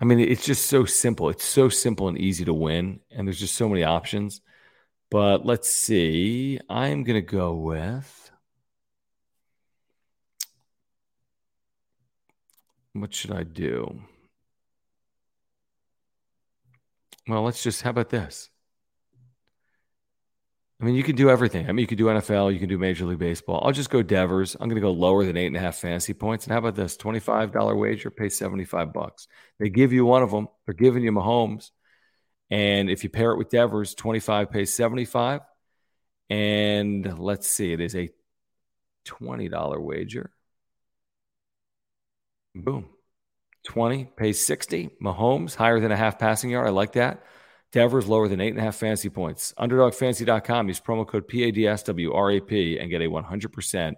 I 0.00 0.04
mean, 0.04 0.20
it's 0.20 0.44
just 0.44 0.66
so 0.66 0.84
simple. 0.84 1.30
It's 1.30 1.44
so 1.44 1.68
simple 1.68 2.08
and 2.08 2.18
easy 2.18 2.44
to 2.44 2.54
win, 2.54 3.00
and 3.10 3.26
there's 3.26 3.40
just 3.40 3.54
so 3.56 3.68
many 3.68 3.82
options. 3.84 4.40
But 5.10 5.46
let's 5.46 5.70
see. 5.70 6.60
I'm 6.68 7.04
going 7.04 7.14
to 7.16 7.22
go 7.22 7.54
with. 7.54 8.30
What 12.92 13.14
should 13.14 13.30
I 13.32 13.44
do? 13.44 14.02
Well, 17.28 17.42
let's 17.42 17.62
just, 17.62 17.82
how 17.82 17.90
about 17.90 18.10
this? 18.10 18.50
I 20.80 20.84
mean, 20.84 20.94
you 20.94 21.02
can 21.02 21.16
do 21.16 21.30
everything. 21.30 21.68
I 21.68 21.72
mean, 21.72 21.84
you 21.84 21.86
can 21.86 21.96
do 21.96 22.06
NFL, 22.06 22.52
you 22.52 22.58
can 22.58 22.68
do 22.68 22.76
Major 22.76 23.06
League 23.06 23.18
Baseball. 23.18 23.62
I'll 23.64 23.72
just 23.72 23.88
go 23.88 24.02
Devers. 24.02 24.54
I'm 24.54 24.68
going 24.68 24.74
to 24.74 24.82
go 24.82 24.92
lower 24.92 25.24
than 25.24 25.36
eight 25.36 25.46
and 25.46 25.56
a 25.56 25.60
half 25.60 25.76
fantasy 25.76 26.12
points. 26.12 26.44
And 26.44 26.52
how 26.52 26.58
about 26.58 26.74
this? 26.74 26.98
$25 26.98 27.78
wager, 27.78 28.10
pay 28.10 28.28
75 28.28 28.92
bucks. 28.92 29.26
They 29.58 29.70
give 29.70 29.94
you 29.94 30.04
one 30.04 30.22
of 30.22 30.30
them. 30.30 30.48
They're 30.66 30.74
giving 30.74 31.02
you 31.02 31.12
Mahomes. 31.12 31.70
And 32.50 32.90
if 32.90 33.04
you 33.04 33.10
pair 33.10 33.32
it 33.32 33.38
with 33.38 33.48
Devers, 33.48 33.94
25 33.94 34.50
pays 34.50 34.74
75. 34.74 35.40
And 36.28 37.18
let's 37.18 37.48
see, 37.48 37.72
it 37.72 37.80
is 37.80 37.96
a 37.96 38.10
$20 39.06 39.80
wager. 39.80 40.30
Boom. 42.54 42.90
20 43.64 44.04
pays 44.16 44.44
60. 44.44 44.90
Mahomes 45.02 45.54
higher 45.54 45.80
than 45.80 45.90
a 45.90 45.96
half 45.96 46.18
passing 46.18 46.50
yard. 46.50 46.66
I 46.66 46.70
like 46.70 46.92
that. 46.92 47.24
Devers 47.72 48.06
lower 48.06 48.28
than 48.28 48.40
eight 48.40 48.50
and 48.50 48.58
a 48.58 48.62
half 48.62 48.76
fantasy 48.76 49.10
points. 49.10 49.52
UnderdogFantasy.com. 49.58 50.68
Use 50.68 50.80
promo 50.80 51.06
code 51.06 51.28
PADSWRAP 51.28 52.80
and 52.80 52.90
get 52.90 53.02
a 53.02 53.08
100% 53.08 53.94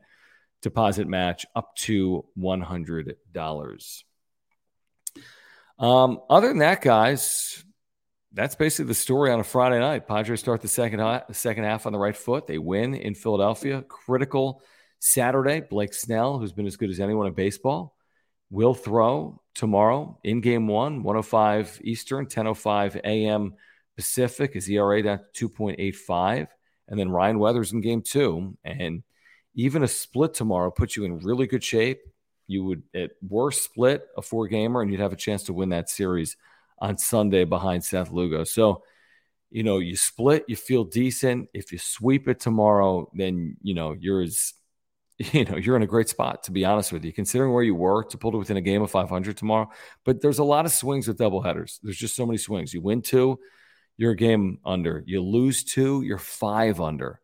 deposit 0.62 1.06
match 1.06 1.46
up 1.54 1.74
to 1.76 2.24
$100. 2.38 4.02
Um, 5.78 6.20
other 6.28 6.48
than 6.48 6.58
that, 6.58 6.82
guys, 6.82 7.64
that's 8.32 8.56
basically 8.56 8.88
the 8.88 8.94
story 8.94 9.30
on 9.30 9.40
a 9.40 9.44
Friday 9.44 9.78
night. 9.78 10.08
Padres 10.08 10.40
start 10.40 10.60
the 10.60 10.68
second, 10.68 10.98
the 10.98 11.34
second 11.34 11.64
half 11.64 11.86
on 11.86 11.92
the 11.92 11.98
right 11.98 12.16
foot. 12.16 12.46
They 12.46 12.58
win 12.58 12.94
in 12.94 13.14
Philadelphia. 13.14 13.82
Critical 13.82 14.62
Saturday. 14.98 15.60
Blake 15.60 15.94
Snell, 15.94 16.38
who's 16.38 16.52
been 16.52 16.66
as 16.66 16.76
good 16.76 16.90
as 16.90 17.00
anyone 17.00 17.26
in 17.26 17.34
baseball, 17.34 17.94
will 18.50 18.74
throw 18.74 19.40
tomorrow 19.58 20.16
in 20.22 20.40
game 20.40 20.68
one, 20.68 21.02
105 21.02 21.80
Eastern, 21.82 22.24
1005 22.24 22.96
a.m. 22.96 23.54
Pacific. 23.96 24.54
His 24.54 24.70
ERA 24.70 25.02
down 25.02 25.20
to 25.34 25.48
2.85. 25.48 26.46
And 26.88 26.98
then 26.98 27.10
Ryan 27.10 27.38
Weathers 27.40 27.72
in 27.72 27.80
game 27.80 28.00
two. 28.00 28.56
And 28.64 29.02
even 29.54 29.82
a 29.82 29.88
split 29.88 30.32
tomorrow 30.32 30.70
puts 30.70 30.96
you 30.96 31.04
in 31.04 31.18
really 31.18 31.48
good 31.48 31.64
shape. 31.64 32.00
You 32.46 32.64
would, 32.64 32.82
at 32.94 33.10
worst, 33.28 33.64
split 33.64 34.06
a 34.16 34.22
four 34.22 34.46
gamer 34.46 34.80
and 34.80 34.90
you'd 34.90 35.00
have 35.00 35.12
a 35.12 35.16
chance 35.16 35.42
to 35.44 35.52
win 35.52 35.70
that 35.70 35.90
series 35.90 36.36
on 36.78 36.96
Sunday 36.96 37.44
behind 37.44 37.84
Seth 37.84 38.12
Lugo. 38.12 38.44
So, 38.44 38.84
you 39.50 39.64
know, 39.64 39.78
you 39.78 39.96
split, 39.96 40.44
you 40.46 40.54
feel 40.54 40.84
decent. 40.84 41.48
If 41.52 41.72
you 41.72 41.78
sweep 41.78 42.28
it 42.28 42.38
tomorrow, 42.38 43.10
then, 43.12 43.56
you 43.60 43.74
know, 43.74 43.96
you're 43.98 44.22
as 44.22 44.54
you 45.32 45.44
know 45.44 45.56
you're 45.56 45.76
in 45.76 45.82
a 45.82 45.86
great 45.86 46.08
spot 46.08 46.44
to 46.44 46.52
be 46.52 46.64
honest 46.64 46.92
with 46.92 47.04
you 47.04 47.12
considering 47.12 47.52
where 47.52 47.64
you 47.64 47.74
were 47.74 48.04
to 48.04 48.16
pull 48.16 48.34
it 48.34 48.38
within 48.38 48.56
a 48.56 48.60
game 48.60 48.82
of 48.82 48.90
500 48.90 49.36
tomorrow. 49.36 49.68
But 50.04 50.20
there's 50.20 50.38
a 50.38 50.44
lot 50.44 50.64
of 50.64 50.72
swings 50.72 51.08
with 51.08 51.18
double 51.18 51.42
headers 51.42 51.80
there's 51.82 51.98
just 51.98 52.16
so 52.16 52.26
many 52.26 52.38
swings. 52.38 52.72
You 52.72 52.80
win 52.80 53.02
two 53.02 53.38
you're 53.96 54.12
a 54.12 54.16
game 54.16 54.58
under. 54.64 55.02
You 55.06 55.22
lose 55.22 55.64
two 55.64 56.02
you're 56.02 56.18
five 56.18 56.80
under. 56.80 57.20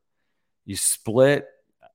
You 0.65 0.77
split 0.77 1.47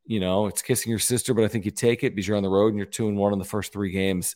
you 0.05 0.19
know 0.19 0.47
it's 0.47 0.61
kissing 0.63 0.89
your 0.89 0.97
sister 0.97 1.35
but 1.35 1.43
i 1.43 1.47
think 1.47 1.65
you 1.65 1.71
take 1.71 2.03
it 2.03 2.15
because 2.15 2.27
you're 2.27 2.37
on 2.37 2.41
the 2.41 2.49
road 2.49 2.69
and 2.69 2.77
you're 2.77 2.85
two 2.87 3.07
and 3.07 3.15
one 3.15 3.31
in 3.31 3.37
the 3.37 3.45
first 3.45 3.71
three 3.71 3.91
games 3.91 4.35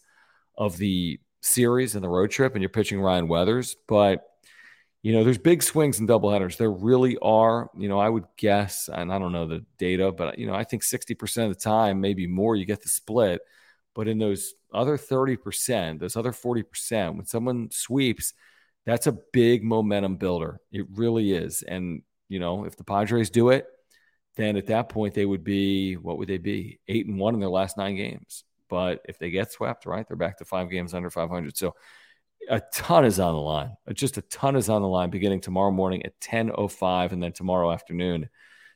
of 0.56 0.78
the 0.78 1.20
series 1.44 1.96
and 1.96 2.04
the 2.04 2.10
road 2.10 2.32
trip 2.32 2.54
and 2.54 2.62
you're 2.62 2.70
pitching 2.70 3.00
ryan 3.00 3.28
weathers. 3.28 3.76
But 3.88 4.24
you 5.04 5.12
know, 5.12 5.26
there's 5.26 5.38
big 5.38 5.62
swings 5.62 6.00
in 6.00 6.08
doubleheaders. 6.08 6.56
There 6.56 6.72
really 6.72 7.18
are. 7.22 7.70
You 7.78 7.90
know, 7.90 8.00
I 8.00 8.08
would 8.08 8.24
guess, 8.38 8.90
and 8.92 9.12
I 9.12 9.20
don't 9.20 9.34
know 9.34 9.46
the 9.46 9.66
data, 9.78 10.14
but 10.14 10.40
you 10.40 10.48
know, 10.48 10.56
I 10.56 10.64
think 10.64 10.82
60% 10.82 11.44
of 11.44 11.50
the 11.50 11.60
time, 11.60 12.00
maybe 12.00 12.26
more, 12.26 12.56
you 12.56 12.66
get 12.66 12.82
the 12.82 12.90
split. 12.90 13.42
But 13.94 14.08
in 14.08 14.18
those 14.18 14.54
other 14.74 14.98
30%, 14.98 16.00
those 16.00 16.16
other 16.16 16.32
40%, 16.32 17.18
when 17.18 17.26
someone 17.26 17.70
sweeps, 17.70 18.34
that's 18.86 19.06
a 19.06 19.18
big 19.34 19.64
momentum 19.64 20.16
builder. 20.16 20.62
It 20.72 20.88
really 20.96 21.34
is. 21.34 21.64
And, 21.64 22.02
you 22.30 22.40
know, 22.40 22.64
if 22.64 22.78
the 22.78 22.86
Padres 22.86 23.30
do 23.30 23.50
it, 23.50 23.68
then 24.36 24.56
at 24.56 24.68
that 24.68 24.88
point 24.88 25.14
they 25.14 25.26
would 25.26 25.44
be, 25.44 25.96
what 25.96 26.18
would 26.18 26.30
they 26.30 26.38
be? 26.38 26.80
Eight 26.88 27.08
and 27.08 27.20
one 27.20 27.34
in 27.34 27.42
their 27.42 27.50
last 27.50 27.78
nine 27.78 27.98
games. 27.98 28.46
But 28.70 29.02
if 29.08 29.20
they 29.20 29.32
get 29.32 29.52
swept, 29.52 29.86
right, 29.86 30.08
they're 30.08 30.18
back 30.18 30.38
to 30.38 30.46
five 30.46 30.70
games 30.70 30.94
under 30.94 31.10
500. 31.10 31.58
So 31.58 31.76
a 32.50 32.62
ton 32.74 33.06
is 33.06 33.20
on 33.20 33.34
the 33.34 33.40
line. 33.40 33.76
Uh, 33.88 33.94
just 33.94 34.18
a 34.18 34.22
ton 34.24 34.56
is 34.56 34.70
on 34.70 34.82
the 34.82 34.88
line 34.88 35.10
beginning 35.10 35.42
tomorrow 35.42 35.72
morning 35.72 36.06
at 36.06 36.20
10.05 36.20 37.12
and 37.12 37.22
then 37.22 37.32
tomorrow 37.32 37.72
afternoon. 37.72 38.30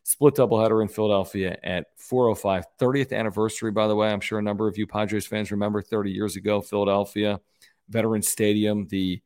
Split 0.04 0.36
doubleheader 0.36 0.82
in 0.82 0.88
Philadelphia 0.88 1.58
at 1.64 1.88
4.05. 2.00 2.64
30th 2.80 3.12
anniversary, 3.12 3.72
by 3.72 3.88
the 3.88 3.96
way. 3.96 4.10
I'm 4.10 4.22
sure 4.22 4.40
a 4.40 4.44
number 4.44 4.68
of 4.68 4.78
you 4.78 4.88
Padres 4.88 5.28
fans 5.28 5.52
remember 5.52 5.82
30 5.82 6.12
years 6.12 6.38
ago, 6.38 6.62
Philadelphia, 6.62 7.42
Veterans 7.90 8.30
Stadium, 8.30 8.88
the 8.88 9.22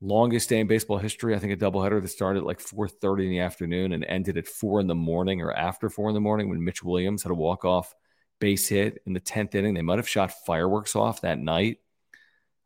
longest 0.00 0.48
day 0.48 0.60
in 0.60 0.66
baseball 0.66 0.98
history. 0.98 1.34
I 1.34 1.38
think 1.38 1.52
a 1.52 1.56
doubleheader 1.56 2.00
that 2.00 2.08
started 2.08 2.40
at 2.40 2.46
like 2.46 2.60
4.30 2.60 3.24
in 3.24 3.30
the 3.30 3.40
afternoon 3.40 3.92
and 3.92 4.04
ended 4.04 4.38
at 4.38 4.46
4 4.46 4.80
in 4.80 4.86
the 4.86 4.94
morning 4.94 5.42
or 5.42 5.52
after 5.52 5.90
4 5.90 6.08
in 6.08 6.14
the 6.14 6.20
morning 6.20 6.48
when 6.48 6.64
Mitch 6.64 6.82
Williams 6.82 7.22
had 7.22 7.32
a 7.32 7.34
walk-off 7.34 7.94
base 8.40 8.68
hit 8.68 8.98
in 9.06 9.12
the 9.12 9.20
10th 9.20 9.54
inning. 9.54 9.74
They 9.74 9.82
might 9.82 9.98
have 9.98 10.08
shot 10.08 10.32
fireworks 10.46 10.96
off 10.96 11.20
that 11.20 11.38
night 11.38 11.78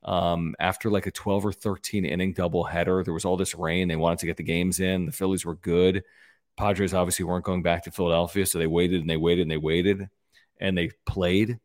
um, 0.05 0.55
after 0.59 0.91
like 0.91 1.07
a 1.07 1.11
12 1.11 1.47
or 1.47 1.53
13 1.53 2.05
inning 2.05 2.33
double 2.33 2.65
header. 2.65 3.03
There 3.03 3.15
was 3.15 3.25
all 3.25 3.37
this 3.37 3.55
rain. 3.55 3.89
They 3.89 3.97
wanted 3.97 4.21
to 4.21 4.27
get 4.27 4.37
the 4.37 4.43
games 4.43 4.81
in. 4.81 5.07
The 5.07 5.13
Phillies 5.13 5.45
were 5.45 5.57
good. 5.57 6.05
Padres 6.57 6.95
obviously 6.95 7.25
weren't 7.25 7.45
going 7.45 7.63
back 7.63 7.85
to 7.85 7.91
Philadelphia, 7.91 8.45
so 8.45 8.59
they 8.59 8.67
waited 8.67 9.01
and 9.01 9.09
they 9.09 9.17
waited 9.17 9.43
and 9.43 9.51
they 9.51 9.57
waited 9.57 10.09
and 10.61 10.77
they 10.77 10.91
played 11.07 11.59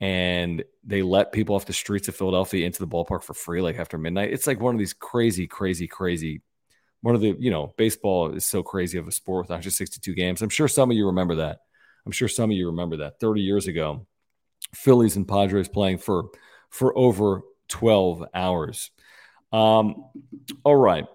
and 0.00 0.62
they 0.84 1.02
let 1.02 1.32
people 1.32 1.56
off 1.56 1.66
the 1.66 1.72
streets 1.72 2.08
of 2.08 2.14
Philadelphia 2.14 2.64
into 2.64 2.78
the 2.78 2.86
ballpark 2.86 3.22
for 3.22 3.34
free, 3.34 3.60
like 3.60 3.78
after 3.78 3.98
midnight. 3.98 4.32
It's 4.32 4.46
like 4.46 4.60
one 4.60 4.74
of 4.74 4.78
these 4.78 4.92
crazy, 4.92 5.46
crazy, 5.46 5.88
crazy. 5.88 6.42
One 7.00 7.14
of 7.14 7.20
the, 7.20 7.34
you 7.38 7.50
know, 7.50 7.74
baseball 7.76 8.32
is 8.32 8.44
so 8.44 8.62
crazy 8.62 8.98
of 8.98 9.08
a 9.08 9.12
sport 9.12 9.44
with 9.44 9.50
162 9.50 10.14
games. 10.14 10.42
I'm 10.42 10.48
sure 10.50 10.68
some 10.68 10.90
of 10.90 10.96
you 10.96 11.06
remember 11.06 11.36
that. 11.36 11.60
I'm 12.06 12.12
sure 12.12 12.28
some 12.28 12.50
of 12.50 12.56
you 12.56 12.66
remember 12.66 12.98
that 12.98 13.18
30 13.18 13.40
years 13.40 13.66
ago, 13.66 14.06
Phillies 14.74 15.16
and 15.16 15.26
Padres 15.26 15.68
playing 15.68 15.98
for 15.98 16.26
for 16.70 16.96
over 16.96 17.42
12 17.68 18.24
hours. 18.34 18.90
Um, 19.52 20.04
all 20.64 20.76
right. 20.76 21.06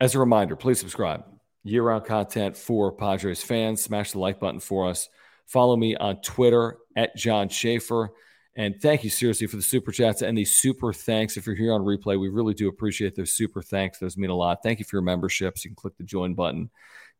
As 0.00 0.14
a 0.14 0.18
reminder, 0.18 0.56
please 0.56 0.78
subscribe. 0.78 1.24
Year 1.62 1.82
round 1.82 2.06
content 2.06 2.56
for 2.56 2.92
Padres 2.92 3.42
fans. 3.42 3.82
Smash 3.82 4.12
the 4.12 4.18
like 4.18 4.40
button 4.40 4.60
for 4.60 4.88
us. 4.88 5.08
Follow 5.46 5.76
me 5.76 5.96
on 5.96 6.20
Twitter 6.22 6.78
at 6.96 7.16
John 7.16 7.48
Schaefer. 7.48 8.10
And 8.56 8.80
thank 8.80 9.04
you 9.04 9.10
seriously 9.10 9.46
for 9.46 9.56
the 9.56 9.62
super 9.62 9.92
chats 9.92 10.22
and 10.22 10.36
the 10.36 10.44
super 10.44 10.92
thanks. 10.92 11.36
If 11.36 11.46
you're 11.46 11.54
here 11.56 11.72
on 11.72 11.82
replay, 11.82 12.18
we 12.18 12.28
really 12.28 12.54
do 12.54 12.68
appreciate 12.68 13.14
those 13.14 13.32
super 13.32 13.62
thanks. 13.62 13.98
Those 13.98 14.16
mean 14.16 14.30
a 14.30 14.34
lot. 14.34 14.62
Thank 14.62 14.78
you 14.78 14.84
for 14.84 14.96
your 14.96 15.02
memberships. 15.02 15.64
You 15.64 15.70
can 15.70 15.76
click 15.76 15.96
the 15.96 16.04
join 16.04 16.34
button 16.34 16.70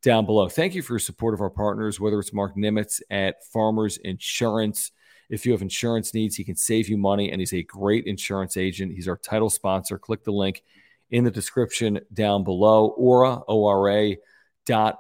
down 0.03 0.27
below. 0.27 0.49
Thank 0.49 0.75
you 0.75 0.83
for 0.83 0.95
your 0.95 1.01
support 1.01 1.35
of 1.35 1.41
our 1.41 1.51
partners, 1.51 2.01
whether 2.01 2.19
it's 2.19 2.33
Marc 2.33 2.57
Nimetz 2.57 3.01
at 3.11 3.45
Farmers 3.53 3.99
Insurance 3.99 4.93
if 5.31 5.47
you 5.47 5.53
have 5.53 5.63
insurance 5.63 6.13
needs, 6.13 6.37
he 6.37 6.45
can 6.45 6.57
save 6.57 6.89
you 6.89 6.99
money, 6.99 7.31
and 7.31 7.41
he's 7.41 7.55
a 7.55 7.63
great 7.63 8.07
insurance 8.07 8.57
agent. 8.57 8.93
He's 8.93 9.09
our 9.09 9.17
title 9.17 9.51
sponsor. 9.51 9.99
Click 9.99 10.25
the 10.25 10.33
link 10.33 10.63
in 11.11 11.25
the 11.25 11.31
description 11.31 12.01
down 12.13 12.45
below. 12.45 12.89
Aura, 12.89 13.37
Ora, 13.47 13.95
A 13.95 14.19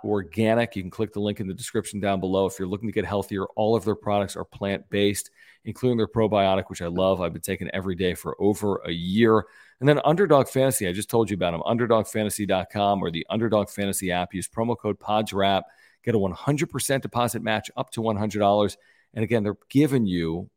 organic. 0.04 0.74
You 0.74 0.82
can 0.82 0.90
click 0.90 1.12
the 1.12 1.20
link 1.20 1.40
in 1.40 1.46
the 1.46 1.54
description 1.54 2.00
down 2.00 2.20
below. 2.20 2.46
If 2.46 2.58
you're 2.58 2.68
looking 2.68 2.88
to 2.88 2.92
get 2.92 3.04
healthier, 3.04 3.44
all 3.56 3.76
of 3.76 3.84
their 3.84 3.94
products 3.94 4.36
are 4.36 4.44
plant 4.44 4.88
based, 4.90 5.30
including 5.64 5.96
their 5.96 6.08
probiotic, 6.08 6.64
which 6.68 6.82
I 6.82 6.86
love. 6.86 7.20
I've 7.20 7.32
been 7.32 7.42
taking 7.42 7.70
every 7.72 7.94
day 7.94 8.14
for 8.14 8.36
over 8.40 8.80
a 8.86 8.90
year. 8.90 9.44
And 9.78 9.88
then 9.88 10.00
Underdog 10.04 10.48
Fantasy, 10.48 10.88
I 10.88 10.92
just 10.92 11.08
told 11.08 11.30
you 11.30 11.34
about 11.34 11.52
them, 11.52 11.62
underdogfantasy.com 11.62 13.02
or 13.02 13.10
the 13.10 13.26
Underdog 13.30 13.68
Fantasy 13.68 14.10
app. 14.10 14.34
Use 14.34 14.48
promo 14.48 14.76
code 14.76 14.98
PADSWRAP, 14.98 15.62
get 16.04 16.14
a 16.14 16.18
100% 16.18 17.00
deposit 17.00 17.42
match 17.42 17.70
up 17.76 17.90
to 17.90 18.00
$100. 18.00 18.76
And 19.14 19.24
again, 19.24 19.42
they're 19.42 19.56
giving 19.68 20.06
you 20.06 20.48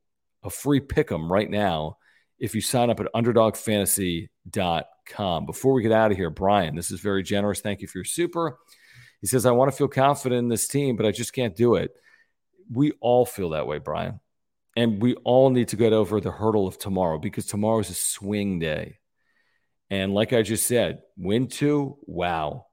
a 0.43 0.49
free 0.49 0.79
pick 0.79 1.11
'em 1.11 1.31
right 1.31 1.49
now 1.49 1.97
if 2.39 2.55
you 2.55 2.61
sign 2.61 2.89
up 2.89 2.99
at 2.99 3.11
underdogfantasy.com. 3.13 5.45
Before 5.45 5.73
we 5.73 5.81
get 5.81 5.91
out 5.91 6.11
of 6.11 6.17
here, 6.17 6.29
Brian, 6.29 6.75
this 6.75 6.91
is 6.91 6.99
very 6.99 7.23
generous. 7.23 7.61
Thank 7.61 7.81
you 7.81 7.87
for 7.87 7.99
your 7.99 8.05
super. 8.05 8.59
He 9.21 9.27
says, 9.27 9.45
I 9.45 9.51
want 9.51 9.71
to 9.71 9.77
feel 9.77 9.87
confident 9.87 10.39
in 10.39 10.49
this 10.49 10.67
team, 10.67 10.97
but 10.97 11.05
I 11.05 11.11
just 11.11 11.33
can't 11.33 11.55
do 11.55 11.75
it. 11.75 11.91
We 12.69 12.91
all 12.99 13.25
feel 13.25 13.51
that 13.51 13.67
way, 13.67 13.77
Brian. 13.77 14.19
And 14.75 15.01
we 15.01 15.15
all 15.23 15.49
need 15.49 15.69
to 15.69 15.77
get 15.77 15.93
over 15.93 16.19
the 16.19 16.31
hurdle 16.31 16.67
of 16.67 16.77
tomorrow 16.77 17.19
because 17.19 17.45
tomorrow 17.45 17.79
is 17.79 17.89
a 17.89 17.93
swing 17.93 18.59
day. 18.59 18.97
And 19.89 20.13
like 20.13 20.33
I 20.33 20.41
just 20.41 20.67
said, 20.67 21.03
win 21.15 21.47
two, 21.47 21.97
wow. 22.01 22.65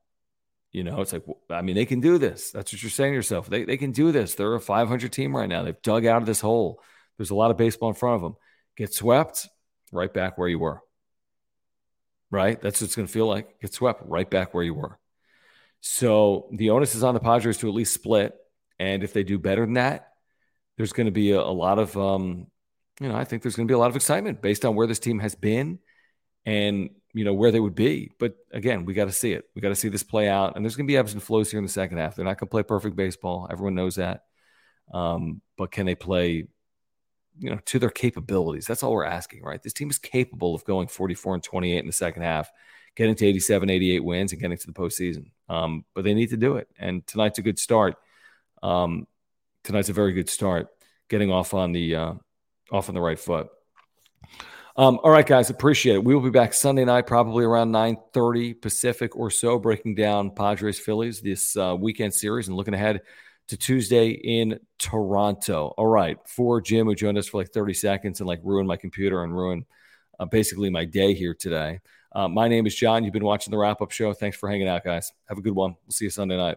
You 0.73 0.85
know, 0.85 1.01
it's 1.01 1.13
like, 1.13 1.25
I 1.51 1.63
mean, 1.63 1.75
they 1.75 1.85
can 1.85 2.01
do 2.01 2.19
this. 2.19 2.53
That's 2.53 2.73
what 2.73 2.83
you're 2.83 2.91
saying 2.91 3.13
to 3.13 3.17
yourself. 3.17 3.49
They, 3.49 3.65
they 3.65 3.77
can 3.77 3.91
do 3.91 4.13
this. 4.13 4.37
They're 4.37 4.55
a 4.55 4.61
500 4.61 5.13
team 5.13 5.35
right 5.35 5.49
now. 5.49 5.65
They've 5.65 5.83
dug 5.83 6.07
out 6.07 6.23
of 6.23 6.27
this 6.27 6.41
hole. 6.41 6.81
There's 7.19 7.31
a 7.31 7.35
lot 7.35 7.51
of 7.51 7.57
baseball 7.57 7.89
in 7.89 7.97
front 7.97 8.17
of 8.17 8.23
them. 8.23 8.37
Get 8.77 8.95
swept, 8.95 9.49
right 9.91 10.13
back 10.13 10.39
where 10.39 10.49
you 10.49 10.61
were. 10.61 10.81
Right? 12.31 12.61
That's 12.61 12.81
what 12.81 12.87
it's 12.87 12.95
going 12.95 13.09
to 13.09 13.13
feel 13.13 13.27
like. 13.27 13.61
Get 13.61 13.75
swept, 13.75 14.03
right 14.07 14.31
back 14.31 14.55
where 14.55 14.63
you 14.63 14.75
were. 14.75 14.99
So 15.81 16.49
the 16.53 16.71
onus 16.71 16.95
is 16.95 17.03
on 17.03 17.15
the 17.15 17.21
Padres 17.21 17.59
to 17.59 17.69
at 17.69 17.75
least 17.75 17.95
split. 17.95 18.35
And 18.79 19.03
if 19.03 19.13
they 19.13 19.25
do 19.25 19.39
better 19.39 19.63
than 19.63 19.75
that, 19.75 20.13
there's 20.77 20.93
going 20.93 21.07
to 21.07 21.13
be 21.13 21.33
a, 21.33 21.41
a 21.41 21.43
lot 21.43 21.81
of, 21.81 21.97
um, 21.97 22.47
you 23.01 23.09
know, 23.09 23.17
I 23.17 23.25
think 23.25 23.43
there's 23.43 23.57
going 23.57 23.67
to 23.67 23.73
be 23.73 23.75
a 23.75 23.79
lot 23.79 23.91
of 23.91 23.97
excitement 23.97 24.41
based 24.41 24.65
on 24.65 24.77
where 24.77 24.87
this 24.87 25.01
team 25.01 25.19
has 25.19 25.35
been 25.35 25.81
and, 26.47 26.91
you 27.13 27.25
know, 27.25 27.35
where 27.35 27.51
they 27.51 27.61
would 27.61 27.75
be. 27.75 28.11
But 28.19 28.37
again, 28.53 28.85
we 28.85 28.95
got 28.95 29.07
to 29.07 29.13
see 29.13 29.33
it. 29.33 29.45
We 29.55 29.63
got 29.63 29.71
to 29.71 29.75
see 29.75 29.89
this 29.89 30.03
play 30.03 30.29
out. 30.29 30.57
And 30.57 30.65
there's 30.65 30.77
going 30.77 30.87
to 30.87 30.91
be 30.91 30.97
ebbs 30.97 31.13
and 31.13 31.23
flows 31.23 31.51
here 31.51 31.59
in 31.59 31.65
the 31.65 31.71
second 31.71 31.99
half. 31.99 32.15
They're 32.15 32.25
not 32.25 32.39
going 32.39 32.49
to 32.49 32.51
play 32.51 32.63
perfect 32.63 32.97
baseball. 32.97 33.49
Everyone 33.51 33.75
knows 33.75 33.97
that. 33.97 34.25
Um, 34.93 35.41
but 35.57 35.71
can 35.71 35.87
they 35.87 35.95
play, 35.95 36.47
you 37.39 37.51
know, 37.51 37.59
to 37.67 37.79
their 37.79 37.91
capabilities? 37.91 38.67
That's 38.67 38.83
all 38.83 38.93
we're 38.93 39.05
asking, 39.05 39.43
right? 39.43 39.63
This 39.63 39.73
team 39.73 39.91
is 39.91 39.99
capable 39.99 40.55
of 40.55 40.65
going 40.65 40.89
44 40.89 41.35
and 41.35 41.43
28 41.43 41.79
in 41.79 41.87
the 41.87 41.93
second 41.93 42.23
half 42.23 42.51
getting 42.97 43.15
to 43.15 43.27
87, 43.27 43.71
88 43.71 44.05
wins 44.05 44.33
and 44.33 44.41
getting 44.41 44.59
to 44.59 44.67
the 44.67 44.73
postseason. 44.73 45.31
Um, 45.49 45.85
but 45.95 46.05
they 46.05 46.15
need 46.15 46.31
to 46.31 46.37
do 46.37 46.57
it. 46.57 46.69
And 46.79 47.07
tonight's 47.07 47.39
a 47.39 47.43
good 47.43 47.59
start. 47.59 47.97
Um, 48.63 49.07
tonight's 49.65 49.89
a 49.89 49.95
very 49.95 50.13
good 50.13 50.29
start, 50.29 50.69
getting 51.09 51.31
off 51.31 51.55
on 51.55 51.73
the 51.73 51.95
uh, 51.95 52.15
off 52.71 52.89
on 52.89 52.95
the 52.95 53.01
right 53.01 53.19
foot. 53.19 53.49
Um, 54.81 54.99
all 55.05 55.11
right, 55.11 55.27
guys, 55.27 55.51
appreciate 55.51 55.97
it. 55.97 56.05
We 56.05 56.15
will 56.15 56.23
be 56.23 56.31
back 56.31 56.55
Sunday 56.55 56.87
night, 56.87 57.07
probably 57.07 57.45
around 57.45 57.71
9:30 57.71 58.55
Pacific 58.63 59.15
or 59.15 59.31
so, 59.31 59.59
breaking 59.59 59.95
down 59.95 60.31
Padres 60.31 60.81
Phillies 60.81 61.21
this 61.21 61.55
uh, 61.55 61.77
weekend 61.79 62.15
series 62.15 62.49
and 62.49 62.57
looking 62.57 62.73
ahead 62.73 63.03
to 63.49 63.59
Tuesday 63.59 64.09
in 64.09 64.59
Toronto. 64.79 65.75
All 65.77 65.87
right, 65.87 66.17
for 66.27 66.63
Jim, 66.63 66.87
who 66.87 66.95
joined 66.95 67.19
us 67.19 67.27
for 67.27 67.37
like 67.43 67.53
30 67.53 67.75
seconds 67.75 68.21
and 68.21 68.27
like 68.27 68.41
ruined 68.43 68.69
my 68.69 68.79
computer 68.79 69.23
and 69.23 69.37
ruined 69.37 69.67
uh, 70.19 70.25
basically 70.25 70.71
my 70.71 70.87
day 70.87 71.13
here 71.13 71.35
today. 71.35 71.81
Uh, 72.13 72.29
my 72.29 72.49
name 72.49 72.67
is 72.67 72.75
John. 72.75 73.05
You've 73.05 73.13
been 73.13 73.23
watching 73.23 73.51
the 73.51 73.59
wrap 73.59 73.83
up 73.83 73.91
show. 73.91 74.15
Thanks 74.15 74.39
for 74.39 74.49
hanging 74.49 74.67
out, 74.67 74.83
guys. 74.83 75.13
Have 75.29 75.37
a 75.37 75.43
good 75.43 75.55
one. 75.55 75.73
We'll 75.85 75.93
see 75.93 76.07
you 76.07 76.11
Sunday 76.11 76.39
night. 76.39 76.57